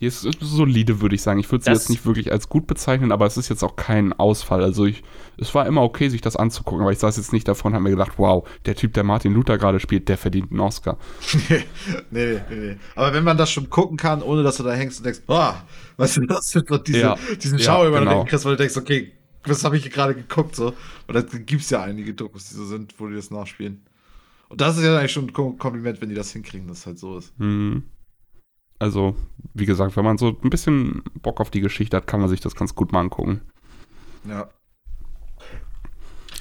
[0.00, 1.38] Die ist solide, würde ich sagen.
[1.38, 3.76] Ich würde sie das jetzt nicht wirklich als gut bezeichnen, aber es ist jetzt auch
[3.76, 4.64] kein Ausfall.
[4.64, 5.04] Also ich,
[5.38, 7.84] es war immer okay, sich das anzugucken, aber ich saß jetzt nicht davon und habe
[7.84, 10.98] mir gedacht, wow, der Typ, der Martin Luther gerade spielt, der verdient einen Oscar.
[11.48, 11.64] nee,
[12.10, 12.76] nee, nee.
[12.96, 15.52] Aber wenn man das schon gucken kann, ohne dass du da hängst und denkst, oh,
[15.96, 18.22] weißt du, das wird diese, ja, diesen Schauer ja, über genau.
[18.24, 19.12] den kriegst, weil du denkst, okay,
[19.44, 20.74] was habe ich hier gerade geguckt, so.
[21.06, 23.82] Und da gibt es ja einige Dokus, die so sind, wo die das nachspielen.
[24.48, 26.98] Und das ist ja eigentlich schon ein Kompliment, wenn die das hinkriegen, dass es halt
[26.98, 27.38] so ist.
[27.38, 27.84] Mhm.
[28.78, 29.16] Also,
[29.54, 32.40] wie gesagt, wenn man so ein bisschen Bock auf die Geschichte hat, kann man sich
[32.40, 33.40] das ganz gut mal angucken.
[34.28, 34.48] Ja.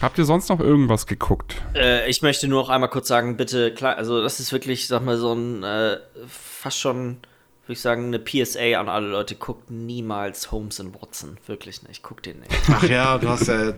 [0.02, 1.62] Habt ihr sonst noch irgendwas geguckt?
[1.76, 5.06] Äh, ich möchte nur noch einmal kurz sagen, bitte, klar, also das ist wirklich, sag
[5.06, 7.20] mal, so ein äh, fast schon,
[7.66, 9.36] würde ich sagen, eine PSA an alle Leute.
[9.36, 11.38] Guckt niemals Holmes and Watson.
[11.46, 12.04] Wirklich nicht.
[12.04, 12.52] Guckt den nicht.
[12.68, 13.76] Ach ja, du hast ja.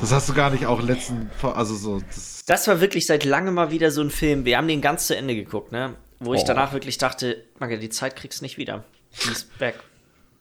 [0.00, 1.30] Das hast du gar nicht auch letzten.
[1.42, 2.00] Also so.
[2.00, 4.44] Das, das war wirklich seit langem mal wieder so ein Film.
[4.44, 5.94] Wir haben den ganz zu Ende geguckt, ne?
[6.20, 6.34] Wo oh.
[6.34, 8.84] ich danach wirklich dachte, Magge, die Zeit kriegst du nicht wieder.
[9.24, 9.82] Die ist back.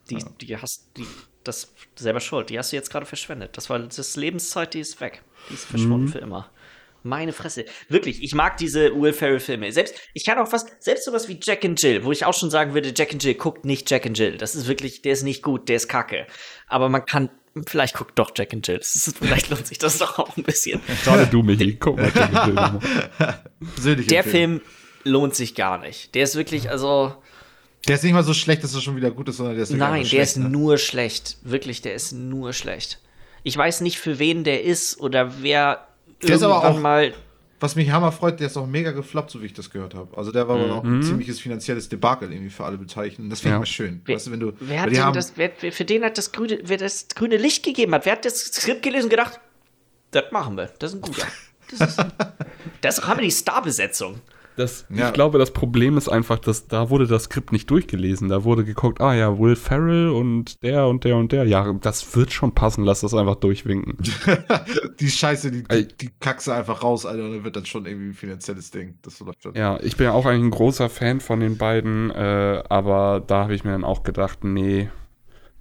[0.10, 0.26] Die, ja.
[0.42, 1.08] die hast, die
[1.44, 2.50] das selber schuld.
[2.50, 3.58] Die hast du jetzt gerade verschwendet.
[3.58, 5.22] Das war das Lebenszeit, die ist weg.
[5.50, 6.12] Die ist verschwunden mhm.
[6.12, 6.50] für immer.
[7.06, 7.66] Meine Fresse.
[7.90, 9.74] Wirklich, ich mag diese Will Ferrell-Filme.
[9.74, 12.50] Selbst, ich kann auch was, selbst sowas wie Jack and Jill, wo ich auch schon
[12.50, 14.38] sagen würde, Jack and Jill, guckt nicht Jack and Jill.
[14.38, 16.28] Das ist wirklich, der ist nicht gut, der ist kacke.
[16.68, 17.30] Aber man kann,
[17.68, 18.78] vielleicht guckt doch Jack and Jill.
[18.78, 20.80] Ist, vielleicht lohnt sich das doch auch ein bisschen.
[21.04, 22.84] Gerade du, Michi, guck mal Jack and
[23.84, 23.96] Jill.
[24.06, 24.62] der Film
[25.04, 26.16] lohnt sich gar nicht.
[26.16, 27.16] Der ist wirklich, also.
[27.88, 29.72] Der ist nicht mal so schlecht, dass er schon wieder gut ist, sondern der ist
[29.72, 30.50] Nein, der ist ne?
[30.50, 31.38] nur schlecht.
[31.42, 33.00] Wirklich, der ist nur schlecht.
[33.44, 35.86] Ich weiß nicht, für wen der ist oder wer
[36.28, 37.14] der ist aber auch mal.
[37.60, 40.18] Was mich hammer freut, der ist auch mega gefloppt, so wie ich das gehört habe.
[40.18, 40.72] Also der war mhm.
[40.72, 43.30] auch ein ziemliches finanzielles Debakel irgendwie für alle Beteiligten.
[43.30, 43.60] Das finde ich ja.
[43.60, 44.02] mal schön.
[44.04, 46.60] Wer, weißt du, wenn du, wer hat denn das, wer, für den hat das grüne,
[46.64, 48.06] wer das grüne Licht gegeben hat?
[48.06, 49.40] Wer hat das Skript gelesen und gedacht,
[50.12, 51.26] das machen wir, das ist ein guter.
[51.72, 52.06] Das ist,
[52.82, 54.20] das haben wir die Starbesetzung.
[54.56, 55.08] Das, ja.
[55.08, 58.30] Ich glaube, das Problem ist einfach, dass da wurde das Skript nicht durchgelesen.
[58.30, 61.46] Da wurde geguckt, ah ja, Will Ferrell und der und der und der.
[61.46, 63.98] Ja, das wird schon passen, lass das einfach durchwinken.
[65.00, 68.10] die Scheiße, die, die, die kackst einfach raus, Alter, und dann wird das schon irgendwie
[68.10, 68.98] ein finanzielles Ding.
[69.02, 69.56] Das läuft schon.
[69.56, 73.44] Ja, ich bin ja auch eigentlich ein großer Fan von den beiden, äh, aber da
[73.44, 74.90] habe ich mir dann auch gedacht, nee,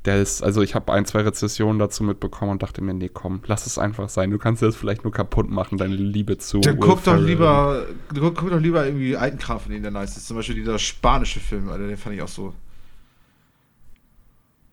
[0.05, 3.41] der ist, also ich habe ein, zwei Rezessionen dazu mitbekommen und dachte mir, nee, komm,
[3.47, 4.31] lass es einfach sein.
[4.31, 6.61] Du kannst das vielleicht nur kaputt machen, deine Liebe zu.
[6.61, 10.17] Dann guck doch lieber, guck, guck, doch lieber irgendwie alten Kram von denen, der nice
[10.17, 10.27] ist.
[10.27, 12.53] Zum Beispiel dieser spanische Film, Alter, den fand ich auch so.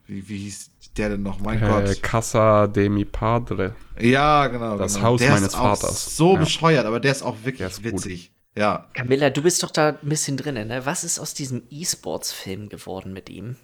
[0.07, 1.39] Wie, wie hieß der denn noch?
[1.39, 2.01] Mein äh, Gott.
[2.01, 3.75] Casa de mi Padre.
[3.99, 4.79] Ja, genau.
[4.79, 5.05] Das genau.
[5.05, 6.15] Haus der meines Vaters.
[6.15, 6.39] so ja.
[6.39, 8.29] bescheuert, aber der ist auch wirklich ist witzig.
[8.29, 8.35] Gut.
[8.57, 8.87] Ja.
[8.95, 10.85] Camilla, du bist doch da ein bisschen drin, ne?
[10.87, 13.57] Was ist aus diesem E-Sports-Film geworden mit ihm?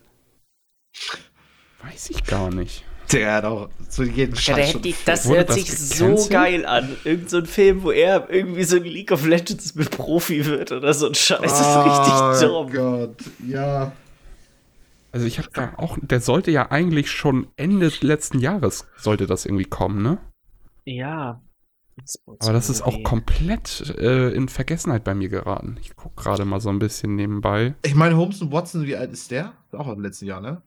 [1.87, 2.83] Weiß ich gar nicht.
[3.11, 6.19] Der hat auch zu jedem Scheiß ja, die, Das hört das sich gecancelt?
[6.19, 6.95] so geil an.
[7.03, 10.71] Irgend so ein Film, wo er irgendwie so ein League of Legends mit Profi wird
[10.71, 11.41] oder so ein Scheiß.
[11.41, 12.51] Das ist richtig dumm.
[12.51, 13.15] Oh Gott,
[13.47, 13.91] ja.
[15.11, 19.45] Also ich habe da auch, der sollte ja eigentlich schon Ende letzten Jahres sollte das
[19.45, 20.17] irgendwie kommen, ne?
[20.83, 21.41] Ja.
[22.39, 25.77] Aber das ist auch komplett äh, in Vergessenheit bei mir geraten.
[25.79, 27.75] Ich gucke gerade mal so ein bisschen nebenbei.
[27.85, 29.53] Ich meine, Holmes und Watson, wie alt ist der?
[29.71, 30.61] Auch im letzten Jahr, ne?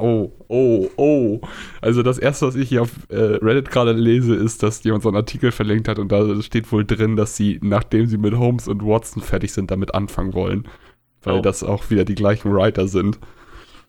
[0.00, 1.40] Oh, oh, oh.
[1.80, 5.08] Also das erste, was ich hier auf äh, Reddit gerade lese, ist, dass jemand so
[5.08, 8.68] einen Artikel verlinkt hat und da steht wohl drin, dass sie, nachdem sie mit Holmes
[8.68, 10.68] und Watson fertig sind, damit anfangen wollen.
[11.22, 11.42] Weil oh.
[11.42, 13.18] das auch wieder die gleichen Writer sind.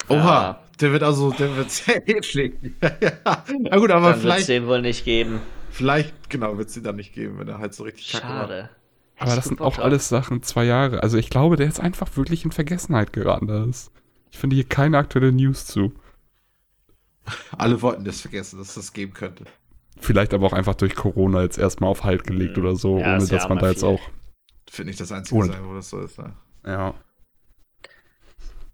[0.08, 0.60] Oha, ah.
[0.82, 2.76] der wird also, der wird sehr fliegen.
[2.82, 4.50] Na gut, aber dann vielleicht.
[4.50, 5.40] den wohl nicht geben.
[5.70, 8.70] Vielleicht, genau, wird es den dann nicht geben, wenn er halt so richtig kacke Schade.
[9.20, 11.04] Aber das sind auch alles Sachen, zwei Jahre.
[11.04, 13.48] Also ich glaube, der ist einfach wirklich in Vergessenheit geraten.
[13.48, 13.92] Das ist
[14.32, 15.94] ich finde hier keine aktuelle News zu.
[17.58, 19.46] Alle wollten das vergessen, dass es das geben könnte.
[20.00, 22.64] Vielleicht aber auch einfach durch Corona jetzt erstmal auf Halt gelegt mhm.
[22.64, 23.90] oder so, ja, ohne dass ja man da jetzt viel.
[23.90, 24.02] auch.
[24.70, 26.18] Finde ich das einzige sein, wo das so ist.
[26.18, 26.34] Ne?
[26.66, 26.94] Ja.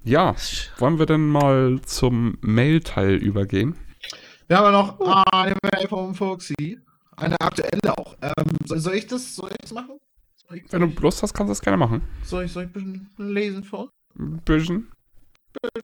[0.04, 0.36] Ja,
[0.78, 3.76] wollen wir denn mal zum Mail-Teil übergehen?
[4.48, 5.00] Wir haben noch
[5.32, 6.80] eine Mail vom Foxy.
[7.18, 8.16] Eine aktuelle auch.
[8.22, 9.98] Ähm, soll, ich das, soll ich das machen?
[10.54, 12.04] Ich, Wenn du Lust hast, kannst du das gerne machen.
[12.24, 13.90] Soll ich, soll ich ein bisschen lesen vor?
[14.20, 14.92] Ein bisschen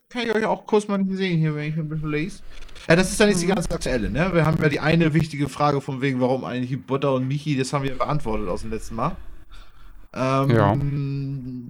[0.09, 2.41] kann ich euch auch kurz mal sehen hier, wenn ich ein bisschen lese.
[2.87, 3.55] Ja, das ist dann jetzt die mhm.
[3.55, 4.33] ganz aktuelle, ne?
[4.33, 7.73] Wir haben ja die eine wichtige Frage von wegen, warum eigentlich Butter und Michi, das
[7.73, 9.15] haben wir beantwortet aus dem letzten Mal.
[10.13, 10.77] Ähm, ja.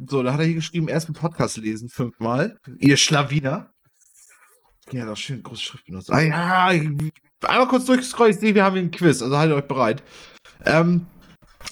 [0.10, 2.58] So, da hat er hier geschrieben, ersten Podcast lesen, fünfmal.
[2.80, 3.72] Ihr Schlawiner.
[4.91, 6.12] Ja, das schön große Schrift benutzt.
[6.12, 9.68] Ah ja, einmal kurz durchgescrollt, ich sehe, wir haben hier einen Quiz, also haltet euch
[9.68, 10.04] bereit.
[10.66, 11.06] Ähm,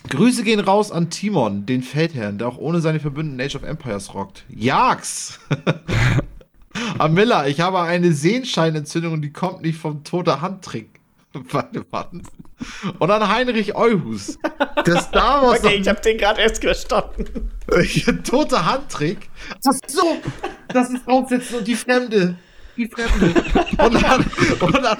[0.10, 4.14] Grüße gehen raus an Timon, den Feldherrn, der auch ohne seine Verbündeten Age of Empires
[4.14, 4.46] rockt.
[4.50, 5.40] Jags!
[6.98, 11.00] Amilla, ich habe eine Sehenscheinentzündung und die kommt nicht vom toter Handtrick.
[11.52, 12.22] Warte, warte.
[12.98, 14.38] Und an Heinrich Euhus.
[14.86, 15.64] Der Star Wars.
[15.64, 17.52] Okay, ich habe den gerade erst verstanden.
[18.24, 19.30] toter Handtrick.
[19.66, 20.18] Ach so,
[20.68, 22.36] das ist aufsetzen und die Fremde.
[22.76, 23.28] Die Fremde.
[23.78, 24.26] Und dann,
[24.60, 24.98] und dann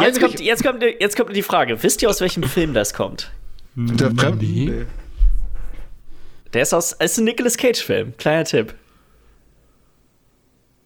[0.00, 3.32] jetzt, kommt, jetzt, kommt, jetzt kommt die Frage: Wisst ihr, aus welchem Film das kommt?
[3.78, 4.44] Der Fremde?
[4.44, 4.86] Nee.
[6.52, 8.16] Der ist aus, ist ein Nicolas Cage-Film.
[8.16, 8.74] Kleiner Tipp.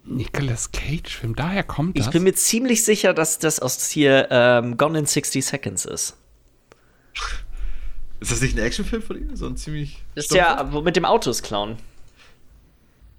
[0.05, 2.06] Nicolas Cage-Film, daher kommt das.
[2.06, 6.19] Ich bin mir ziemlich sicher, dass das aus hier ähm, Gone in 60 Seconds ist.
[8.20, 9.36] Ist das nicht ein Actionfilm von ihm?
[9.36, 10.05] So ein ziemlich.
[10.14, 11.77] Das ist ja mit dem Autos klauen.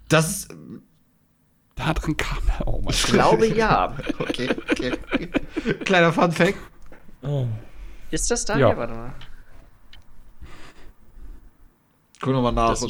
[0.08, 0.54] Das ist.
[1.74, 2.68] Da drin kam er.
[2.68, 3.96] Oh mein Ich glaube ja.
[4.20, 5.28] okay, okay, okay.
[5.84, 6.58] Kleiner Fun Fact.
[7.22, 7.48] Oh.
[8.12, 8.56] Ist das da?
[8.56, 8.68] Ja.
[8.68, 9.14] ja, warte mal.
[12.24, 12.74] Guck nochmal nach.
[12.74, 12.88] So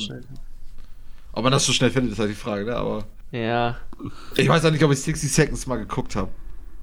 [1.33, 2.77] Ob man das so schnell findet, ist halt die Frage, ne?
[2.77, 3.05] Aber.
[3.33, 3.79] Ja.
[4.37, 6.31] Ich weiß auch nicht, ob ich 60 Seconds mal geguckt habe.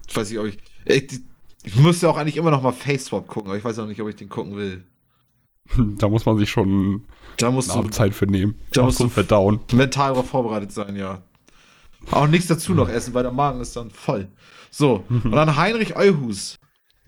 [0.05, 0.57] Ich weiß nicht, ob ich.
[0.83, 1.21] Ich,
[1.63, 4.01] ich müsste auch eigentlich immer noch mal Face Swap gucken, aber ich weiß auch nicht,
[4.01, 4.83] ob ich den gucken will.
[5.97, 7.05] Da muss man sich schon
[7.37, 8.59] da musst eine du, Zeit für nehmen.
[8.73, 9.61] Da musst du verdauen.
[9.71, 11.21] Mental darauf vorbereitet sein, ja.
[12.09, 14.27] Auch nichts dazu noch essen, weil der Magen ist dann voll.
[14.71, 16.57] So, und dann Heinrich Euhus.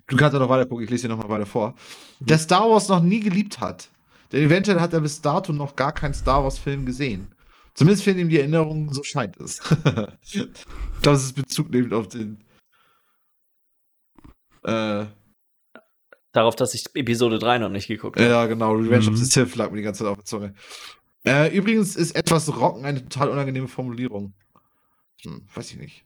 [0.07, 1.73] Du kannst ja noch weiter gucken, ich lese hier nochmal weiter vor.
[2.21, 3.89] Der Star Wars noch nie geliebt hat.
[4.33, 7.27] Denn eventuell hat er bis dato noch gar keinen Star Wars-Film gesehen.
[7.75, 9.61] Zumindest fehlen ihm die Erinnerungen, so scheint es.
[10.21, 10.47] ich
[11.01, 12.43] glaube, es ist Bezug nehmend auf den.
[14.63, 15.05] Äh,
[16.31, 18.27] Darauf, dass ich Episode 3 noch nicht geguckt habe.
[18.27, 18.73] Ja, genau.
[18.73, 19.13] Revenge mhm.
[19.13, 20.55] of the Sith lag mir die ganze Zeit auf der Zunge.
[21.25, 24.33] Äh, übrigens ist etwas Rocken eine total unangenehme Formulierung.
[25.21, 26.05] Hm, weiß ich nicht.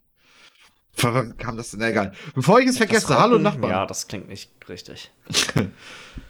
[0.97, 1.81] Kam das denn?
[1.81, 2.11] Egal.
[2.33, 3.69] Bevor ich es vergesse, hallo Nachbarn.
[3.69, 5.11] Ja, das klingt nicht richtig.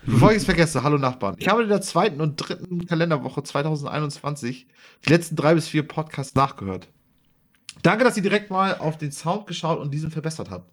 [0.06, 1.36] Bevor ich es vergesse, hallo Nachbarn.
[1.40, 4.68] Ich habe in der zweiten und dritten Kalenderwoche 2021
[5.06, 6.90] die letzten drei bis vier Podcasts nachgehört.
[7.82, 10.70] Danke, dass ihr direkt mal auf den Sound geschaut und diesen verbessert habt.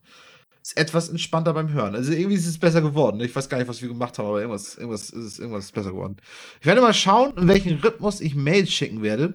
[0.60, 1.94] Ist etwas entspannter beim Hören.
[1.94, 3.20] Also irgendwie ist es besser geworden.
[3.20, 5.74] Ich weiß gar nicht, was wir gemacht haben, aber irgendwas, irgendwas ist es, irgendwas ist
[5.74, 6.16] besser geworden.
[6.60, 9.34] Ich werde mal schauen, in welchem Rhythmus ich Mails schicken werde.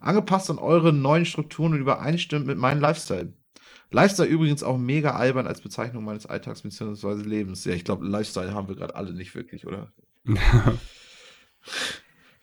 [0.00, 3.34] Angepasst an eure neuen Strukturen und übereinstimmt mit meinem Lifestyle.
[3.90, 7.22] Lifestyle übrigens auch mega albern als Bezeichnung meines Alltags bzw.
[7.22, 7.64] Lebens.
[7.64, 9.92] Ja, ich glaube, Lifestyle haben wir gerade alle nicht wirklich, oder?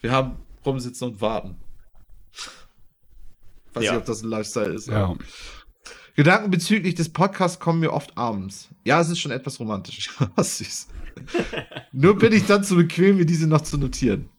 [0.02, 1.56] wir haben rumsitzen und warten.
[3.74, 3.92] Weiß ja.
[3.92, 4.88] nicht, ob das ein Lifestyle ist.
[4.88, 5.16] Ja.
[6.16, 8.70] Gedanken bezüglich des Podcasts kommen mir oft abends.
[8.84, 10.10] Ja, es ist schon etwas romantisch.
[10.38, 10.88] süß.
[11.92, 14.30] Nur bin ich dann zu bequem, mir diese noch zu notieren.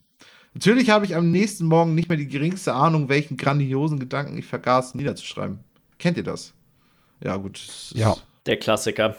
[0.55, 4.47] Natürlich habe ich am nächsten Morgen nicht mehr die geringste Ahnung, welchen grandiosen Gedanken ich
[4.47, 5.61] vergaß niederzuschreiben.
[5.99, 6.55] Kennt ihr das?
[7.23, 7.61] Ja, gut.
[7.95, 8.17] Ja.
[8.47, 9.17] Der Klassiker.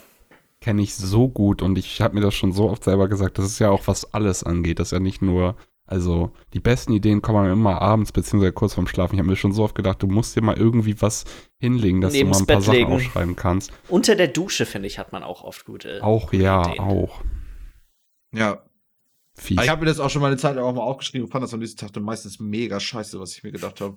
[0.62, 3.38] Kenne ich so gut und ich habe mir das schon so oft selber gesagt.
[3.38, 4.80] Das ist ja auch, was alles angeht.
[4.80, 5.56] Das ist ja nicht nur,
[5.86, 9.16] also die besten Ideen kommen immer abends beziehungsweise kurz vorm Schlafen.
[9.16, 11.24] Ich habe mir schon so oft gedacht, du musst dir mal irgendwie was
[11.60, 12.92] hinlegen, dass Neben's du mal ein paar Bett Sachen legen.
[12.92, 13.72] aufschreiben kannst.
[13.88, 16.04] Unter der Dusche, finde ich, hat man auch oft gute.
[16.04, 16.80] Auch, ja, Ideen.
[16.80, 17.22] auch.
[18.34, 18.62] Ja.
[19.36, 19.62] Fies.
[19.64, 21.44] Ich habe mir das auch schon mal eine Zeit lang auch mal aufgeschrieben und fand
[21.44, 23.96] das am nächsten Tag dann meistens mega scheiße, was ich mir gedacht habe.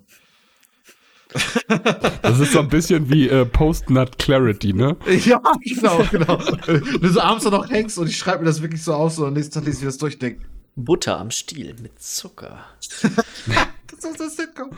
[2.23, 4.97] Das ist so ein bisschen wie äh, Post-Nut Clarity, ne?
[5.25, 6.39] Ja, genau, genau.
[6.67, 9.27] Wenn du so abends noch hängst und ich schreibe mir das wirklich so auf, so
[9.27, 10.41] und nächsten Tag lese ich das durch, denk.
[10.77, 12.65] Butter am Stiel mit Zucker.
[13.03, 14.71] das ist das Sitcom.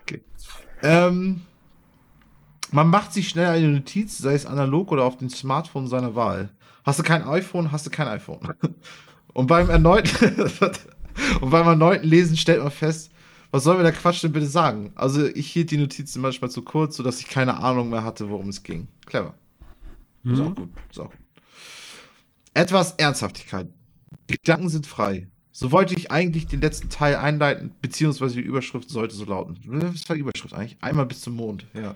[0.00, 0.22] Okay.
[0.82, 1.42] Ähm,
[2.72, 6.50] man macht sich schnell eine Notiz, sei es analog oder auf dem Smartphone seiner Wahl.
[6.84, 8.54] Hast du kein iPhone, hast du kein iPhone.
[9.32, 10.50] Und beim erneuten
[11.40, 13.10] und beim erneuten Lesen stellt man fest,
[13.50, 14.92] was soll mir der Quatsch denn bitte sagen?
[14.94, 18.48] Also ich hielt die Notizen manchmal zu kurz, sodass ich keine Ahnung mehr hatte, worum
[18.48, 18.88] es ging.
[19.06, 19.34] Clever.
[20.22, 20.34] Mhm.
[20.34, 20.68] Ist auch gut.
[20.90, 21.20] Ist auch gut.
[22.54, 23.68] Etwas Ernsthaftigkeit.
[24.26, 25.28] Gedanken sind frei.
[25.52, 29.58] So wollte ich eigentlich den letzten Teil einleiten, beziehungsweise die Überschrift sollte so lauten.
[29.64, 30.76] Was war die Überschrift eigentlich?
[30.82, 31.94] Einmal bis zum Mond, ja.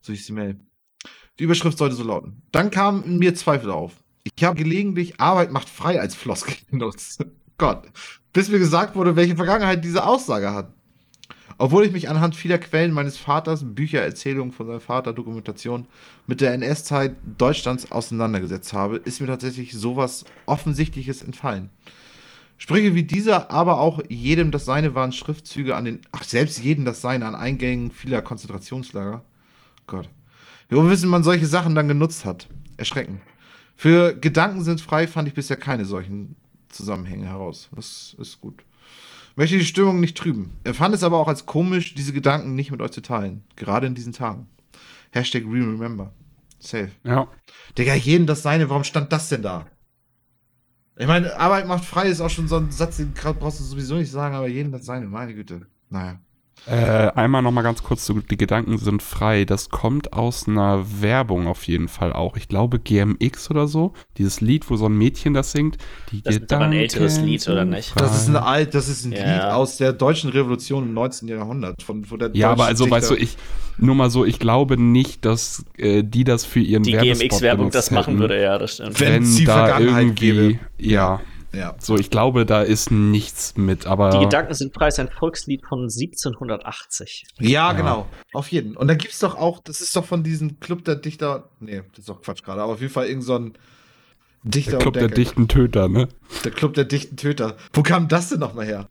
[0.00, 0.60] So ist die Mail.
[1.38, 2.42] Die Überschrift sollte so lauten.
[2.52, 3.94] Dann kamen mir Zweifel auf.
[4.22, 7.24] Ich habe gelegentlich Arbeit macht frei als Floskel genutzt.
[7.58, 7.88] Gott.
[8.32, 10.72] Bis mir gesagt wurde, welche Vergangenheit diese Aussage hat.
[11.58, 15.86] Obwohl ich mich anhand vieler Quellen meines Vaters, Bücher, Erzählungen von seinem Vater, Dokumentation
[16.26, 21.70] mit der NS-Zeit Deutschlands auseinandergesetzt habe, ist mir tatsächlich sowas Offensichtliches entfallen.
[22.58, 26.84] Sprüche wie dieser, aber auch jedem das Seine waren Schriftzüge an den, ach, selbst jedem
[26.84, 29.22] das Seine an Eingängen vieler Konzentrationslager.
[29.86, 30.08] Gott.
[30.68, 32.48] Wir wissen, man solche Sachen dann genutzt hat.
[32.76, 33.20] Erschreckend.
[33.76, 36.36] Für Gedanken sind frei fand ich bisher keine solchen
[36.72, 37.68] Zusammenhänge heraus.
[37.74, 38.64] Das ist gut.
[39.36, 40.58] Möchte die Stimmung nicht trüben.
[40.64, 43.44] Er fand es aber auch als komisch, diese Gedanken nicht mit euch zu teilen.
[43.56, 44.48] Gerade in diesen Tagen.
[45.10, 46.12] Hashtag Remember.
[46.58, 46.90] Safe.
[47.04, 47.28] Ja.
[47.76, 48.68] Digga, jeden das seine.
[48.68, 49.66] Warum stand das denn da?
[50.96, 53.94] Ich meine, Arbeit macht frei ist auch schon so ein Satz, den brauchst du sowieso
[53.96, 55.06] nicht sagen, aber jeden das seine.
[55.06, 55.66] Meine Güte.
[55.88, 56.20] Naja.
[56.66, 59.44] Äh, einmal noch mal ganz kurz zu Die Gedanken sind frei.
[59.44, 62.36] Das kommt aus einer Werbung auf jeden Fall auch.
[62.36, 63.94] Ich glaube GMX oder so.
[64.16, 65.78] Dieses Lied, wo so ein Mädchen das singt.
[66.12, 67.98] Die das ist aber ein älteres Lied, oder nicht?
[68.00, 69.32] Das ist ein alt, das ist ein ja.
[69.32, 71.28] Lied aus der deutschen Revolution im 19.
[71.28, 71.82] Jahrhundert.
[71.82, 73.36] Von, von der ja, aber also Dichter weißt du, ich,
[73.78, 77.90] nur mal so, ich glaube nicht, dass äh, die das für ihren Die GMX-Werbung das
[77.90, 79.00] machen würde, ja, das stimmt.
[79.00, 80.58] Wenn, Wenn sie da irgendwie, gäbe.
[80.78, 81.20] ja.
[81.52, 81.74] Ja.
[81.78, 84.10] So, ich glaube, da ist nichts mit, aber.
[84.10, 87.24] Die Gedanken sind preis ein Volkslied von 1780.
[87.38, 87.72] Ja, ja.
[87.72, 88.06] genau.
[88.32, 88.76] Auf jeden.
[88.76, 91.50] Und da gibt es doch auch, das ist doch von diesem Club der Dichter.
[91.60, 93.52] Nee, das ist doch Quatsch gerade, aber auf jeden Fall irgend so ein
[94.42, 94.72] Dichter.
[94.72, 96.08] Der Club der dichten Töter, ne?
[96.44, 97.56] Der Club der dichten Töter.
[97.72, 98.88] Wo kam das denn nochmal her?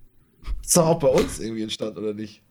[0.64, 2.42] Ist doch auch bei uns irgendwie entstanden, oder nicht?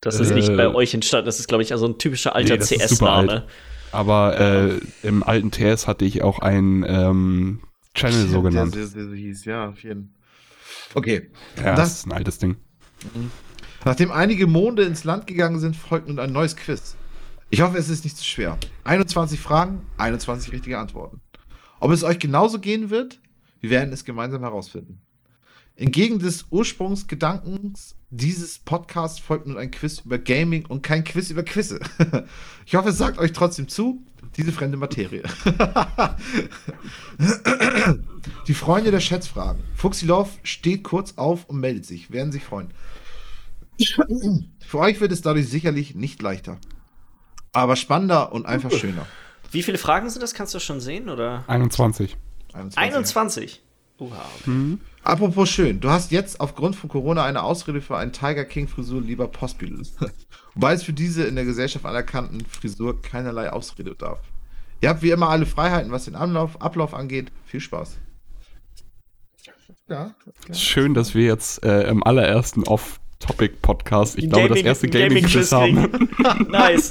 [0.00, 2.58] Das ist äh, nicht bei euch entstanden, das ist, glaube ich, also ein typischer alter
[2.58, 3.46] nee, CS-Name.
[3.92, 7.60] Aber äh, im alten TS hatte ich auch ein ähm,
[7.96, 8.74] Channel so genannt.
[8.74, 10.14] Der, der, der, hieß, ja, auf jeden
[10.94, 11.30] Okay.
[11.56, 12.56] Ja, das, das ist ein altes Ding.
[13.14, 13.30] Mhm.
[13.84, 16.96] Nachdem einige Monde ins Land gegangen sind, folgt nun ein neues Quiz.
[17.50, 18.58] Ich hoffe, es ist nicht zu schwer.
[18.84, 21.20] 21 Fragen, 21 richtige Antworten.
[21.78, 23.20] Ob es euch genauso gehen wird,
[23.60, 25.00] wir werden es gemeinsam herausfinden.
[25.76, 31.42] Entgegen des Ursprungsgedankens dieses Podcasts folgt nun ein Quiz über Gaming und kein Quiz über
[31.42, 31.80] Quizze.
[32.68, 34.02] Ich hoffe, es sagt euch trotzdem zu,
[34.36, 35.22] diese fremde Materie.
[38.48, 39.62] Die Freunde der Schätzfragen.
[39.76, 42.10] Fuxilov steht kurz auf und meldet sich.
[42.10, 42.72] Werden sich freuen.
[44.66, 46.58] Für euch wird es dadurch sicherlich nicht leichter.
[47.52, 49.06] Aber spannender und einfach schöner.
[49.52, 50.34] Wie viele Fragen sind das?
[50.34, 51.08] Kannst du schon sehen?
[51.08, 51.44] Oder?
[51.46, 52.16] 21.
[52.52, 52.78] 21.
[52.78, 53.62] 21.
[53.98, 54.80] Uha, mhm.
[55.02, 59.00] Apropos schön, du hast jetzt aufgrund von Corona eine Ausrede für einen Tiger King Frisur
[59.00, 59.86] lieber Postbüdel.
[60.54, 64.18] Wobei es für diese in der Gesellschaft anerkannten Frisur keinerlei Ausrede darf.
[64.80, 67.32] Ihr habt wie immer alle Freiheiten, was den Ablauf, Ablauf angeht.
[67.46, 67.96] Viel Spaß.
[69.88, 70.14] Ja,
[70.52, 76.08] Schön, dass wir jetzt äh, im allerersten Off-Topic-Podcast, ich glaube, das erste Gaming-Quiz haben.
[76.48, 76.90] nice.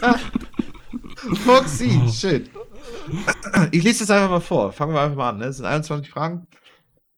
[1.46, 2.50] Foxy, shit.
[3.72, 4.72] Ich lese das einfach mal vor.
[4.72, 5.38] Fangen wir einfach mal an.
[5.40, 5.46] Ne?
[5.46, 6.48] Das sind 21 Fragen.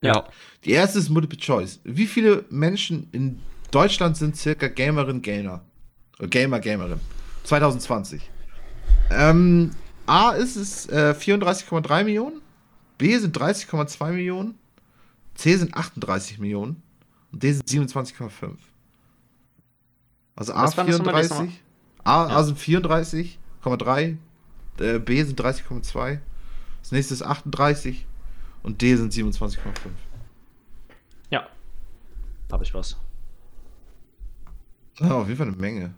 [0.01, 0.27] Ja.
[0.63, 1.79] Die erste ist Multiple Choice.
[1.83, 3.39] Wie viele Menschen in
[3.71, 5.61] Deutschland sind circa Gamerin, Gamer?
[6.19, 6.99] Gamer, Gamerin.
[7.43, 8.29] 2020.
[9.09, 9.71] Ähm,
[10.05, 12.41] A ist es äh, 34,3 Millionen.
[12.97, 14.55] B sind 30,2 Millionen.
[15.35, 16.81] C sind 38 Millionen.
[17.31, 18.55] Und D sind 27,5.
[20.35, 21.61] Also A 34.
[22.03, 22.35] A, ja.
[22.37, 24.17] A sind 34,3.
[24.79, 26.19] Äh, B sind 30,2.
[26.81, 28.06] Das nächste ist 38.
[28.67, 29.55] Und D sind 27,5.
[31.29, 31.47] Ja.
[32.51, 32.97] Habe ich was.
[34.99, 35.95] Ja, auf jeden Fall eine Menge.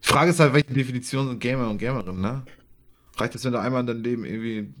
[0.00, 2.44] Die Frage ist halt, welche Definition sind Gamer und Gamerin, ne?
[3.16, 4.72] Reicht das, wenn du einmal in deinem Leben irgendwie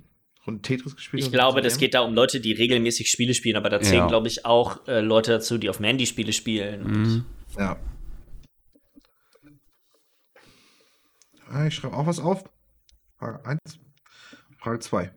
[0.46, 3.68] Rund Tetris gespielt Ich glaube, das geht da um Leute, die regelmäßig Spiele spielen, aber
[3.68, 4.06] da zählen, ja.
[4.06, 6.84] glaube ich, auch äh, Leute dazu, die auf Mandy Spiele spielen.
[6.84, 7.24] Mhm.
[7.58, 7.76] Ja.
[11.50, 12.44] Ah, ich schreibe auch was auf.
[13.18, 13.58] Frage 1.
[14.56, 15.10] Frage 2.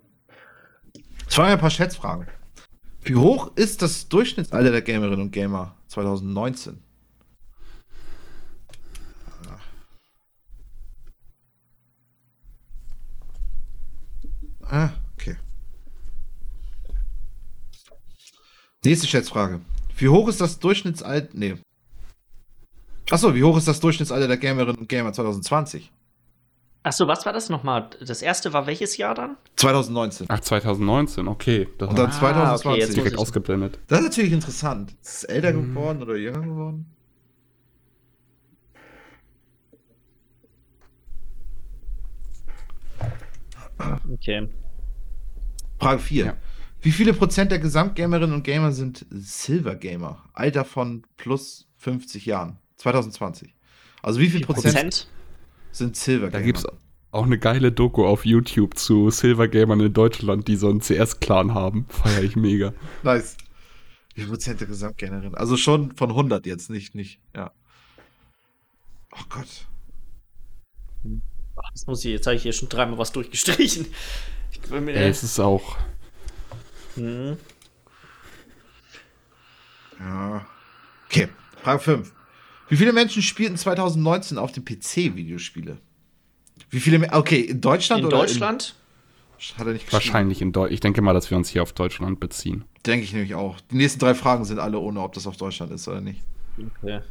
[1.28, 2.28] Es waren ein paar Schätzfragen.
[3.04, 6.80] Wie hoch ist das Durchschnittsalter der Gamerinnen und Gamer 2019?
[14.70, 15.38] Ah, okay.
[18.84, 19.62] Nächste Schätzfrage.
[19.96, 21.30] Wie hoch ist das Durchschnittsalter.
[21.34, 21.56] Nee.
[23.10, 25.92] Achso, wie hoch ist das Durchschnittsalter der Gamerinnen und Gamer 2020?
[26.88, 27.90] Achso, was war das nochmal?
[28.00, 29.36] Das erste war welches Jahr dann?
[29.58, 30.28] 2019.
[30.30, 31.68] Ach, 2019, okay.
[31.78, 32.66] Das und dann 2020.
[32.66, 33.78] Ah, okay, direkt ausgeblendet.
[33.88, 34.96] Das ist natürlich interessant.
[35.02, 35.74] Ist es älter hm.
[35.74, 36.86] geworden oder jünger geworden?
[44.14, 44.48] Okay.
[45.82, 46.26] Frage 4.
[46.26, 46.38] Ja.
[46.80, 50.24] Wie viele Prozent der Gesamtgamerinnen und Gamer sind Silver Gamer?
[50.32, 52.60] Alter von plus 50 Jahren.
[52.78, 53.54] 2020.
[54.02, 55.08] Also wie viel Prozent, Prozent,
[55.78, 56.32] sind Silver Gamer?
[56.32, 56.66] Da gibt es
[57.12, 61.54] auch eine geile Doku auf YouTube zu Silver Gamern in Deutschland, die so einen CS-Clan
[61.54, 61.86] haben.
[61.90, 62.74] Feier ich mega.
[63.04, 63.38] nice.
[64.14, 65.36] Wie viel Prozent der Gesamtgamerinnen?
[65.36, 67.52] Also schon von 100 jetzt, nicht, nicht, ja.
[69.12, 69.68] Oh Gott.
[71.56, 73.88] Ach, das muss ich, jetzt habe ich hier schon dreimal was durchgestrichen.
[74.52, 75.78] Ich will mir ja, es ist auch.
[76.96, 77.38] Hm.
[80.00, 80.48] Ja.
[81.06, 81.30] Okay,
[81.62, 82.14] Frage 5.
[82.70, 85.78] Wie viele Menschen spielten 2019 auf dem PC Videospiele?
[86.70, 87.14] Wie viele?
[87.14, 88.76] Okay, in Deutschland in oder Deutschland?
[89.40, 90.74] In, hat er nicht Wahrscheinlich in Deutschland.
[90.74, 92.66] Ich denke mal, dass wir uns hier auf Deutschland beziehen.
[92.86, 93.60] Denke ich nämlich auch.
[93.72, 96.22] Die nächsten drei Fragen sind alle ohne, ob das auf Deutschland ist oder nicht.
[96.58, 97.02] Okay.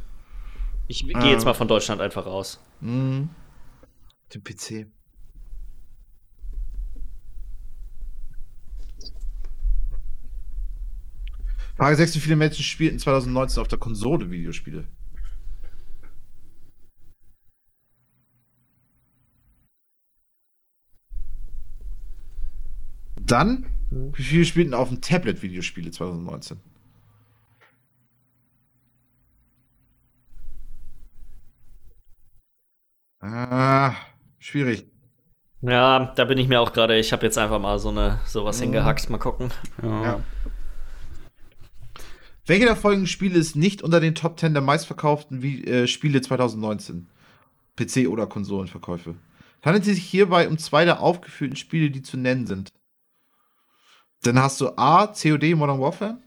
[0.87, 2.59] Ich gehe ähm, jetzt mal von Deutschland einfach raus.
[2.81, 3.29] Mhm.
[4.33, 4.87] Dem PC.
[11.77, 14.87] Frage 6, wie viele Menschen spielten 2019 auf der Konsole Videospiele?
[23.27, 26.59] Dann, wie viele spielten auf dem Tablet Videospiele 2019?
[33.19, 33.93] Ah,
[34.39, 34.85] schwierig.
[35.61, 38.61] Ja, da bin ich mir auch gerade, ich habe jetzt einfach mal so eine sowas
[38.61, 39.51] hingehackt, mal gucken.
[39.83, 40.03] Ja.
[40.03, 40.23] ja.
[42.45, 46.21] Welche der folgenden Spiele ist nicht unter den Top 10 der meistverkauften Wie äh, Spiele
[46.21, 47.07] 2019?
[47.77, 49.15] PC- oder Konsolenverkäufe.
[49.63, 52.71] Handelt es sich hierbei um zwei der aufgeführten Spiele, die zu nennen sind.
[54.23, 56.17] Dann hast du A, COD Modern Warfare.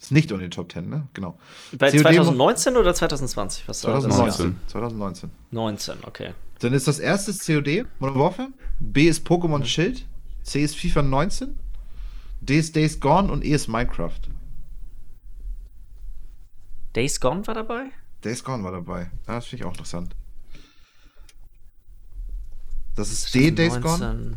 [0.00, 1.08] Ist nicht unter den Top 10, ne?
[1.12, 1.38] Genau.
[1.76, 3.68] Bei COD 2019 oder 2020?
[3.68, 4.56] Was 2019.
[4.68, 5.30] 2019.
[5.50, 6.34] 19, okay.
[6.60, 8.48] Dann ist das erste COD Modern Warfare.
[8.78, 10.06] B ist Pokémon Schild.
[10.44, 11.58] C ist FIFA 19.
[12.40, 14.20] D ist Days Gone und E ist Minecraft.
[16.94, 17.90] Days Gone war dabei?
[18.24, 19.10] Days Gone war dabei.
[19.26, 20.14] das finde ich auch interessant.
[22.96, 24.34] Das ist D, Days Gone.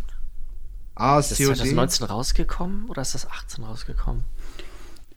[0.95, 4.23] A ist, ist das 2019 rausgekommen oder ist das 18 rausgekommen?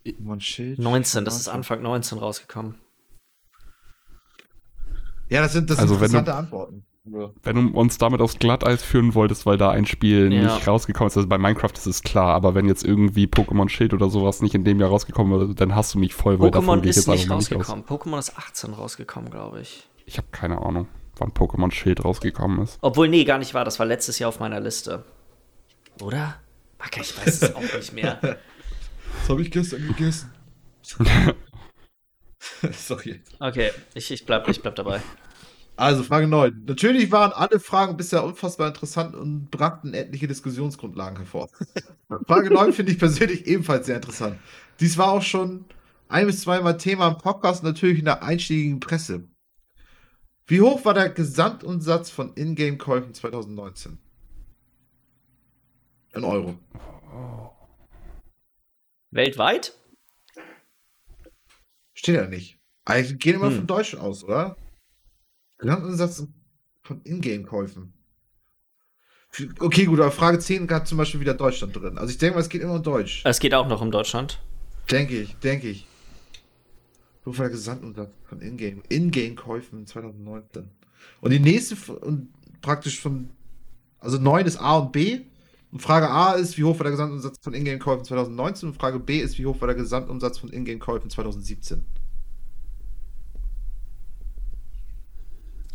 [0.07, 0.79] Pokémon Schild.
[0.79, 2.77] 19, das ist Anfang 19 rausgekommen.
[5.31, 6.85] Ja, das sind, das also interessante du, Antworten.
[7.43, 10.43] Wenn du uns damit aufs Glatteis führen wolltest, weil da ein Spiel ja.
[10.43, 13.93] nicht rausgekommen ist, also bei Minecraft ist es klar, aber wenn jetzt irgendwie Pokémon Schild
[13.93, 16.83] oder sowas nicht in dem Jahr rausgekommen ist, dann hast du mich voll, weil Pokémon
[16.83, 17.85] ist jetzt nicht rausgekommen.
[17.85, 19.89] Pokémon ist 18 rausgekommen, glaube ich.
[20.07, 22.79] Ich habe keine Ahnung, wann Pokémon Schild rausgekommen ist.
[22.81, 23.65] Obwohl, nee, gar nicht wahr.
[23.65, 25.05] Das war letztes Jahr auf meiner Liste.
[26.01, 26.41] Oder?
[26.79, 28.19] Okay, ich weiß es auch nicht mehr.
[28.21, 30.31] Das habe ich gestern gegessen.
[32.73, 33.23] Sorry.
[33.39, 35.01] Okay, ich, ich, bleib, ich bleib dabei.
[35.77, 36.65] Also Frage 9.
[36.67, 41.49] Natürlich waren alle Fragen bisher unfassbar interessant und brachten etliche Diskussionsgrundlagen hervor.
[42.27, 44.39] Frage 9 finde ich persönlich ebenfalls sehr interessant.
[44.79, 45.65] Dies war auch schon
[46.09, 49.27] ein bis zweimal Thema im Podcast und natürlich in der einschlägigen Presse.
[50.47, 53.99] Wie hoch war der Gesamtumsatz von Ingame-Käufen 2019?
[56.15, 56.59] In Euro.
[59.11, 59.79] Weltweit?
[61.95, 62.59] Steht ja nicht.
[62.85, 63.57] Eigentlich gehen immer hm.
[63.57, 64.57] von Deutschland aus, oder?
[65.59, 66.27] Gesamtumsatz
[66.83, 67.95] von Ingame-Käufen.
[69.59, 71.99] Okay, gut, aber Frage 10 hat zum Beispiel wieder Deutschland drin.
[71.99, 73.23] Also ich denke mal, es geht immer um Deutsch.
[73.25, 74.41] Es geht auch noch um Deutschland.
[74.91, 75.87] Denke ich, denke ich.
[77.25, 78.83] Wo war der Gesamtumsatz von Ingame?
[78.89, 80.71] Ingame-Käufen 2019.
[81.21, 82.29] Und die nächste, und
[82.61, 83.31] praktisch von,
[83.99, 85.23] also 9 ist A und B.
[85.75, 88.69] Und Frage A ist, wie hoch war der Gesamtumsatz von Ingame-Käufen 2019?
[88.69, 91.85] Und Frage B ist, wie hoch war der Gesamtumsatz von Ingame-Käufen 2017?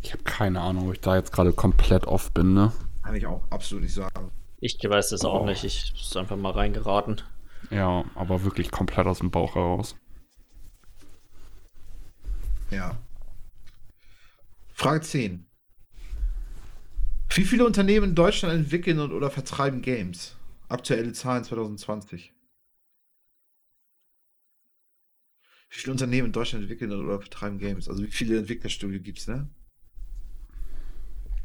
[0.01, 2.71] Ich habe keine Ahnung, ob ich da jetzt gerade komplett off bin, ne?
[3.03, 4.31] Kann ich auch absolut nicht sagen.
[4.61, 5.45] Ich weiß es auch oh.
[5.45, 5.65] nicht.
[5.65, 7.21] Ich ist einfach mal reingeraten.
[7.69, 9.97] Ja, aber wirklich komplett aus dem Bauch heraus.
[12.71, 12.97] Ja.
[14.71, 15.48] Frage 10.
[17.31, 20.35] Wie viele Unternehmen in Deutschland entwickeln und oder vertreiben Games?
[20.67, 22.33] Aktuelle Zahlen 2020.
[25.69, 27.87] Wie viele Unternehmen in Deutschland entwickeln oder vertreiben Games?
[27.87, 29.47] Also wie viele Entwicklerstudio gibt es, ne?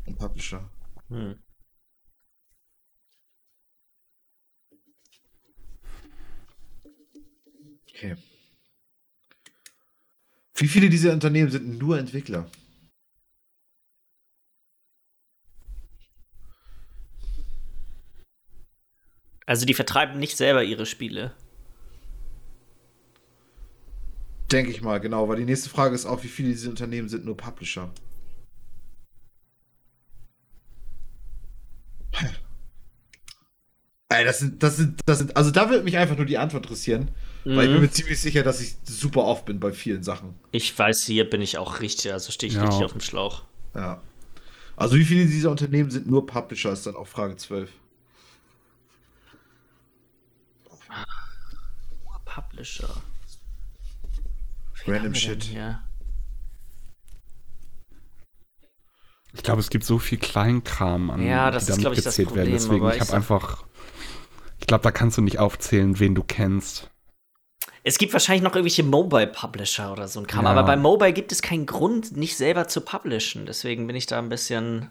[0.06, 0.70] Und Publisher.
[1.08, 1.38] Hm.
[7.88, 8.16] Okay.
[10.54, 12.50] Wie viele dieser Unternehmen sind nur Entwickler?
[19.46, 21.34] Also die vertreiben nicht selber ihre Spiele.
[24.50, 27.24] Denke ich mal, genau, weil die nächste Frage ist auch, wie viele dieser Unternehmen sind
[27.24, 27.90] nur Publisher?
[34.08, 36.64] Ey, das sind, das sind, das sind, also da würde mich einfach nur die Antwort
[36.64, 37.10] interessieren.
[37.44, 37.56] Mhm.
[37.56, 37.82] Weil ich bin mhm.
[37.82, 40.34] mir ziemlich sicher, dass ich super oft bin bei vielen Sachen.
[40.52, 42.64] Ich weiß, hier bin ich auch richtig, also stehe ich ja.
[42.64, 43.42] richtig auf dem Schlauch.
[43.74, 44.02] Ja.
[44.76, 47.70] Also wie viele dieser Unternehmen sind nur Publisher, ist dann auch Frage 12.
[52.34, 52.88] Publisher.
[54.86, 55.56] Random Shit.
[59.32, 62.52] Ich glaube, es gibt so viel Kleinkram an, ja, das die damit ist, gezählt werden.
[62.52, 63.64] Deswegen, ich habe einfach.
[64.58, 66.90] Ich glaube, da kannst du nicht aufzählen, wen du kennst.
[67.82, 70.50] Es gibt wahrscheinlich noch irgendwelche Mobile-Publisher oder so ein Kram, ja.
[70.50, 73.46] aber bei Mobile gibt es keinen Grund, nicht selber zu publishen.
[73.46, 74.90] Deswegen bin ich da ein bisschen.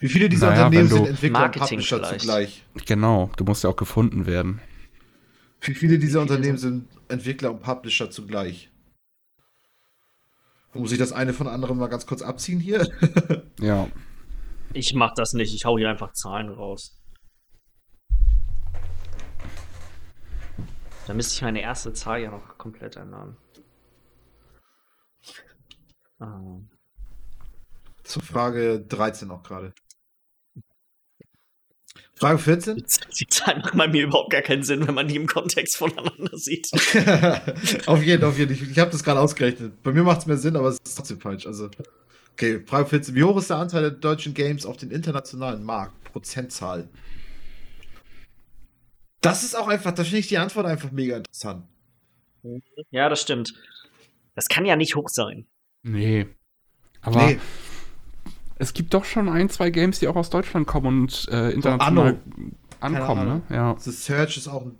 [0.00, 2.20] Wie viele dieser naja, Unternehmen sind Entwickler Marketing und Publisher vielleicht.
[2.20, 2.64] zugleich?
[2.86, 4.60] Genau, du musst ja auch gefunden werden.
[5.62, 8.70] Wie viele dieser Unternehmen sind Entwickler und Publisher zugleich?
[10.74, 12.86] Muss ich das eine von anderen mal ganz kurz abziehen hier?
[13.60, 13.88] ja.
[14.74, 17.00] Ich mach das nicht, ich hau hier einfach Zahlen raus.
[21.06, 23.36] Da müsste ich meine erste Zahl ja noch komplett ändern.
[26.18, 26.58] Ah.
[28.02, 29.72] Zur Frage 13 noch gerade.
[32.18, 32.84] Frage 14?
[33.20, 36.36] Die Zahlen machen bei mir überhaupt gar keinen Sinn, wenn man die im Kontext voneinander
[36.36, 36.70] sieht.
[37.86, 38.54] auf jeden, auf jeden.
[38.54, 39.82] Ich, ich habe das gerade ausgerechnet.
[39.82, 41.46] Bei mir macht es mehr Sinn, aber es ist trotzdem falsch.
[41.46, 41.70] Also,
[42.32, 43.14] okay, Frage 14.
[43.14, 46.04] Wie hoch ist der Anteil der deutschen Games auf den internationalen Markt?
[46.04, 46.88] Prozentzahl.
[49.20, 51.66] Das ist auch einfach, da finde ich die Antwort einfach mega interessant.
[52.90, 53.52] Ja, das stimmt.
[54.34, 55.46] Das kann ja nicht hoch sein.
[55.82, 56.26] Nee.
[57.02, 57.38] Aber nee
[58.56, 62.20] es gibt doch schon ein, zwei Games, die auch aus Deutschland kommen und äh, international
[62.24, 62.42] so
[62.80, 63.42] ankommen, ne?
[63.50, 63.76] Ja.
[63.78, 64.78] The Search ist auch ein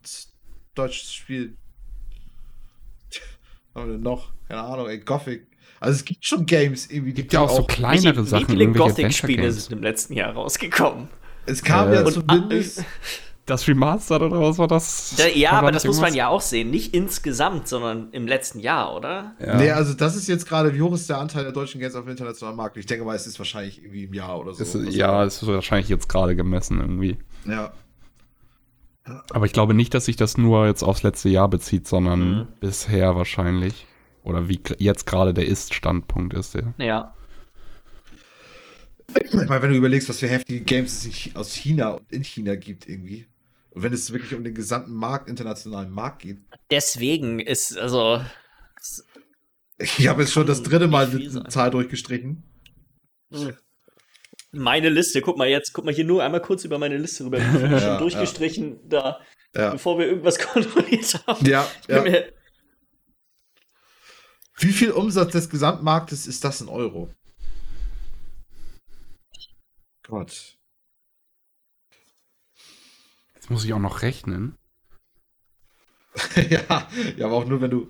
[0.74, 1.56] deutsches Spiel.
[3.72, 4.32] Was haben wir denn noch?
[4.48, 5.46] Keine Ahnung, ey, Gothic.
[5.78, 7.12] Also es gibt schon Games irgendwie.
[7.12, 8.48] Gibt ja auch, auch so kleinere wie, Sachen.
[8.48, 11.08] Wie viele Gothic-Spiele sind im letzten Jahr rausgekommen?
[11.44, 12.84] Es kam äh, ja zumindest.
[13.46, 15.14] Das Remastered oder was war das?
[15.16, 16.70] Da, ja, aber das muss man ja auch sehen.
[16.70, 19.36] Nicht insgesamt, sondern im letzten Jahr, oder?
[19.38, 19.56] Ja.
[19.56, 22.04] Nee, also das ist jetzt gerade, wie hoch ist der Anteil der deutschen Games auf
[22.04, 22.76] dem internationalen Markt?
[22.76, 24.62] Ich denke mal, es ist wahrscheinlich irgendwie im Jahr oder so.
[24.62, 27.18] Ist, ja, es ist wahrscheinlich jetzt gerade gemessen irgendwie.
[27.44, 27.72] Ja.
[29.30, 32.48] Aber ich glaube nicht, dass sich das nur jetzt aufs letzte Jahr bezieht, sondern mhm.
[32.58, 33.86] bisher wahrscheinlich.
[34.24, 36.54] Oder wie jetzt gerade der Ist-Standpunkt ist.
[36.54, 36.74] Ja.
[36.78, 37.14] ja.
[39.22, 42.56] Ich meine, wenn du überlegst, was für heftige Games es aus China und in China
[42.56, 43.26] gibt, irgendwie.
[43.76, 46.38] Und wenn es wirklich um den gesamten Markt, internationalen Markt geht.
[46.70, 48.24] Deswegen ist, also.
[49.76, 52.42] Ich habe jetzt schon das dritte Mal eine Zahl durchgestrichen.
[53.30, 53.54] Hm.
[54.52, 57.36] Meine Liste, guck mal jetzt, guck mal hier nur einmal kurz über meine Liste rüber.
[57.36, 58.88] Ich habe schon durchgestrichen ja.
[58.88, 59.20] da,
[59.54, 59.70] ja.
[59.72, 61.44] bevor wir irgendwas kontrolliert haben.
[61.44, 62.02] Ja, ja.
[64.56, 67.12] Wie viel Umsatz des Gesamtmarktes ist das in Euro?
[70.02, 70.55] Gott.
[73.46, 74.56] Jetzt muss ich auch noch rechnen.
[76.50, 77.88] ja, ja, aber auch nur, wenn du.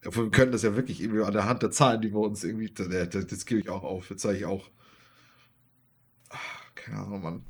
[0.00, 2.70] wir können das ja wirklich irgendwie an der Hand der Zahlen, die wir uns irgendwie.
[2.70, 4.08] Das, das, das gebe ich auch auf.
[4.08, 4.70] Jetzt zeige ich auch.
[6.30, 7.44] Ach, keine Ahnung, Mann.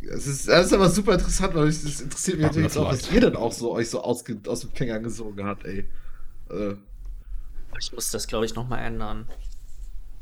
[0.00, 3.20] Es ist, das ist aber super interessant, weil es interessiert mich natürlich auch, was ihr
[3.20, 5.86] denn auch so euch so aus, aus dem Finger gesogen habt, ey.
[6.48, 6.76] Äh.
[7.78, 9.28] Ich muss das, glaube ich, nochmal ändern.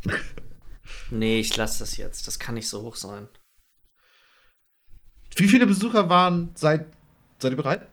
[1.10, 2.26] nee, ich lasse das jetzt.
[2.26, 3.28] Das kann nicht so hoch sein.
[5.36, 6.86] Wie viele Besucher waren seit.
[7.38, 7.88] Seid ihr bereit?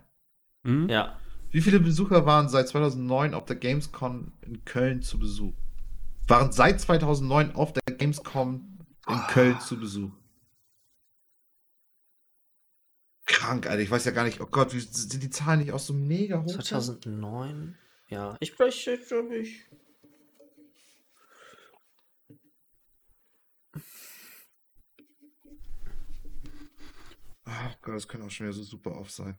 [0.62, 0.88] Mhm.
[0.88, 1.18] Ja.
[1.50, 5.52] Wie viele Besucher waren seit 2009 auf der Gamescom in Köln zu Besuch?
[6.26, 8.78] Waren seit 2009 auf der Gamescom
[9.08, 9.26] in oh.
[9.28, 10.12] Köln zu Besuch?
[13.26, 13.82] Krank, Alter.
[13.82, 14.40] Ich weiß ja gar nicht.
[14.40, 16.52] Oh Gott, wie sind die Zahlen nicht auch so mega hoch?
[16.52, 17.76] 2009?
[18.08, 18.36] Ja.
[18.40, 19.66] Ich, ich, ich, ich
[27.52, 29.36] Ach Gott, das kann auch schon wieder so super oft sein.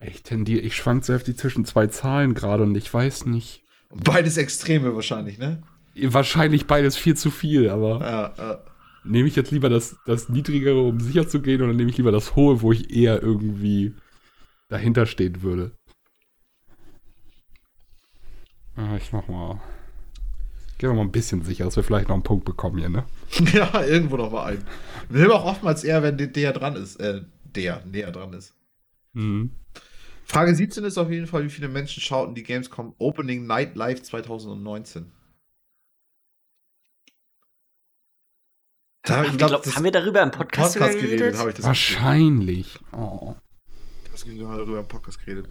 [0.00, 3.64] Ich tendiere, ich schwank sehr heftig zwischen zwei Zahlen gerade und ich weiß nicht.
[3.90, 5.62] Beides Extreme wahrscheinlich, ne?
[5.96, 8.00] Wahrscheinlich beides viel zu viel, aber.
[8.00, 8.64] Ja, ja.
[9.04, 12.12] Nehme ich jetzt lieber das, das Niedrigere, um sicher zu gehen, oder nehme ich lieber
[12.12, 13.94] das Hohe, wo ich eher irgendwie
[14.68, 15.76] dahinter stehen würde?
[18.76, 19.60] Ah, ich mach mal.
[20.84, 23.06] Gehen wir mal ein bisschen sicher, dass wir vielleicht noch einen Punkt bekommen hier, ne?
[23.54, 24.62] ja, irgendwo noch mal ein.
[25.08, 26.96] Wir nehmen auch oftmals eher, wenn der dran ist.
[26.96, 28.54] Äh, der näher dran ist.
[29.14, 29.52] Mhm.
[30.26, 34.02] Frage 17 ist auf jeden Fall, wie viele Menschen schauten die Gamescom Opening Night Live
[34.02, 35.10] 2019?
[39.04, 41.34] Da, ich glaub, glaub, haben wir darüber im Podcast, Podcast geredet?
[41.34, 42.78] geredet Wahrscheinlich.
[42.92, 43.34] Oh.
[44.12, 45.48] Das ging darüber im Podcast geredet.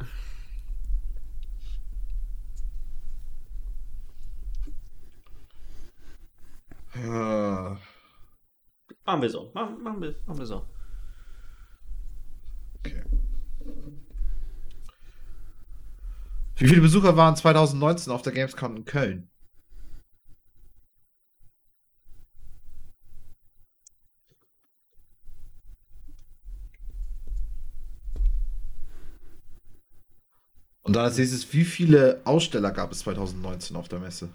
[6.96, 7.78] Ja.
[9.06, 9.52] Machen wir so.
[9.54, 10.66] Machen, machen, wir, machen wir so.
[12.80, 13.04] Okay.
[16.58, 19.30] Wie viele Besucher waren 2019 auf der Gamescom in Köln?
[30.84, 34.30] Und dann als nächstes, wie viele Aussteller gab es 2019 auf der Messe?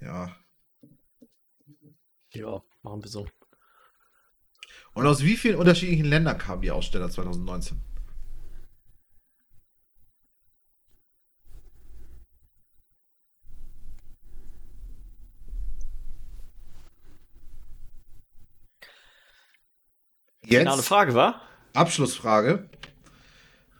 [0.00, 0.36] Ja.
[2.34, 3.26] Ja, machen wir so.
[4.92, 7.80] Und aus wie vielen unterschiedlichen Ländern kamen die Aussteller 2019?
[20.42, 21.40] Jetzt genau eine Frage, war?
[21.72, 22.68] Abschlussfrage.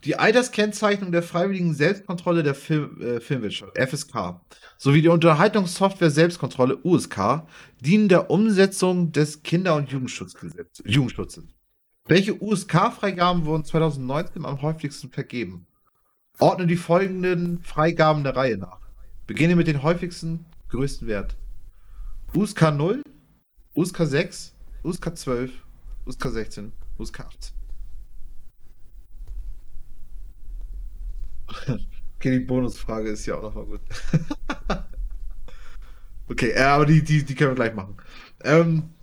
[0.05, 4.39] Die Alterskennzeichnung der freiwilligen Selbstkontrolle der Film, äh, Filmwirtschaft, FSK,
[4.77, 7.47] sowie die Unterhaltungssoftware Selbstkontrolle, USK,
[7.81, 11.45] dienen der Umsetzung des Kinder- und Jugendschutzgesetzes, Jugendschutzes.
[12.07, 15.67] Welche USK-Freigaben wurden 2019 am häufigsten vergeben?
[16.39, 18.81] Ordne die folgenden Freigaben der Reihe nach.
[19.27, 21.39] Beginne mit den häufigsten, größten Wert.
[22.35, 23.03] USK 0,
[23.75, 25.51] USK 6, USK 12,
[26.05, 27.64] USK 16, USK 18.
[32.25, 33.81] Okay, die Bonusfrage ist ja auch nochmal gut.
[36.31, 37.99] okay, äh, aber die, die, die können wir gleich machen.
[38.43, 38.95] Ähm,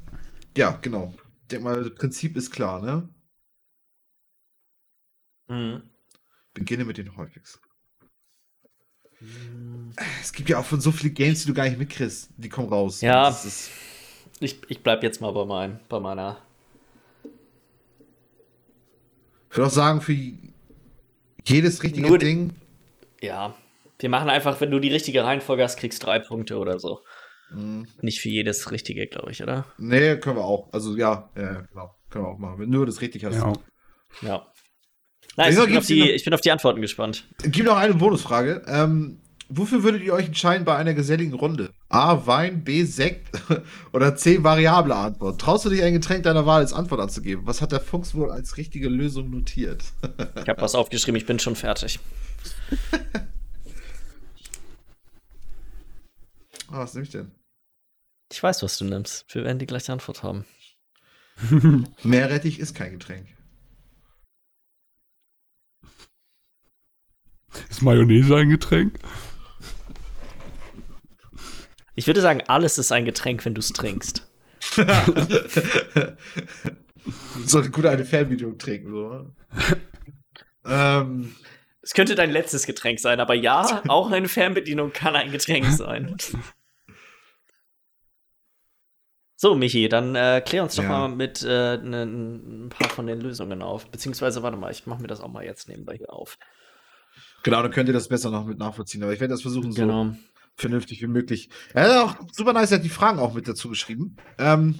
[0.57, 1.13] ja, genau.
[1.43, 3.07] Ich denke mal, das Prinzip ist klar, ne?
[5.49, 5.83] Mhm.
[6.55, 7.59] Beginne mit den häufigsten.
[10.19, 12.69] Es gibt ja auch von so viele Games, die du gar nicht mitkriegst, die kommen
[12.69, 13.01] raus.
[13.01, 13.29] Ja.
[14.39, 16.41] ich, ich bleib jetzt mal bei, mein, bei meiner.
[19.51, 20.13] Ich würde auch sagen, für
[21.45, 22.53] jedes richtige Nur, Ding.
[23.21, 23.55] Ja.
[23.99, 27.01] Wir machen einfach, wenn du die richtige Reihenfolge hast, kriegst drei Punkte oder so.
[27.53, 27.87] Mhm.
[28.01, 29.65] Nicht für jedes Richtige, glaube ich, oder?
[29.77, 30.71] Nee, können wir auch.
[30.71, 31.95] Also ja, ja, genau.
[32.09, 32.59] Können wir auch machen.
[32.59, 33.35] Wenn du das richtig hast.
[33.35, 33.53] Ja.
[34.21, 34.47] ja.
[35.37, 37.25] Nice, ich, bin auf die, ich bin auf die Antworten gespannt.
[37.43, 38.63] Gibt noch eine Bonusfrage.
[38.67, 41.71] Ähm, wofür würdet ihr euch entscheiden bei einer geselligen Runde?
[41.91, 42.25] A.
[42.25, 42.85] Wein, B.
[42.85, 43.29] Sekt
[43.91, 44.43] oder C.
[44.43, 45.41] Variable Antwort.
[45.41, 47.45] Traust du dich ein Getränk deiner Wahl als Antwort anzugeben?
[47.45, 49.83] Was hat der Fuchs wohl als richtige Lösung notiert?
[50.41, 51.99] ich habe was aufgeschrieben, ich bin schon fertig.
[56.69, 57.31] oh, was nehme ich denn?
[58.31, 59.25] Ich weiß, was du nimmst.
[59.33, 60.45] Wir werden die gleiche Antwort haben.
[62.03, 63.27] Meerrettich ist kein Getränk.
[67.69, 68.97] Ist Mayonnaise ein Getränk?
[71.95, 74.27] Ich würde sagen, alles ist ein Getränk, wenn du es trinkst.
[77.45, 79.33] Sollte gut eine Fernbedienung trinken, so.
[80.65, 81.35] ähm.
[81.81, 86.15] Es könnte dein letztes Getränk sein, aber ja, auch eine Fernbedienung kann ein Getränk sein.
[89.35, 90.89] So, Michi, dann äh, klär uns doch ja.
[90.89, 93.89] mal mit äh, ne, ein paar von den Lösungen auf.
[93.89, 96.37] Beziehungsweise, warte mal, ich mache mir das auch mal jetzt nebenbei hier auf.
[97.41, 99.01] Genau, dann könnt ihr das besser noch mit nachvollziehen.
[99.01, 100.15] Aber ich werde das versuchen, genau.
[100.55, 101.49] Vernünftig wie möglich.
[101.73, 104.15] Er hat auch super nice, er hat die Fragen auch mit dazu geschrieben.
[104.37, 104.79] Ähm,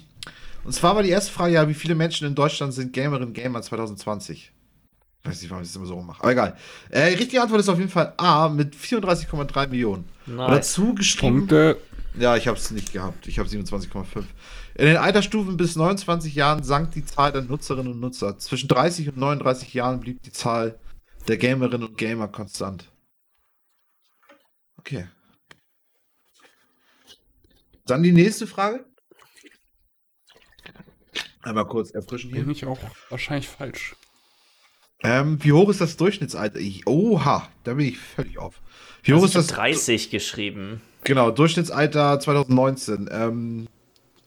[0.64, 3.62] und zwar war die erste Frage ja, wie viele Menschen in Deutschland sind Gamerinnen Gamer
[3.62, 4.52] 2020?
[5.24, 6.20] Ich weiß nicht, warum ich das immer so rummache.
[6.22, 6.56] Aber egal.
[6.90, 10.04] Äh, die richtige Antwort ist auf jeden Fall A mit 34,3 Millionen.
[10.26, 10.50] Nice.
[10.50, 11.38] dazu geschrieben.
[11.38, 11.78] Punkte.
[12.18, 13.26] Ja, ich habe es nicht gehabt.
[13.26, 14.24] Ich habe 27,5.
[14.74, 18.38] In den Altersstufen bis 29 Jahren sank die Zahl der Nutzerinnen und Nutzer.
[18.38, 20.78] Zwischen 30 und 39 Jahren blieb die Zahl
[21.28, 22.90] der Gamerinnen und Gamer konstant.
[24.78, 25.06] Okay.
[27.86, 28.84] Dann die nächste Frage.
[31.42, 32.42] Einmal kurz erfrischen hier.
[32.42, 32.78] Bin ich auch
[33.10, 33.96] wahrscheinlich falsch.
[35.02, 36.60] Ähm, wie hoch ist das Durchschnittsalter?
[36.60, 38.60] Ich, oha, da bin ich völlig auf.
[39.02, 39.48] Wie hoch ist das?
[39.48, 40.80] 30 geschrieben.
[41.02, 43.08] Genau, Durchschnittsalter 2019.
[43.10, 43.66] Ähm,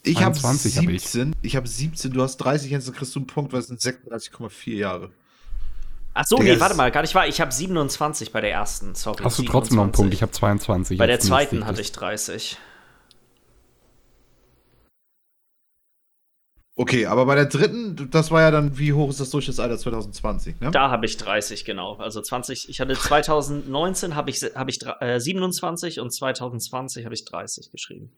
[0.02, 0.76] ich habe 17.
[0.76, 3.68] Hab ich ich habe 17, du hast 30, jetzt kriegst du einen Punkt, weil es
[3.68, 5.10] sind 36,4 Jahre.
[6.12, 7.26] Ach so, nee, warte mal, gar nicht wahr.
[7.26, 9.22] Ich habe 27 bei der ersten, sorry.
[9.24, 10.14] Hast du trotzdem noch einen Punkt?
[10.14, 10.98] Ich habe 22.
[10.98, 12.58] Bei der zweiten hatte ich 30.
[16.78, 20.60] Okay, aber bei der dritten, das war ja dann, wie hoch ist das Durchschnittsalter 2020,
[20.60, 20.70] ne?
[20.70, 21.94] Da habe ich 30, genau.
[21.96, 27.24] Also 20, ich hatte 2019 habe ich, hab ich äh, 27 und 2020 habe ich
[27.24, 28.12] 30 geschrieben.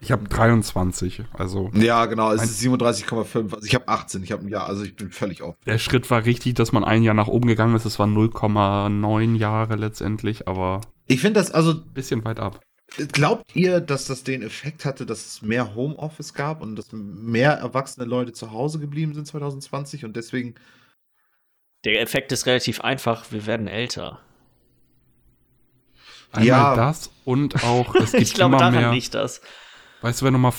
[0.00, 1.70] Ich habe 23, also.
[1.74, 3.54] Ja, genau, es ist 37,5.
[3.54, 5.56] Also ich habe 18, ich habe ein Jahr, also ich bin völlig auf.
[5.66, 7.84] Der Schritt war richtig, dass man ein Jahr nach oben gegangen ist.
[7.84, 10.82] Es waren 0,9 Jahre letztendlich, aber.
[11.06, 11.74] Ich finde das also.
[11.74, 12.60] Bisschen weit ab.
[13.12, 17.52] Glaubt ihr, dass das den Effekt hatte, dass es mehr Homeoffice gab und dass mehr
[17.52, 20.54] erwachsene Leute zu Hause geblieben sind 2020 und deswegen.
[21.84, 24.20] Der Effekt ist relativ einfach, wir werden älter.
[26.32, 26.76] Einmal ja.
[26.76, 29.40] das und auch, es gibt ich glaube, immer daran mehr, liegt das.
[30.00, 30.54] Weißt du, wenn du mal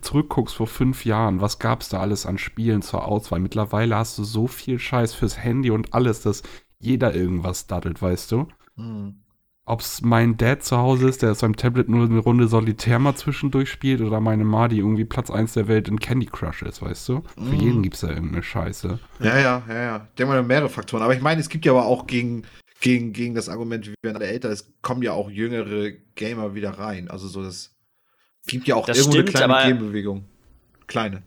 [0.00, 3.40] zurückguckst vor fünf Jahren, was gab es da alles an Spielen zur Auswahl?
[3.40, 6.42] Mittlerweile hast du so viel Scheiß fürs Handy und alles, dass
[6.78, 8.48] jeder irgendwas daddelt, weißt du?
[8.76, 9.21] Mhm
[9.64, 12.98] ob es mein Dad zu Hause ist, der auf seinem Tablet nur eine Runde Solitär
[12.98, 16.62] mal zwischendurch spielt, oder meine Ma, die irgendwie Platz 1 der Welt in Candy Crush
[16.62, 17.22] ist, weißt du?
[17.36, 17.50] Mm.
[17.50, 18.98] Für jeden gibt es da irgendeine Scheiße.
[19.20, 20.08] Ja, ja, ja, ja.
[20.10, 21.02] Ich denke mal, mehrere Faktoren.
[21.02, 22.42] Aber ich meine, es gibt ja aber auch gegen,
[22.80, 26.70] gegen, gegen das Argument, wie werden alle älter ist, kommen ja auch jüngere Gamer wieder
[26.70, 27.08] rein.
[27.08, 27.72] Also so, das
[28.46, 30.24] gibt ja auch das irgendwo stimmt, eine kleine Gegenbewegung.
[30.88, 31.22] Kleine.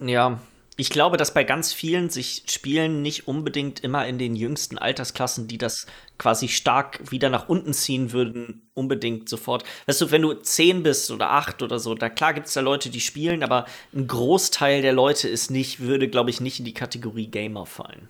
[0.00, 0.40] Ja,
[0.78, 5.46] ich glaube, dass bei ganz vielen sich Spielen nicht unbedingt immer in den jüngsten Altersklassen,
[5.46, 5.86] die das
[6.18, 9.64] quasi stark wieder nach unten ziehen würden, unbedingt sofort.
[9.86, 12.62] Weißt du, wenn du zehn bist oder acht oder so, da klar gibt es da
[12.62, 16.64] Leute, die spielen, aber ein Großteil der Leute ist nicht, würde, glaube ich, nicht in
[16.64, 18.08] die Kategorie Gamer fallen.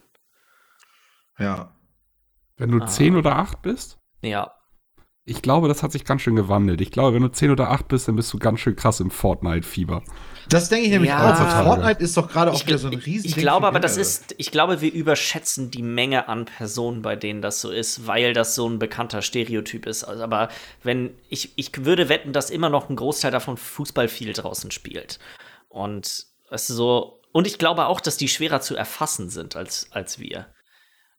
[1.38, 1.74] Ja.
[2.56, 2.86] Wenn du ah.
[2.86, 3.98] zehn oder acht bist?
[4.20, 4.52] Ja.
[5.24, 6.80] Ich glaube, das hat sich ganz schön gewandelt.
[6.80, 9.10] Ich glaube, wenn du zehn oder acht bist, dann bist du ganz schön krass im
[9.10, 10.02] Fortnite-Fieber.
[10.48, 11.32] Das denke ich nämlich ja.
[11.32, 11.64] auch.
[11.64, 13.26] Fortnite ist doch gerade auch wieder so ein riesen.
[13.26, 17.42] Ich glaube aber, das ist, ich glaube, wir überschätzen die Menge an Personen, bei denen
[17.42, 20.04] das so ist, weil das so ein bekannter Stereotyp ist.
[20.04, 20.48] Also, aber
[20.82, 25.18] wenn, ich, ich würde wetten, dass immer noch ein Großteil davon Fußball viel draußen spielt.
[25.68, 29.88] Und es ist so, und ich glaube auch, dass die schwerer zu erfassen sind als,
[29.90, 30.46] als wir.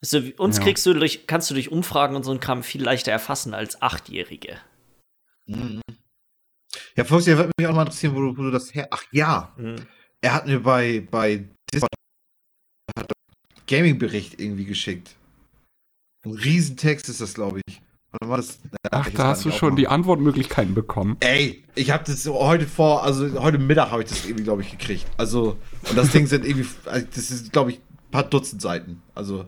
[0.01, 0.63] Also, uns ja.
[0.63, 3.81] kriegst du durch, kannst du durch Umfragen und so ein Kram viel leichter erfassen als
[3.81, 4.57] Achtjährige.
[5.45, 5.81] Mhm.
[6.95, 8.87] Ja, Foxy, würde mich auch mal interessieren, wo du, wo du das her.
[8.91, 9.53] Ach ja.
[9.57, 9.75] Mhm.
[10.21, 11.43] Er hat mir bei, bei
[11.73, 11.91] Discord
[13.67, 15.15] Gaming-Bericht irgendwie geschickt.
[16.25, 17.81] Ein Riesentext ist das, glaube ich.
[18.19, 18.59] Das,
[18.91, 21.17] Ach, da hast du schon die Antwortmöglichkeiten bekommen.
[21.19, 24.69] Ey, ich habe das heute vor, also heute Mittag habe ich das irgendwie, glaube ich,
[24.69, 25.05] gekriegt.
[25.17, 25.57] Also,
[25.89, 29.01] und das Ding sind irgendwie, also das ist, glaube ich, ein paar Dutzend Seiten.
[29.15, 29.45] Also.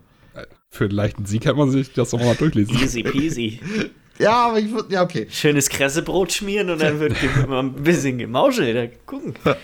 [0.71, 2.75] Für einen leichten Sieg kann man sich das doch mal durchlesen.
[2.75, 3.59] Easy peasy.
[4.17, 5.27] Ja, aber ich würde, ja, okay.
[5.29, 9.05] Schönes Kressebrot schmieren und dann wird immer ein bisschen gemauschelt.
[9.05, 9.35] Gucken.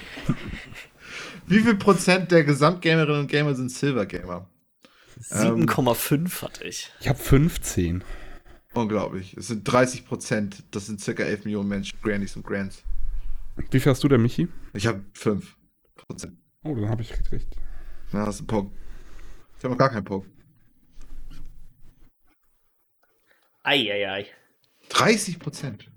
[1.48, 4.48] Wie viel Prozent der Gesamtgamerinnen und Gamer sind Silver Gamer?
[5.30, 6.91] 7,5 hatte ich.
[6.99, 8.03] Ich habe 15.
[8.73, 9.36] Unglaublich.
[9.38, 10.64] Es sind 30 Prozent.
[10.72, 12.84] Das sind circa 11 Millionen Menschen, Grannies und Grands.
[13.69, 14.48] Wie viel hast du denn, Michi?
[14.73, 15.57] Ich habe 5
[15.95, 16.38] Prozent.
[16.64, 17.56] Oh, dann habe ich recht.
[18.11, 18.78] Na, hast du einen Punkt.
[19.57, 20.30] Ich habe noch gar keinen Punkt.
[23.64, 24.26] Eieiei.
[24.91, 25.91] 30 Prozent.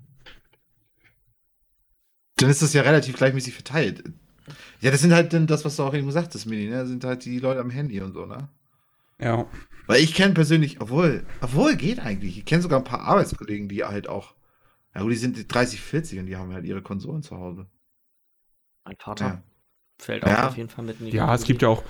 [2.37, 4.03] Dann ist das ja relativ gleichmäßig verteilt.
[4.81, 6.77] Ja, das sind halt dann das, was du auch eben gesagt hast, Mini, ne?
[6.79, 8.49] Das sind halt die Leute am Handy und so, ne?
[9.19, 9.45] Ja.
[9.87, 12.37] Weil ich kenne persönlich, obwohl, obwohl geht eigentlich.
[12.37, 14.35] Ich kenne sogar ein paar Arbeitskollegen, die halt auch,
[14.93, 17.67] ja gut, die sind 30, 40 und die haben halt ihre Konsolen zu Hause.
[18.83, 19.43] Mein Vater Ja.
[19.97, 20.47] fällt auch Ja.
[20.49, 21.83] auf jeden Fall mit in die Ja, es gibt ja auch.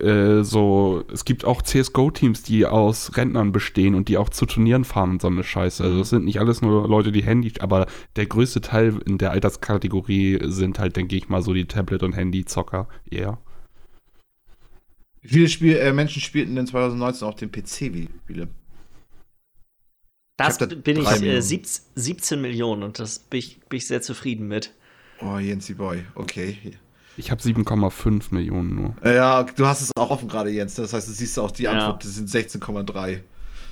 [0.00, 4.84] Äh, so, es gibt auch CSGO-Teams, die aus Rentnern bestehen und die auch zu Turnieren
[4.84, 5.84] fahren und so eine Scheiße.
[5.84, 7.86] Also es sind nicht alles nur Leute, die Handy, aber
[8.16, 12.14] der größte Teil in der Alterskategorie sind halt, denke ich mal, so die Tablet- und
[12.14, 13.38] Handy-Zocker eher.
[15.22, 18.48] Wie viele Spiel, äh, Menschen spielten denn 2019 auf dem PC-Videospiele?
[20.36, 21.42] Das Ich hab da bin ich äh, Millionen.
[21.42, 24.74] 17, 17 Millionen und das bin ich, bin ich sehr zufrieden mit.
[25.20, 26.58] Oh, Jensi Boy, okay.
[27.16, 28.96] Ich habe 7,5 Millionen nur.
[29.04, 30.74] Ja, du hast es auch offen gerade, Jens.
[30.74, 31.72] Das heißt, du siehst auch die Ja.
[31.72, 33.20] Antwort, das sind 16,3.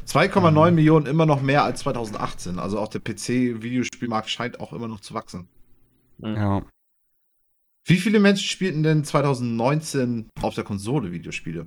[0.07, 2.59] 2,9 Millionen immer noch mehr als 2018.
[2.59, 5.49] Also auch der PC-Videospielmarkt scheint auch immer noch zu wachsen.
[6.19, 6.63] Ja.
[7.85, 11.67] Wie viele Menschen spielten denn 2019 auf der Konsole Videospiele?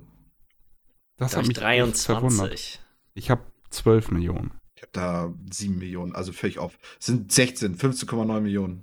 [1.16, 2.38] Das Da hat ich mich echt verwundert.
[2.38, 2.80] 23.
[3.14, 4.52] Ich habe 12 Millionen.
[4.76, 6.78] Ich habe da 7 Millionen, also völlig auf.
[7.00, 8.82] Es sind 16, 15,9 Millionen.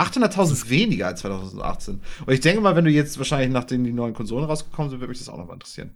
[0.00, 2.00] 800.000 weniger als 2018.
[2.26, 5.10] Und ich denke mal, wenn du jetzt wahrscheinlich nachdem die neuen Konsolen rausgekommen sind, würde
[5.10, 5.94] mich das auch noch mal interessieren.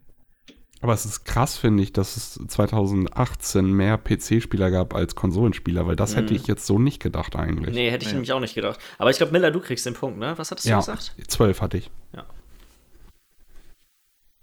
[0.81, 5.97] Aber es ist krass, finde ich, dass es 2018 mehr PC-Spieler gab als Konsolenspieler, weil
[5.97, 6.41] das hätte Mhm.
[6.41, 7.75] ich jetzt so nicht gedacht eigentlich.
[7.75, 8.15] Nee, hätte ich Ja.
[8.15, 8.79] nämlich auch nicht gedacht.
[8.99, 10.35] Aber ich glaube, Miller, du kriegst den Punkt, ne?
[10.37, 11.15] Was hattest du ja, gesagt?
[11.27, 11.91] 12 hatte ich.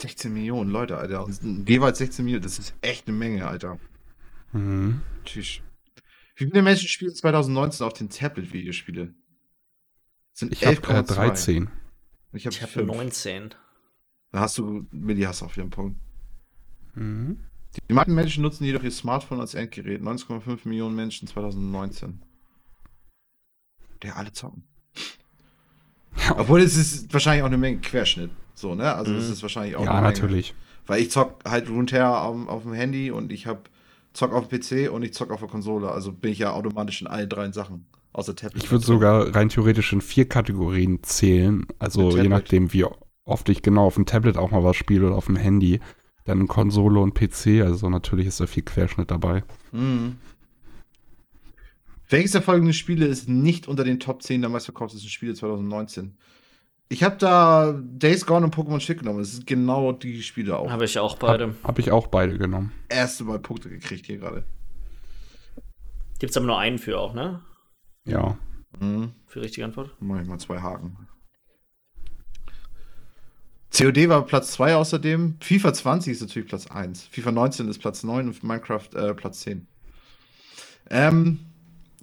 [0.01, 1.27] 16 Millionen Leute, Alter.
[1.67, 3.77] Jeweils 16 Millionen, das ist echt eine Menge, Alter.
[4.51, 5.01] Mhm.
[5.25, 5.59] Tschüss.
[6.37, 9.13] Wie viele Menschen spielen 2019 auf den Tablet-Videospiele?
[10.41, 11.03] Sind Ich habe äh, 11,2.
[11.13, 11.69] 13.
[12.33, 12.87] Ich habe 5.
[12.87, 13.53] 19.
[14.31, 15.99] Da hast du, Milli, hast wieder einen Punkt.
[16.95, 17.37] Mhm.
[17.87, 20.01] Die meisten Menschen nutzen jedoch ihr Smartphone als Endgerät.
[20.01, 22.23] 19,5 Millionen Menschen 2019.
[24.01, 24.63] Der alle zocken.
[26.37, 28.31] Obwohl es ist wahrscheinlich auch eine Menge Querschnitt.
[28.55, 28.91] So, ne?
[28.95, 29.33] Also es Mhm.
[29.33, 30.13] ist wahrscheinlich auch Ja, eine Menge.
[30.13, 30.55] natürlich.
[30.87, 33.69] Weil ich zock halt runter auf, auf dem Handy und ich hab
[34.13, 35.91] zock auf dem PC und ich zock auf der Konsole.
[35.91, 37.85] Also bin ich ja automatisch in allen drei Sachen.
[38.13, 38.63] Außer Tablet.
[38.63, 41.65] Ich würde sogar rein theoretisch in vier Kategorien zählen.
[41.79, 42.85] Also je nachdem, wie
[43.23, 45.79] oft ich genau auf dem Tablet auch mal was spiele oder auf dem Handy.
[46.25, 47.63] Dann Konsole und PC.
[47.63, 49.43] Also natürlich ist da viel Querschnitt dabei.
[49.71, 50.17] Mhm.
[52.09, 56.17] Welches der folgenden Spiele ist nicht unter den Top 10 der meistverkauftesten Spiele 2019?
[56.89, 59.19] Ich habe da Days Gone und Pokémon Schick genommen.
[59.19, 60.69] Das sind genau die Spiele auch.
[60.69, 61.55] Habe ich auch beide.
[61.63, 62.73] Habe ich auch beide genommen.
[62.89, 64.43] Erste Mal Punkte gekriegt hier gerade.
[66.19, 67.39] Gibt's aber nur einen für auch, ne?
[68.05, 68.37] Ja.
[68.79, 69.11] Mhm.
[69.27, 69.95] Für die richtige Antwort.
[69.99, 71.07] Mach ich mal zwei Haken.
[73.73, 75.37] COD war Platz 2 außerdem.
[75.39, 77.07] FIFA 20 ist natürlich Platz 1.
[77.07, 79.65] FIFA 19 ist Platz 9 und Minecraft äh, Platz 10.
[80.89, 81.39] Ähm,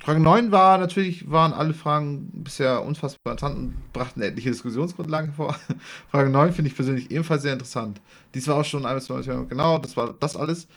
[0.00, 5.56] Frage 9 war natürlich, waren alle Fragen bisher unfassbar interessant und brachten etliche Diskussionsgrundlagen vor.
[6.10, 8.00] Frage 9 finde ich persönlich ebenfalls sehr interessant.
[8.34, 10.68] Dies war auch schon ein, zwei, genau, das war das alles.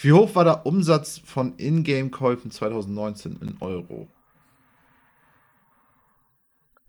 [0.00, 4.08] Wie hoch war der Umsatz von Ingame-Käufen 2019 in Euro?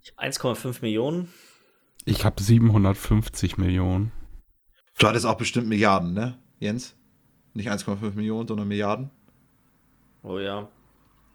[0.08, 1.28] Ich hab 1,5 Millionen.
[2.06, 4.12] Ich habe 750 Millionen.
[4.98, 6.96] Du hattest auch bestimmt Milliarden, ne, Jens?
[7.54, 9.10] Nicht 1,5 Millionen, sondern Milliarden.
[10.24, 10.68] Oh ja.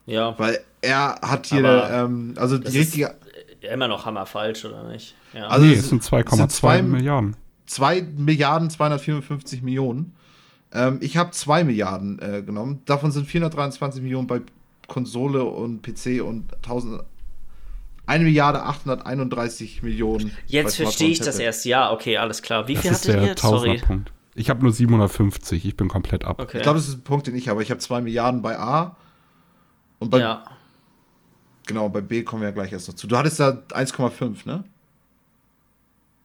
[0.07, 0.39] Ja.
[0.39, 3.15] Weil er hat hier, ähm, also Das die richtige,
[3.61, 5.15] äh, immer noch hammerfalsch, oder nicht?
[5.33, 5.49] Ja.
[5.49, 7.37] Also nee, es sind sind 2,2 zwei- Milliarden.
[7.67, 10.15] 2 Milliarden 254 Millionen.
[10.73, 12.83] Ähm, ich habe 2 Milliarden äh, genommen.
[12.87, 14.41] Davon sind 423 Millionen bei
[14.89, 17.03] Konsole und PC und 1000.
[18.07, 20.37] 1 Milliarde 831 Millionen.
[20.47, 21.65] Jetzt verstehe ich das erst.
[21.65, 22.69] Ja, okay, alles klar.
[22.69, 23.37] Wie Das viel ist hattet der ihr?
[23.39, 23.69] Sorry.
[23.69, 24.13] Tausender-Punkt.
[24.35, 25.65] Ich habe nur 750.
[25.65, 26.41] Ich bin komplett ab.
[26.41, 26.59] Okay.
[26.59, 27.63] Ich glaube, das ist ein Punkt, den ich habe.
[27.63, 28.97] Ich habe 2 Milliarden bei A.
[29.99, 30.45] Und bei, ja.
[31.67, 33.07] genau, bei B kommen wir ja gleich erst noch zu.
[33.07, 34.65] Du hattest da 1,5, ne?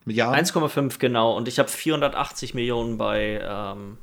[0.05, 0.43] Milliarden?
[0.43, 1.35] 1,5 genau.
[1.35, 3.97] Und ich habe 480 Millionen bei, ähm,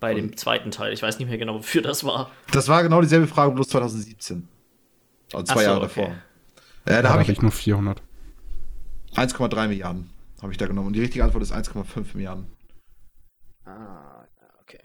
[0.00, 0.92] bei dem zweiten Teil.
[0.92, 2.30] Ich weiß nicht mehr genau, wofür das war.
[2.50, 4.48] Das war genau dieselbe Frage, bloß 2017.
[5.32, 6.00] Also zwei so, Jahre okay.
[6.00, 6.16] davor.
[6.86, 8.02] Äh, Da da habe habe ich ich nur 400.
[9.14, 10.10] 1,3 Milliarden
[10.42, 10.88] habe ich da genommen.
[10.88, 12.46] Und die richtige Antwort ist 1,5 Milliarden.
[13.64, 14.24] Ah,
[14.60, 14.80] okay.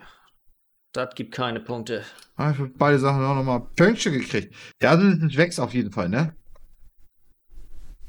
[0.93, 2.03] Das gibt keine Punkte.
[2.35, 4.53] Ah, für beide Sachen auch nochmal Pünktchen gekriegt.
[4.81, 6.35] Ja, also es wächst auf jeden Fall, ne?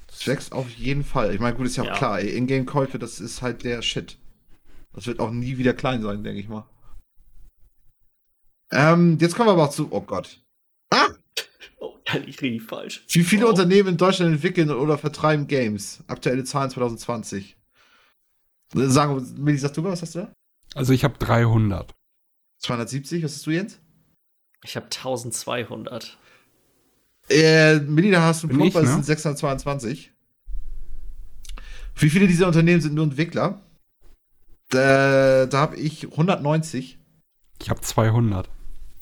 [0.09, 1.35] Es wächst auf jeden Fall.
[1.35, 1.97] Ich meine, gut, ist ja auch Ja.
[1.97, 4.19] klar, ey, Ingame-Käufe, das ist halt der Shit.
[4.93, 6.65] Das wird auch nie wieder klein sein, denke ich mal.
[8.71, 9.89] Ähm, jetzt kommen wir aber auch zu.
[9.91, 10.42] Oh Gott.
[12.13, 12.19] Ah!
[12.19, 13.05] Liegt richtig falsch.
[13.09, 13.51] Wie viele oh.
[13.51, 16.03] Unternehmen in Deutschland entwickeln oder vertreiben Games?
[16.07, 17.57] Aktuelle Zahlen 2020.
[18.75, 20.33] Sagen, Milli, sagst du mal, was hast du da?
[20.75, 21.93] Also ich habe 300.
[22.59, 23.81] 270, was hast du, Jens?
[24.65, 26.17] Ich habe 1200.
[27.29, 28.95] Äh, Milli, da hast du einen Punkt, weil es ne?
[28.97, 30.13] sind 622.
[31.97, 33.61] Wie viele dieser Unternehmen sind nur Entwickler?
[34.71, 36.99] Da, da habe ich 190.
[37.61, 38.49] Ich habe 200.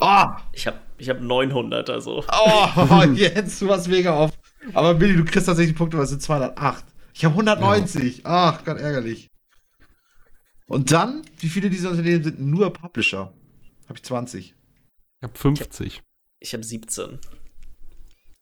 [0.01, 0.25] Oh!
[0.53, 2.25] Ich habe ich hab 900, also.
[2.31, 4.33] Oh, jetzt, du warst mega auf.
[4.75, 6.85] Aber Billy, du kriegst tatsächlich Punkte, weil es sind 208.
[7.15, 8.19] Ich habe 190.
[8.19, 8.23] Ja.
[8.25, 9.31] Ach, Gott, ärgerlich.
[10.67, 13.33] Und dann, wie viele dieser Unternehmen sind nur Publisher?
[13.89, 14.45] Habe ich 20.
[14.45, 14.55] Ich
[15.23, 16.03] habe 50.
[16.39, 17.19] Ich habe hab 17.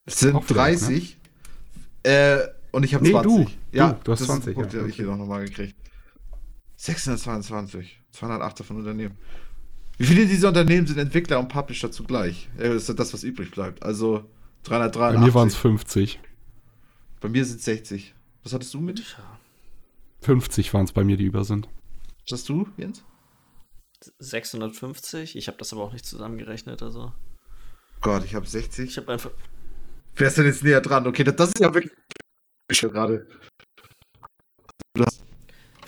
[0.05, 1.16] Es sind 30.
[2.05, 2.10] Ne?
[2.10, 3.32] Äh, und ich habe nee, 20.
[3.32, 3.51] Du.
[3.72, 4.55] Ja, du, du hast 20.
[4.55, 5.76] Punkt, ja, habe ich hier noch mal gekriegt.
[6.76, 8.01] 622.
[8.10, 9.16] 208 von Unternehmen.
[9.98, 12.48] Wie viele dieser Unternehmen sind Entwickler und Publisher zugleich?
[12.56, 13.82] Das ist das, was übrig bleibt.
[13.82, 14.24] Also
[14.62, 15.20] 383.
[15.20, 16.20] Bei mir waren es 50.
[17.20, 18.14] Bei mir sind es 60.
[18.44, 19.16] Was hattest du mit?
[20.20, 21.68] 50 waren es bei mir, die über sind.
[22.22, 23.04] Was hast du, Jens?
[24.20, 25.34] 650.
[25.34, 27.12] Ich habe das aber auch nicht zusammengerechnet, also.
[28.00, 28.90] Gott, ich habe 60.
[28.90, 29.32] Ich habe einfach.
[30.14, 31.08] Wer ist denn jetzt näher dran?
[31.08, 31.92] Okay, das ist ja wirklich
[32.70, 33.26] gerade.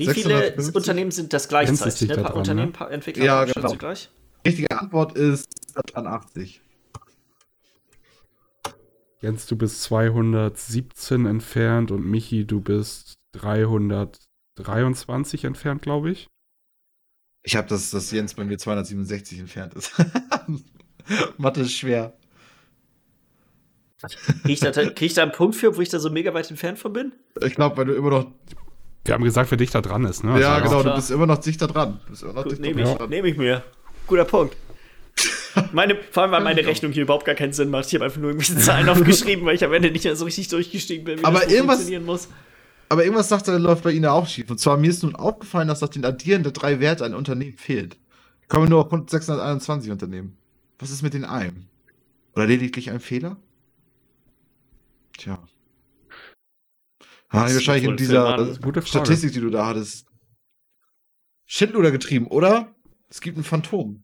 [0.01, 0.64] Wie 650?
[0.64, 2.09] viele Unternehmen sind das gleichzeitig?
[2.09, 2.16] Ne?
[2.16, 2.89] Dran, Unternehmen, ne?
[2.89, 3.74] Entwickler, ja, genau.
[3.74, 4.09] gleich?
[4.47, 5.47] Richtige Antwort ist
[5.94, 6.62] 80.
[9.20, 16.28] Jens, du bist 217 entfernt und Michi, du bist 323 entfernt, glaube ich.
[17.43, 19.93] Ich habe das, dass Jens bei mir 267 entfernt ist.
[21.36, 22.16] Mathe ist schwer.
[23.98, 26.48] Kriege ich, da, krieg ich da einen Punkt für, obwohl ich da so mega weit
[26.48, 27.12] entfernt von bin?
[27.43, 28.32] Ich glaube, weil du immer noch
[29.05, 30.40] wir haben gesagt, wer dichter dran ist, ne?
[30.40, 32.01] Ja, also genau, du bist immer noch dichter dran.
[32.59, 33.62] Nehme ich, nehm ich mir.
[34.06, 34.56] Guter Punkt.
[35.72, 37.86] Meine, vor allem, weil meine Rechnung hier überhaupt gar keinen Sinn macht.
[37.86, 40.48] Ich habe einfach nur irgendwelche Zahlen aufgeschrieben, weil ich am Ende nicht mehr so richtig
[40.48, 42.28] durchgestiegen bin, wie aber das irgendwas, funktionieren muss.
[42.89, 44.51] Aber irgendwas sagt er, läuft bei Ihnen auch schief.
[44.51, 47.56] Und zwar, mir ist nun aufgefallen, dass nach den Addieren der drei Werte ein Unternehmen
[47.56, 47.97] fehlt.
[48.43, 50.36] Ich komme nur auf 621 Unternehmen.
[50.78, 51.66] Was ist mit den einem?
[52.35, 53.36] Oder lediglich ein Fehler?
[55.18, 55.39] Tja.
[57.31, 60.07] Ah, wahrscheinlich in dieser Statistik, die du da hattest.
[61.47, 62.74] Schindluder getrieben, oder?
[63.09, 64.02] Es gibt ein Phantom.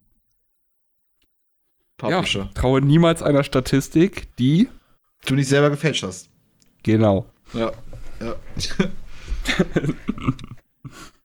[1.97, 2.41] Publisher.
[2.41, 4.69] Ja, traue niemals einer Statistik, die
[5.25, 6.31] du nicht selber gefälscht hast.
[6.83, 7.27] Genau.
[7.53, 7.73] Ja,
[8.21, 8.37] ja.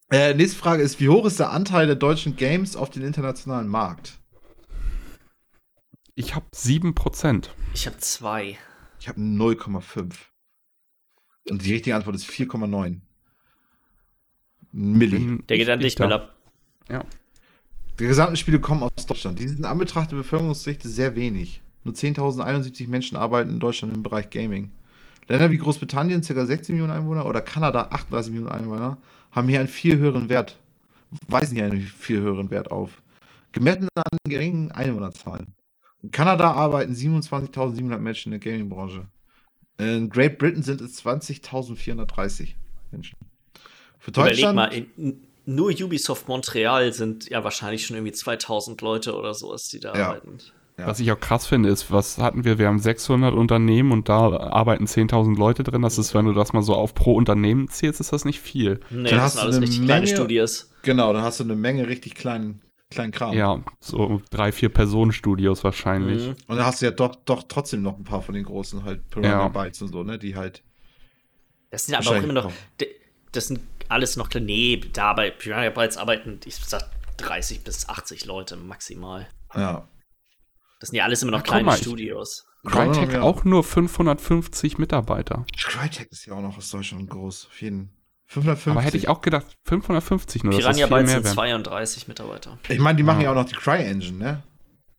[0.11, 3.68] äh, nächste Frage ist, wie hoch ist der Anteil der deutschen Games auf den internationalen
[3.68, 4.19] Markt?
[6.15, 7.49] Ich habe 7%.
[7.73, 8.57] Ich habe 2.
[8.99, 10.14] Ich habe 0,5.
[11.49, 12.97] Und die richtige Antwort ist 4,9.
[14.72, 15.39] Milli.
[15.49, 16.35] Der geht dann nicht mehr ab.
[16.89, 17.03] Ja.
[17.99, 19.39] Die gesamten Spiele kommen aus Deutschland.
[19.39, 21.61] Die sind in Anbetracht der Bevölkerungsdichte sehr wenig.
[21.84, 24.72] Nur 10.071 Menschen arbeiten in Deutschland im Bereich Gaming.
[25.27, 26.45] Länder wie Großbritannien, ca.
[26.45, 28.97] 16 Millionen Einwohner, oder Kanada, 38 Millionen Einwohner,
[29.31, 30.57] haben hier einen viel höheren Wert,
[31.27, 33.01] weisen hier einen viel höheren Wert auf.
[33.51, 35.53] Gemessen an geringen Einwohnerzahlen.
[36.01, 39.05] In Kanada arbeiten 27.700 Menschen in der Gaming-Branche.
[39.77, 42.49] In Great Britain sind es 20.430
[42.91, 43.18] Menschen.
[43.99, 44.53] Für Deutschland.
[44.53, 49.69] Überleg mal, in, nur Ubisoft Montreal sind ja wahrscheinlich schon irgendwie 2000 Leute oder sowas,
[49.69, 50.07] die da ja.
[50.10, 50.38] arbeiten.
[50.77, 50.88] Ja.
[50.88, 52.57] Was ich auch krass finde, ist, was hatten wir?
[52.57, 55.81] Wir haben 600 Unternehmen und da arbeiten 10.000 Leute drin.
[55.81, 58.80] Das ist, wenn du das mal so auf pro Unternehmen zählst, ist das nicht viel.
[58.89, 60.72] Nee, dann das sind alles richtig Menge, kleine Studios.
[60.81, 62.61] Genau, dann hast du eine Menge richtig kleinen
[62.91, 63.34] kleinen Kram.
[63.34, 66.27] Ja, so drei, vier Personen-Studios wahrscheinlich.
[66.27, 66.35] Mhm.
[66.47, 69.09] Und dann hast du ja doch, doch trotzdem noch ein paar von den großen halt
[69.09, 69.47] Piranha ja.
[69.47, 70.63] Bytes und so, ne, die halt.
[71.72, 72.51] Das sind aber auch immer noch,
[73.31, 77.89] das sind alles noch kleine, nee, da bei Piranha Bytes arbeiten, ich sag 30 bis
[77.89, 79.27] 80 Leute maximal.
[79.55, 79.88] Ja.
[80.80, 82.45] Das sind ja alles immer noch ja, kleine mal, Studios.
[82.65, 85.45] Crytek auch nur 550 Mitarbeiter.
[85.57, 88.01] Crytek ist ja auch noch aus Deutschland groß, auf jeden Fall.
[88.31, 88.71] 550.
[88.71, 90.57] Aber hätte ich auch gedacht, 550 nur.
[90.57, 92.57] Piranha Bytes sind 32 Mitarbeiter.
[92.69, 93.25] Ich meine, die machen ja.
[93.25, 94.43] ja auch noch die Cry-Engine, ne?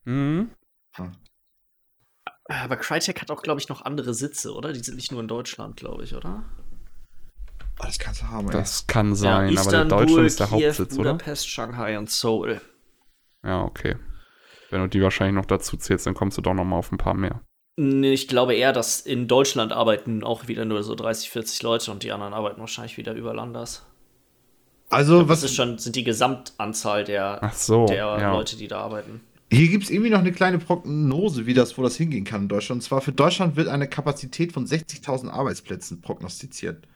[0.04, 0.50] Mhm.
[0.96, 1.12] Hm.
[2.44, 4.74] Aber Crytek hat auch, glaube ich, noch andere Sitze, oder?
[4.74, 6.44] Die sind nicht nur in Deutschland, glaube ich, oder?
[7.78, 8.52] Oh, das kannst du haben, ey.
[8.52, 11.12] Das kann sein, ja, aber der Deutschland ist der Kiew, Hauptsitz, oder?
[11.12, 12.60] Budapest, Shanghai und Seoul.
[13.42, 13.96] Ja, okay.
[14.70, 16.98] Wenn du die wahrscheinlich noch dazu zählst, dann kommst du doch noch mal auf ein
[16.98, 17.40] paar mehr.
[17.76, 22.02] Ich glaube eher, dass in Deutschland arbeiten auch wieder nur so 30, 40 Leute und
[22.02, 23.86] die anderen arbeiten wahrscheinlich wieder über Landers.
[24.90, 28.32] Also, glaube, was das ist schon, sind die Gesamtanzahl der, so, der ja.
[28.32, 29.22] Leute, die da arbeiten.
[29.50, 32.48] Hier gibt es irgendwie noch eine kleine Prognose, wie das, wo das hingehen kann in
[32.48, 32.80] Deutschland.
[32.80, 36.86] Und zwar für Deutschland wird eine Kapazität von 60.000 Arbeitsplätzen prognostiziert.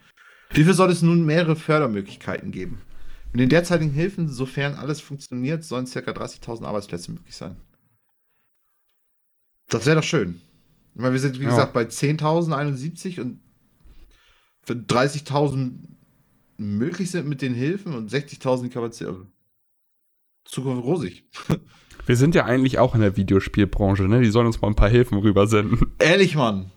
[0.52, 2.82] Hierfür soll es nun mehrere Fördermöglichkeiten geben.
[3.32, 6.00] Mit den derzeitigen Hilfen, sofern alles funktioniert, sollen ca.
[6.00, 7.56] 30.000 Arbeitsplätze möglich sein.
[9.68, 10.40] Das wäre doch schön.
[10.96, 11.50] Meine, wir sind, wie ja.
[11.50, 13.40] gesagt, bei 10.071 und
[14.64, 15.72] wenn 30.000
[16.56, 19.08] möglich sind mit den Hilfen und 60.000 Kapazität.
[19.08, 19.26] Also
[20.44, 21.24] Zukunft rosig.
[22.06, 24.20] Wir sind ja eigentlich auch in der Videospielbranche, ne?
[24.20, 25.90] Die sollen uns mal ein paar Hilfen rübersenden.
[25.98, 26.70] Ehrlich, Mann.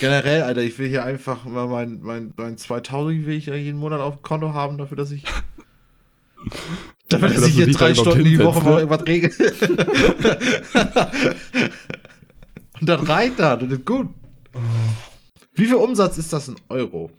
[0.00, 3.78] Generell, Alter, ich will hier einfach mal mein, mein, mein 2000 will ich ja jeden
[3.78, 5.24] Monat auf dem Konto haben, dafür, dass ich.
[7.10, 9.30] dafür, dass, dass ich hier drei Stunden die Woche mal irgendwas regel.
[12.80, 14.08] Und dann reicht das, das ist gut.
[15.54, 17.10] Wie viel Umsatz ist das in Euro?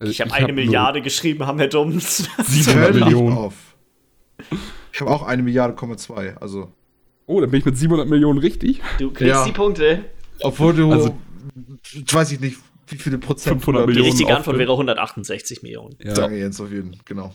[0.00, 2.28] Ich habe eine hab Milliarde geschrieben, haben wir Dumms.
[2.44, 3.36] 700 Millionen.
[3.36, 3.76] Auf.
[4.92, 6.36] Ich habe auch eine Milliarde, zwei.
[6.36, 6.72] Also.
[7.26, 8.82] Oh, dann bin ich mit 700 Millionen richtig.
[8.98, 9.44] Du kriegst ja.
[9.44, 10.04] die Punkte.
[10.40, 11.16] Obwohl du, also,
[11.94, 12.58] weiß ich nicht,
[12.88, 13.62] wie viele Prozent.
[13.62, 14.04] 500 Millionen.
[14.04, 15.96] Die richtige Antwort wäre 168 Millionen.
[16.02, 16.14] Ja.
[16.14, 17.02] Danke, Jens, auf jeden Fall.
[17.04, 17.34] Genau.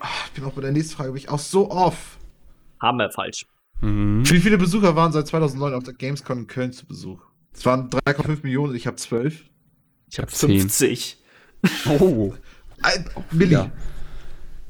[0.00, 2.18] Ach, ich bin auch bei der nächsten Frage, bin ich auch so off.
[2.80, 3.46] Haben wir falsch.
[3.80, 4.28] Mhm.
[4.28, 7.22] Wie viele Besucher waren seit 2009 auf der Gamescom in Köln zu Besuch?
[7.52, 9.44] Es waren 3,5 Millionen und ich habe 12.
[10.10, 11.18] Ich habe 50.
[11.88, 12.34] Oh.
[13.32, 13.52] Milli.
[13.52, 13.70] Ja.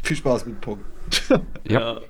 [0.03, 0.85] Viel Spaß mit Punkt.
[1.69, 2.01] ja.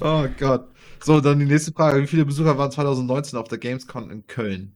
[0.00, 0.68] Oh Gott.
[1.02, 2.00] So, dann die nächste Frage.
[2.02, 4.72] Wie viele Besucher waren 2019 auf der Gamescom in Köln?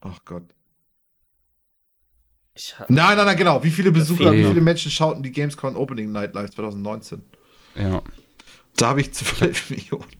[0.00, 0.54] Ach Gott.
[2.88, 3.62] nein, nein, nein, genau.
[3.64, 7.22] Wie viele Besucher, wie viele Menschen schauten die Gamescom Opening Night Live 2019?
[7.76, 8.02] Ja.
[8.76, 10.17] Da habe ich 12 Millionen.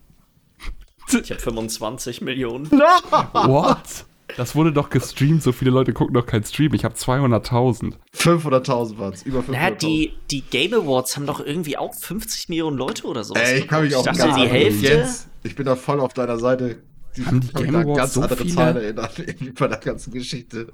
[1.13, 2.71] Ich habe 25 Millionen.
[2.71, 4.07] What?
[4.37, 6.75] Das wurde doch gestreamt, so viele Leute gucken doch keinen Stream.
[6.75, 7.95] Ich habe 200.000.
[8.15, 9.51] 500.000 waren es, über 500.000.
[9.53, 13.35] Naja, die, die Game Awards haben doch irgendwie auch 50 Millionen Leute oder so.
[13.35, 14.87] Ey, ich kann mich auch ich dachte, die Hälfte.
[14.87, 16.83] Jens, ich bin da voll auf deiner Seite.
[17.17, 18.55] Die, haben die Game Awards ganz so andere viele?
[18.55, 20.73] Zahlen erinnert, irgendwie bei der ganzen Geschichte.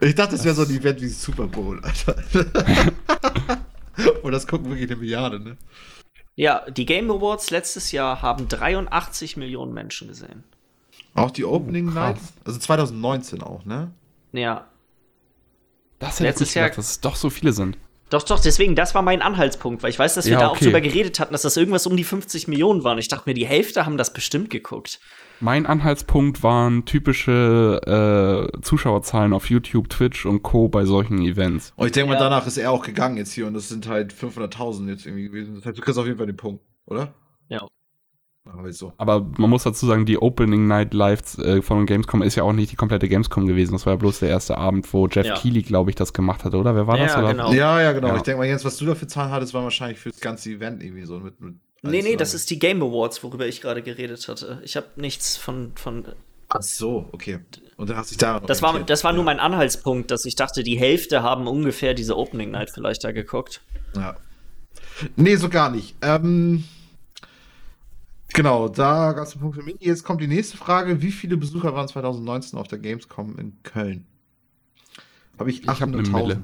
[0.00, 2.16] Ich dachte, das wäre so ein Event wie Super Bowl, Alter.
[4.22, 5.56] Und das gucken wirklich eine Milliarde, ne?
[6.38, 10.44] Ja, die Game Awards letztes Jahr haben 83 Millionen Menschen gesehen.
[11.14, 12.18] Auch die Opening oh, Night?
[12.44, 13.90] Also 2019 auch, ne?
[14.30, 14.68] Ja.
[15.98, 17.76] Das hätte Letztes Jahr, gedacht, dass es doch so viele sind.
[18.08, 20.58] Doch, doch, deswegen, das war mein Anhaltspunkt, weil ich weiß, dass wir ja, da okay.
[20.58, 22.98] auch drüber geredet hatten, dass das irgendwas um die 50 Millionen waren.
[22.98, 25.00] Ich dachte mir, die Hälfte haben das bestimmt geguckt.
[25.40, 30.68] Mein Anhaltspunkt waren typische äh, Zuschauerzahlen auf YouTube, Twitch und Co.
[30.68, 31.72] bei solchen Events.
[31.76, 32.18] Und ich denke ja.
[32.18, 35.24] mal, danach ist er auch gegangen jetzt hier und das sind halt 500.000 jetzt irgendwie
[35.24, 35.54] gewesen.
[35.54, 37.14] Das heißt, du kriegst auf jeden Fall den Punkt, oder?
[37.48, 37.66] Ja.
[38.70, 38.92] So.
[38.96, 42.52] Aber man muss dazu sagen, die Opening Night Live äh, von Gamescom ist ja auch
[42.52, 43.72] nicht die komplette Gamescom gewesen.
[43.72, 45.34] Das war ja bloß der erste Abend, wo Jeff ja.
[45.34, 46.74] Keighley, glaube ich, das gemacht hatte, oder?
[46.74, 47.16] Wer war ja, das?
[47.16, 47.32] Oder?
[47.32, 47.52] Genau.
[47.52, 48.08] Ja, ja, genau.
[48.08, 48.16] Ja.
[48.16, 50.50] Ich denke mal, Jens, was du da für Zahlen hattest, war wahrscheinlich für das ganze
[50.50, 51.40] Event irgendwie so mit.
[51.40, 54.60] mit nee, nee, das ist die Game Awards, worüber ich gerade geredet hatte.
[54.64, 56.04] Ich habe nichts von, von.
[56.48, 57.40] Ach so, okay.
[57.76, 58.40] Und dann hast du dich da.
[58.40, 62.16] Das war, das war nur mein Anhaltspunkt, dass ich dachte, die Hälfte haben ungefähr diese
[62.16, 63.62] Opening Night vielleicht da geguckt.
[63.94, 64.16] Ja.
[65.16, 65.96] Nee, so gar nicht.
[66.02, 66.64] Ähm.
[68.34, 69.76] Genau, da gab es einen Punkt für mich.
[69.80, 71.00] Jetzt kommt die nächste Frage.
[71.00, 74.06] Wie viele Besucher waren 2019 auf der Gamescom in Köln?
[75.38, 76.38] Habe ich 800.000.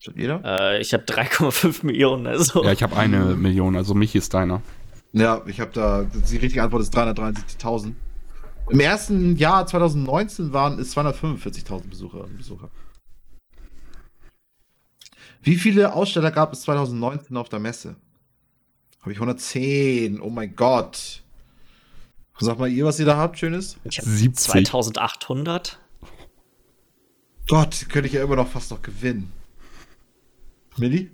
[0.00, 0.40] Schon jeder?
[0.44, 2.26] Äh, ich habe 3,5 Millionen.
[2.26, 2.64] Also.
[2.64, 3.76] Ja, ich habe eine Million.
[3.76, 4.62] Also mich ist deiner.
[5.12, 6.04] Ja, ich habe da.
[6.04, 7.92] Die richtige Antwort ist 373.000.
[8.70, 12.70] Im ersten Jahr 2019 waren es 245.000 Besucherinnen und Besucher.
[15.42, 17.96] Wie viele Aussteller gab es 2019 auf der Messe?
[19.00, 20.20] Habe ich 110.
[20.20, 21.22] Oh mein Gott.
[22.38, 23.76] Sag mal ihr, was ihr da habt, Schönes?
[23.84, 25.78] Ich habe 2800.
[27.48, 29.30] Gott, könnte ich ja immer noch fast noch gewinnen.
[30.80, 31.10] Milli?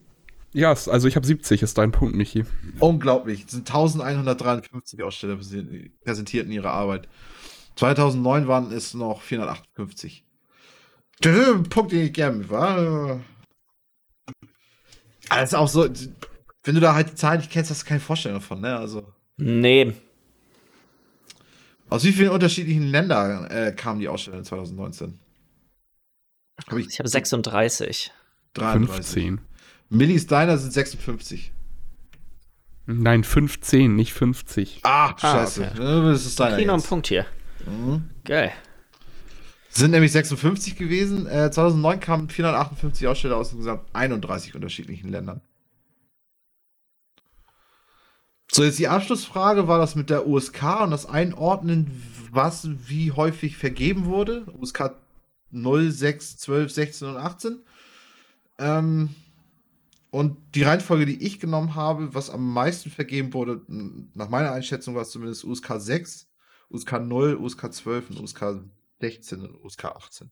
[0.53, 2.45] Ja, also ich habe 70, ist dein Punkt, Michi.
[2.81, 3.45] Unglaublich.
[3.45, 5.39] Es sind 1153 Aussteller
[6.03, 7.09] präsentierten ihre Arbeit.
[7.77, 10.25] 2009 waren es noch 458.
[11.23, 13.21] Der Punkt, den ich gerne war.
[15.29, 15.87] Alles auch so,
[16.65, 18.77] wenn du da halt die Zahlen nicht kennst, hast du keine Vorstellung davon, ne?
[18.77, 19.13] Also.
[19.37, 19.93] Nee.
[21.89, 25.19] Aus wie vielen unterschiedlichen Ländern äh, kamen die Aussteller 2019?
[26.67, 28.13] Hab ich ich habe 36.
[28.55, 28.97] 33.
[28.97, 29.41] 15.
[29.89, 31.53] Millis Diner sind 56.
[32.87, 34.81] Nein, 15, nicht 50.
[34.85, 35.65] Ah, scheiße.
[35.65, 36.13] Ah, okay.
[36.13, 36.57] Das ist deiner.
[36.57, 37.27] Okay, noch ein Punkt hier.
[37.67, 38.09] Mhm.
[38.25, 38.53] Geil.
[39.71, 41.27] Sind nämlich 56 gewesen.
[41.27, 45.41] Äh, 2009 kamen 458 Aussteller aus insgesamt 31 unterschiedlichen Ländern.
[48.51, 53.57] So, jetzt die Abschlussfrage war das mit der USK und das Einordnen, was wie häufig
[53.57, 54.47] vergeben wurde.
[54.59, 54.93] USK
[55.51, 57.59] 0, 6, 12, 16 und 18.
[58.59, 59.11] Ähm,
[60.17, 64.95] und die Reihenfolge, die ich genommen habe, was am meisten vergeben wurde, nach meiner Einschätzung
[64.95, 66.27] war es zumindest USK 6,
[66.71, 68.63] USK 0, USK 12 und USK
[68.99, 70.31] 16 und USK 18.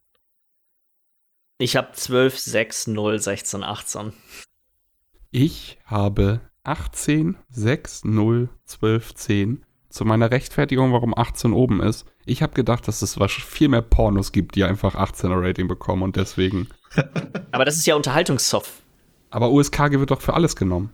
[1.59, 4.13] Ich habe 12, 6, 0, 16, 18.
[5.31, 9.67] Ich habe 18, 6, 0, 12, 10.
[9.91, 12.07] Zu meiner Rechtfertigung, warum 18 oben ist.
[12.25, 16.17] Ich habe gedacht, dass es viel mehr Pornos gibt, die einfach 18er Rating bekommen und
[16.17, 16.69] deswegen.
[17.53, 18.84] Aber das ist ja Unterhaltungssoft.
[19.35, 20.91] Aber USK wird doch für alles genommen.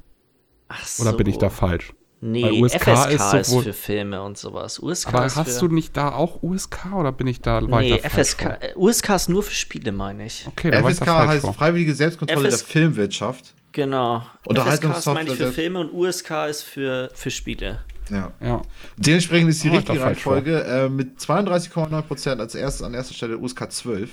[0.69, 1.03] Ach so.
[1.03, 1.93] Oder bin ich da falsch?
[2.23, 4.79] Nee, Weil USK FSK ist, sowohl, ist, für Filme und sowas.
[4.79, 8.45] USK aber hast du nicht da auch USK oder bin ich da weiter Nee, FSK,
[8.45, 10.47] äh, USK ist nur für Spiele, meine ich.
[10.47, 11.53] Okay, FSK heißt vor.
[11.53, 13.55] Freiwillige Selbstkontrolle FS der Filmwirtschaft.
[13.73, 14.23] Genau.
[14.49, 17.81] FSK meine ich für Filme und USK ist für, für Spiele.
[18.09, 18.33] Ja.
[18.41, 18.63] ja.
[18.97, 23.71] Dementsprechend ist die oh, richtige Reihenfolge äh, mit 32,9% als erstes an erster Stelle USK
[23.71, 24.11] 12.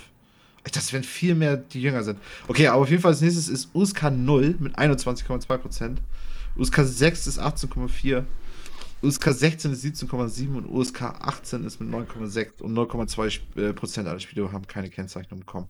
[0.68, 2.20] Ich dachte, wenn viel mehr die jünger sind.
[2.50, 5.96] Okay, aber auf jeden Fall als nächstes ist USK 0 mit 21,2%.
[6.58, 8.26] USK 6 ist 18,4.
[9.02, 14.20] USK 16 ist 17,7 und USK 18 ist mit 9,6 und 9,2 äh, Prozent aller
[14.20, 15.70] Spiele haben keine Kennzeichnung bekommen.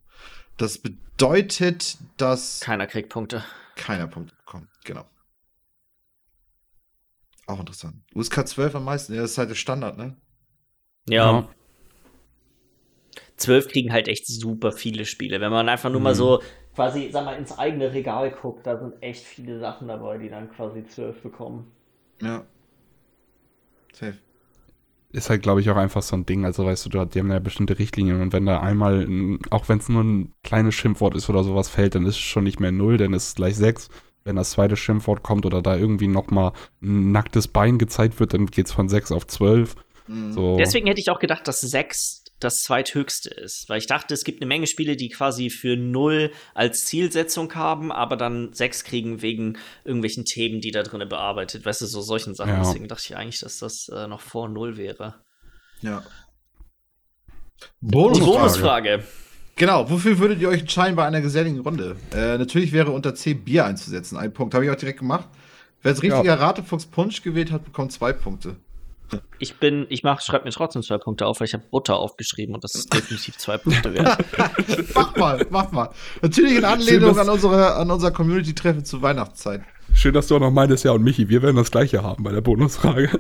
[0.58, 2.60] Das bedeutet, dass.
[2.62, 3.44] Keiner kriegt Punkte.
[3.76, 5.06] Keiner Punkte bekommt, genau.
[7.46, 7.98] Auch interessant.
[8.16, 10.18] USK 12 am meisten, ja, das ist halt der Standard, ne?
[11.08, 11.48] Ja.
[13.38, 15.40] 12 kriegen halt echt super viele Spiele.
[15.40, 16.04] Wenn man einfach nur mhm.
[16.04, 16.42] mal so
[16.76, 20.52] quasi, sag mal, ins eigene Regal guckt, da sind echt viele Sachen dabei, die dann
[20.52, 21.72] quasi 12 bekommen.
[22.22, 22.46] Ja.
[23.94, 24.18] Safe.
[25.12, 26.46] Ist halt, glaube ich, auch einfach so ein Ding.
[26.46, 29.08] Also, weißt du, die haben ja bestimmte Richtlinien und wenn da einmal,
[29.50, 32.44] auch wenn es nur ein kleines Schimpfwort ist oder sowas fällt, dann ist es schon
[32.44, 33.90] nicht mehr 0, dann ist es gleich 6.
[34.24, 36.52] Wenn das zweite Schimpfwort kommt oder da irgendwie nochmal
[36.82, 39.76] ein nacktes Bein gezeigt wird, dann geht es von 6 auf 12.
[40.08, 40.34] Mhm.
[40.34, 40.58] So.
[40.58, 43.68] Deswegen hätte ich auch gedacht, dass 6 das zweithöchste ist.
[43.70, 47.92] Weil ich dachte, es gibt eine Menge Spiele, die quasi für null als Zielsetzung haben,
[47.92, 51.66] aber dann sechs kriegen wegen irgendwelchen Themen, die da drin bearbeitet.
[51.66, 52.54] Weißt du, so solchen Sachen.
[52.54, 52.60] Ja.
[52.60, 55.16] Deswegen dachte ich eigentlich, dass das äh, noch vor null wäre.
[55.82, 56.04] Ja.
[57.82, 58.32] Bonusfrage.
[58.32, 59.04] Bonusfrage.
[59.56, 61.96] Genau, wofür würdet ihr euch entscheiden bei einer geselligen Runde?
[62.14, 64.16] Äh, natürlich wäre unter C Bier einzusetzen.
[64.16, 64.54] Ein Punkt.
[64.54, 65.28] Habe ich auch direkt gemacht.
[65.82, 66.36] Wer es richtiger ja.
[66.36, 68.58] Ratefuchs Punsch gewählt hat, bekommt zwei Punkte.
[69.40, 72.56] Ich bin, ich mach, schreib mir trotzdem zwei Punkte auf, weil ich habe Butter aufgeschrieben
[72.56, 74.18] und das ist definitiv zwei Punkte wert.
[74.96, 75.90] mach mal, mach mal.
[76.22, 79.62] Natürlich in Anlehnung Schön, an, unsere, an unser Community-Treffen zur Weihnachtszeit.
[79.94, 82.32] Schön, dass du auch noch meintest, ja, und Michi, wir werden das gleiche haben bei
[82.32, 83.20] der Bonusfrage.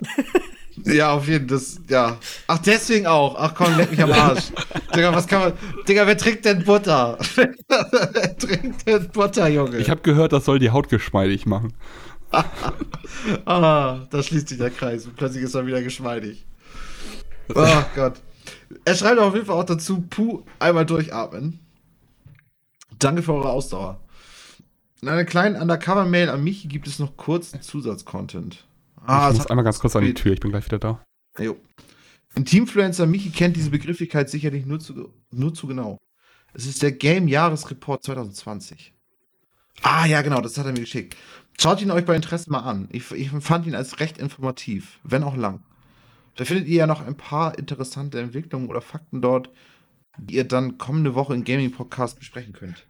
[0.84, 2.18] ja, auf jeden Fall, ja.
[2.46, 3.36] Ach, deswegen auch.
[3.38, 4.52] Ach komm, leck mich am Arsch.
[4.94, 5.52] Digga, was kann man,
[5.86, 7.18] Digga, wer trinkt denn Butter?
[7.34, 9.78] wer trinkt denn Butter, Junge?
[9.78, 11.74] Ich habe gehört, das soll die Haut geschmeidig machen.
[13.44, 16.46] ah, da schließt sich der Kreis und plötzlich ist er wieder geschmeidig.
[17.54, 18.20] Oh Gott.
[18.84, 21.60] Er schreibt auf jeden Fall auch dazu, puh, einmal durchatmen.
[22.98, 24.00] Danke für eure Ausdauer.
[25.00, 28.64] In einer kleinen Undercover-Mail an mich gibt es noch kurzen Zusatzcontent.
[29.04, 31.04] Ah, ich muss einmal ganz kurz an die Tür, ich bin gleich wieder da.
[31.38, 31.56] Jo.
[32.34, 35.98] Ein Teamfluencer Michi kennt diese Begrifflichkeit sicherlich nur zu, nur zu genau.
[36.54, 38.94] Es ist der Game Jahresreport 2020.
[39.82, 41.16] Ah, ja, genau, das hat er mir geschickt.
[41.60, 42.88] Schaut ihn euch bei Interesse mal an.
[42.90, 45.62] Ich, ich fand ihn als recht informativ, wenn auch lang.
[46.36, 49.50] Da findet ihr ja noch ein paar interessante Entwicklungen oder Fakten dort,
[50.18, 52.86] die ihr dann kommende Woche im Gaming-Podcast besprechen könnt.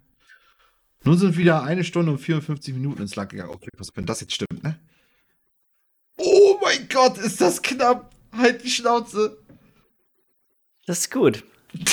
[1.04, 3.50] Nun sind wieder eine Stunde und 54 Minuten ins Land gegangen.
[3.50, 4.78] Okay, was wenn das jetzt stimmt, ne?
[6.16, 8.14] Oh mein Gott, ist das knapp!
[8.32, 9.38] Halt die Schnauze!
[10.86, 11.44] Das ist gut.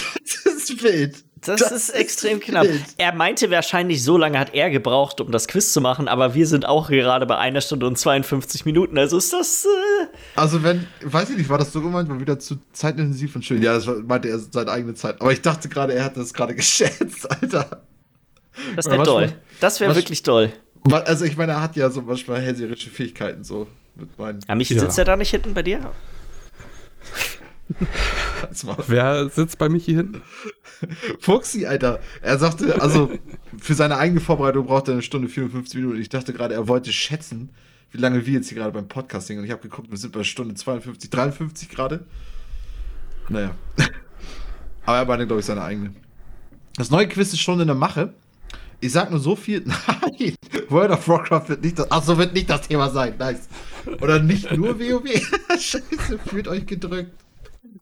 [0.46, 1.24] Das ist wild.
[1.42, 2.68] Das, das ist extrem knapp.
[2.98, 6.46] Er meinte wahrscheinlich, so lange hat er gebraucht, um das Quiz zu machen, aber wir
[6.46, 8.98] sind auch gerade bei einer Stunde und 52 Minuten.
[8.98, 9.66] Also ist das.
[9.66, 13.46] Äh also, wenn, weiß ich nicht, war das so gemeint, war wieder zu zeitintensiv und
[13.46, 13.62] schön.
[13.62, 15.22] Ja, das meinte er seine eigene Zeit.
[15.22, 17.84] Aber ich dachte gerade, er hat das gerade geschätzt, Alter.
[18.76, 19.34] Das wäre toll.
[19.62, 20.52] Das wäre wirklich toll.
[20.92, 24.40] Also, ich meine, er hat ja so manchmal hellseherische Fähigkeiten, so mit meinen.
[24.48, 24.80] Ja, mich ja.
[24.80, 25.92] sitzt er da nicht hinten bei dir?
[28.88, 30.22] Wer sitzt bei Michi hin?
[31.20, 32.00] Fuxi, Alter.
[32.22, 33.12] Er sagte, also
[33.60, 36.02] für seine eigene Vorbereitung braucht er eine Stunde 54 Minuten.
[36.02, 37.50] Ich dachte gerade, er wollte schätzen,
[37.92, 40.24] wie lange wir jetzt hier gerade beim Podcasting und ich habe geguckt, wir sind bei
[40.24, 42.06] Stunde 52, 53 gerade.
[43.30, 43.56] Naja.
[44.86, 45.94] Aber er meinte, glaube ich, seine eigene.
[46.76, 48.14] Das neue Quiz ist schon in der Mache.
[48.80, 49.64] Ich sag nur so viel.
[49.66, 50.36] Nein,
[50.70, 51.88] World of Warcraft wird nicht das.
[51.92, 53.16] Ach so, wird nicht das Thema sein.
[53.18, 53.50] Nice.
[54.02, 55.04] Oder nicht nur WoW.
[55.60, 57.12] Scheiße, fühlt euch gedrückt.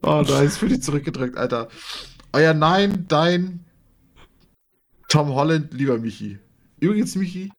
[0.02, 1.68] Oh nice, fühlt dich zurückgedrückt, Alter.
[2.34, 3.66] Euer Nein, dein
[5.10, 6.40] Tom Holland, lieber Michi.
[6.80, 7.52] Übrigens, Michi,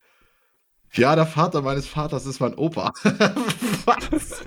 [0.94, 2.92] ja, der Vater meines Vaters ist mein Opa.
[3.04, 4.42] Was?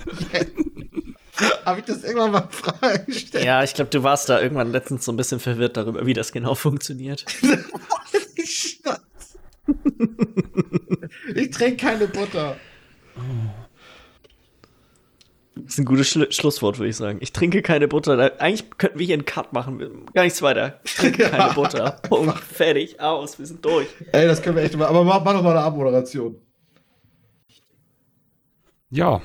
[1.65, 3.45] Habe ich das irgendwann mal Frage gestellt?
[3.45, 6.31] Ja, ich glaube, du warst da irgendwann letztens so ein bisschen verwirrt darüber, wie das
[6.31, 7.25] genau funktioniert.
[11.35, 12.57] ich trinke keine Butter.
[15.71, 17.19] Das ist ein gutes Schlu Schlusswort, würde ich sagen.
[17.21, 18.33] Ich trinke keine Butter.
[18.41, 20.05] Eigentlich könnten wir hier einen Cut machen.
[20.13, 20.81] Gar nichts weiter.
[20.83, 21.91] Ich trinke keine Butter.
[22.09, 22.37] Punkt.
[22.39, 22.99] Fertig.
[22.99, 23.39] Aus.
[23.39, 23.87] Wir sind durch.
[24.11, 24.87] Ey, das können wir echt mal.
[24.87, 26.35] Aber mach, mach noch mal eine Abmoderation.
[28.89, 29.21] Ja.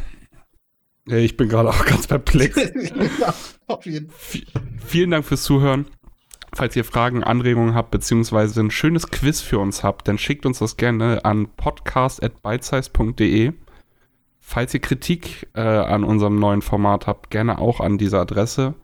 [1.07, 2.55] Ich bin gerade auch ganz perplex.
[3.19, 3.35] ja,
[3.67, 4.43] auf jeden Fall.
[4.87, 5.87] Vielen Dank fürs Zuhören.
[6.55, 10.61] Falls ihr Fragen, Anregungen habt, beziehungsweise ein schönes Quiz für uns habt, dann schickt uns
[10.61, 13.53] das gerne an podcast.bitesize.de.
[14.49, 18.75] Falls ihr Kritik äh, an unserem neuen Format habt, gerne auch an diese Adresse.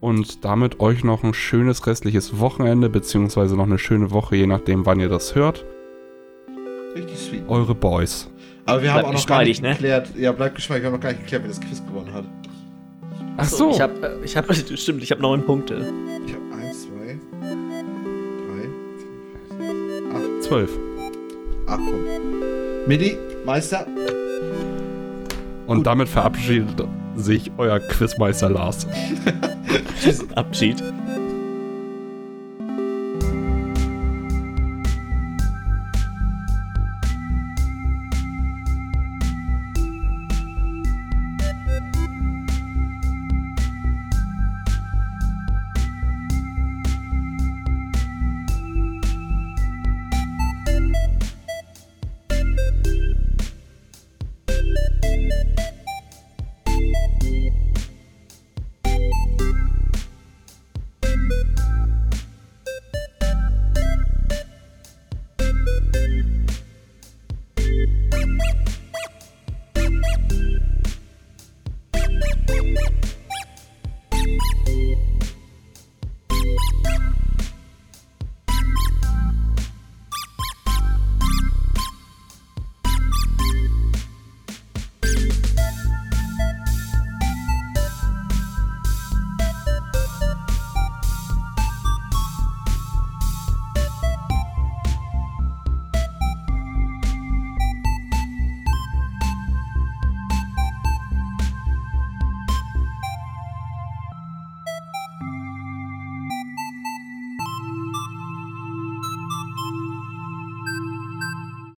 [0.00, 4.86] Und damit euch noch ein schönes restliches Wochenende, beziehungsweise noch eine schöne Woche, je nachdem,
[4.86, 5.64] wann ihr das hört.
[6.96, 7.42] Richtig sweet.
[7.46, 8.28] Eure Boys.
[8.66, 9.74] Aber wir haben auch noch gar nicht ne?
[9.74, 12.24] geklärt, ja, bleibt geschmeidig, wir haben noch gar nicht geklärt, wer das Quiz gewonnen hat.
[13.36, 13.70] Ach so.
[13.70, 15.86] Ich habe, ich hab, stimmt, ich habe neun Punkte.
[16.26, 17.16] Ich habe eins, zwei,
[18.48, 20.42] drei, acht.
[20.42, 20.70] Zwölf.
[21.68, 22.88] Ach komm.
[22.88, 23.86] Midi, Meister.
[25.70, 26.84] Und damit verabschiedet
[27.14, 28.88] sich euer Quizmeister Lars.
[30.34, 30.82] Abschied.